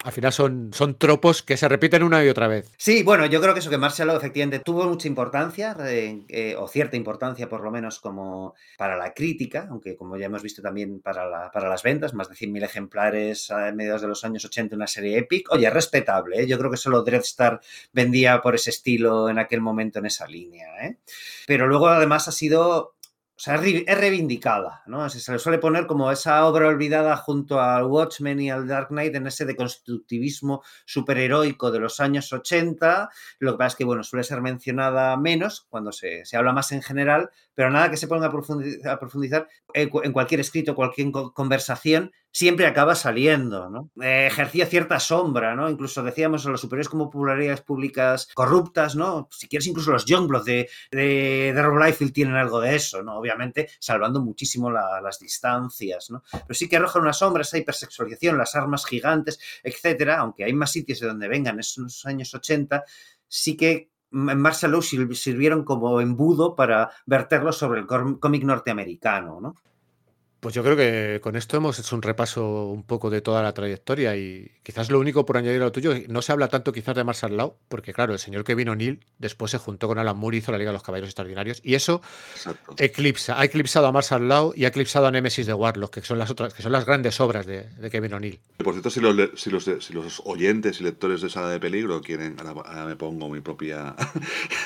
[0.04, 2.72] al final son, son tropos que se repiten una y otra vez.
[2.78, 6.96] Sí, bueno, yo creo que eso que Marshall efectivamente tuvo mucha importancia, eh, o cierta
[6.96, 11.52] importancia por lo menos como para la crítica, aunque como ya hemos visto también para,
[11.52, 15.18] para las ventas, más de 100.000 ejemplares a mediados de los años 80, una serie
[15.18, 15.54] épica.
[15.54, 16.48] Oye, respetable, ¿eh?
[16.48, 17.60] yo creo que solo Dreadstar
[17.92, 20.68] vendía por ese estilo en aquel momento en esa línea.
[20.82, 20.98] ¿eh?
[21.46, 22.96] Pero luego además ha sido
[23.40, 25.10] o sea, es reivindicada, ¿no?
[25.10, 29.16] Se le suele poner como esa obra olvidada junto al Watchmen y al Dark Knight
[29.16, 33.10] en ese deconstructivismo superheroico de los años 80.
[33.40, 36.74] Lo que pasa es que, bueno, suele ser mencionada menos cuando se, se habla más
[36.74, 42.68] en general, pero nada que se ponga a profundizar, en cualquier escrito, cualquier conversación, siempre
[42.68, 43.92] acaba saliendo, ¿no?
[44.02, 45.70] Eh, ejercía cierta sombra, ¿no?
[45.70, 49.28] Incluso decíamos a los superiores como popularidades públicas corruptas, ¿no?
[49.32, 53.18] Si quieres, incluso los Youngblood de, de, de Rob Liefeld tienen algo de eso, ¿no?
[53.18, 56.24] Obviamente salvando muchísimo las distancias, ¿no?
[56.32, 60.72] Pero sí que arroja una sombra esa hipersexualización, las armas gigantes, etcétera, aunque hay más
[60.72, 62.84] sitios de donde vengan esos años 80,
[63.28, 69.56] sí que en Marshall sirvieron como embudo para verterlo sobre el cómic norteamericano, ¿no?
[70.40, 73.54] Pues yo creo que con esto hemos hecho un repaso un poco de toda la
[73.54, 76.96] trayectoria y quizás lo único por añadir a lo tuyo, no se habla tanto quizás
[76.96, 80.38] de Marshall Law, porque claro, el señor Kevin O'Neill después se juntó con Alan Moore
[80.38, 82.02] y hizo la Liga de los Caballeros Extraordinarios y eso
[82.78, 86.18] eclipsa, ha eclipsado a Marshall Law y ha eclipsado a Nemesis de Warlock, que son
[86.18, 88.40] las otras, que son las grandes obras de, Kevin O'Neill.
[88.58, 92.02] Por cierto, si los, si, los, si los, oyentes y lectores de Sala de Peligro
[92.02, 93.94] quieren, ahora, me pongo mi propia,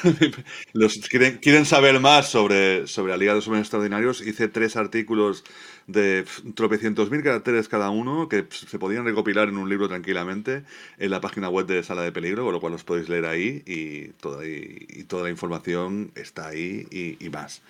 [0.73, 4.75] los, quieren, quieren saber más sobre, sobre la Liga de los Caballeros Extraordinarios, hice tres
[4.75, 5.43] artículos
[5.87, 6.25] de
[6.55, 10.63] tropecientos mil caracteres cada uno que se podían recopilar en un libro tranquilamente
[10.97, 13.63] en la página web de Sala de Peligro, con lo cual los podéis leer ahí
[13.65, 16.87] y toda, y, toda la información está ahí
[17.19, 17.61] y, más.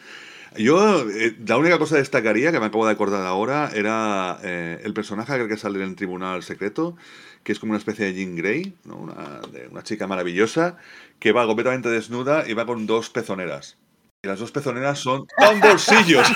[0.57, 4.82] Yo, eh, la única cosa que destacaría, que me acabo de acordar ahora, era eh,
[4.84, 6.95] el personaje que sale en el tribunal secreto,
[7.44, 10.78] que es como una especie de Jean Grey, una, de una chica maravillosa,
[11.20, 13.78] que va completamente desnuda y va con dos pezoneras.
[14.24, 16.26] Y las dos pezoneras son tan bolsillos.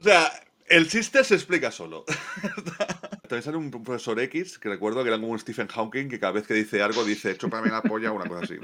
[0.00, 0.30] o sea,
[0.66, 2.04] el chiste se explica solo.
[3.28, 6.32] También sale un profesor X, que recuerdo que era como un Stephen Hawking, que cada
[6.32, 8.58] vez que dice algo dice, chúpame la polla o una cosa así.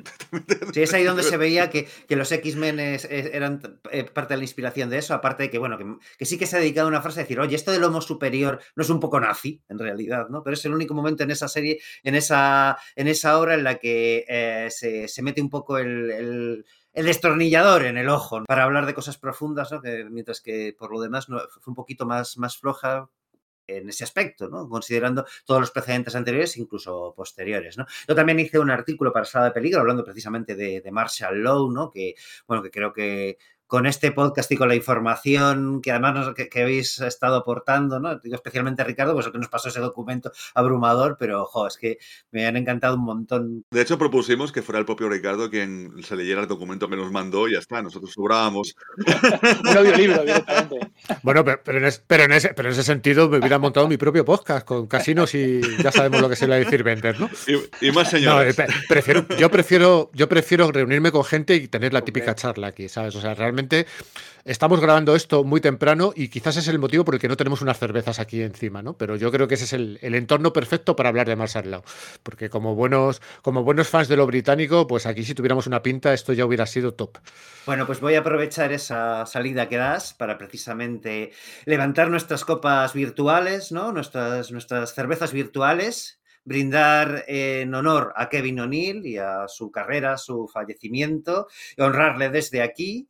[0.75, 4.91] Sí, es ahí donde se veía que, los X-Men eran eh, parte de la inspiración
[4.91, 5.79] de eso, aparte de que, bueno,
[6.19, 8.61] que, sí que se ha dedicado una frase a decir, oye, esto del homo superior
[8.77, 10.43] no es un poco nazi, en realidad, ¿no?
[10.43, 13.77] Pero es el único momento en esa serie, en esa, en esa obra en la
[13.77, 18.95] que eh, se, mete un poco el el destornillador en el ojo para hablar de
[18.95, 19.81] cosas profundas, ¿no?
[19.81, 23.09] que, mientras que por lo demás fue un poquito más, más floja
[23.77, 24.69] en ese aspecto, ¿no?
[24.69, 27.77] considerando todos los precedentes anteriores, incluso posteriores.
[27.79, 27.87] ¿no?
[28.09, 31.73] Yo también hice un artículo para Sala de Peligro hablando precisamente de, de Marshall Lowe,
[31.73, 31.91] ¿no?
[31.91, 32.15] que,
[32.47, 33.39] bueno, que creo que
[33.71, 38.19] con este podcast y con la información que además que, habéis estado aportando, ¿no?
[38.19, 41.99] Digo especialmente a Ricardo, pues que nos pasó ese documento abrumador, pero ojo, es que
[42.33, 43.65] me han encantado un montón.
[43.71, 47.13] De hecho, propusimos que fuera el propio Ricardo quien se leyera el documento que nos
[47.13, 48.75] mandó y ya está, nosotros sobrábamos.
[49.63, 50.91] un audiolibro directamente.
[51.23, 54.25] Bueno, pero, en pero, en ese, pero en ese sentido me hubiera montado mi propio
[54.25, 57.31] podcast con casinos y ya sabemos lo que se le va a decir vender, ¿no?
[57.81, 58.59] Y, más señores.
[58.59, 62.89] No, prefiero, yo, prefiero, yo prefiero reunirme con gente y tener la típica charla aquí,
[62.89, 63.15] ¿sabes?
[63.15, 63.60] O sea, realmente
[64.45, 67.63] estamos grabando esto muy temprano y quizás es el motivo por el que no tenemos
[67.63, 68.95] unas cervezas aquí encima, ¿no?
[68.97, 71.83] Pero yo creo que ese es el, entorno perfecto para hablar de Marshall Law.
[72.23, 76.13] Porque como buenos, como buenos fans de lo británico, pues aquí si tuviéramos una pinta,
[76.13, 77.19] esto ya hubiera sido top.
[77.67, 81.33] Bueno, pues voy a aprovechar esa salida que das para precisamente
[81.65, 83.73] levantar nuestras copas virtuales.
[83.73, 90.49] Nuestras, nuestras cervezas virtuales brindar en honor a Kevin O'Neill y a su carrera, su
[90.49, 91.47] fallecimiento,
[91.79, 93.09] honrarle desde aquí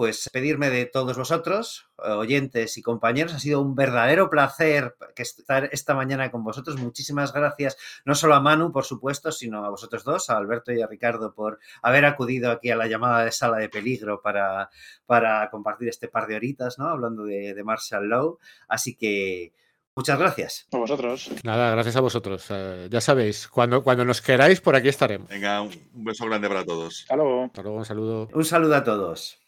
[0.00, 5.94] pues pedirme de todos vosotros, oyentes y compañeros, ha sido un verdadero placer estar esta
[5.94, 6.78] mañana con vosotros.
[6.78, 10.80] Muchísimas gracias, no solo a Manu, por supuesto, sino a vosotros dos, a Alberto y
[10.80, 14.70] a Ricardo, por haber acudido aquí a la llamada de sala de peligro para,
[15.04, 16.88] para compartir este par de horitas, ¿no?
[16.88, 18.38] Hablando de, de Marshall Lowe.
[18.68, 19.52] Así que
[19.94, 20.66] Muchas gracias.
[20.72, 21.30] A vosotros.
[21.44, 22.46] Nada, gracias a vosotros.
[22.48, 25.28] Eh, ya sabéis, cuando, cuando nos queráis, por aquí estaremos.
[25.28, 27.02] Venga, un beso grande para todos.
[27.02, 27.44] Hasta luego.
[27.44, 28.28] Hasta luego, un saludo.
[28.32, 29.40] Un saludo a todos.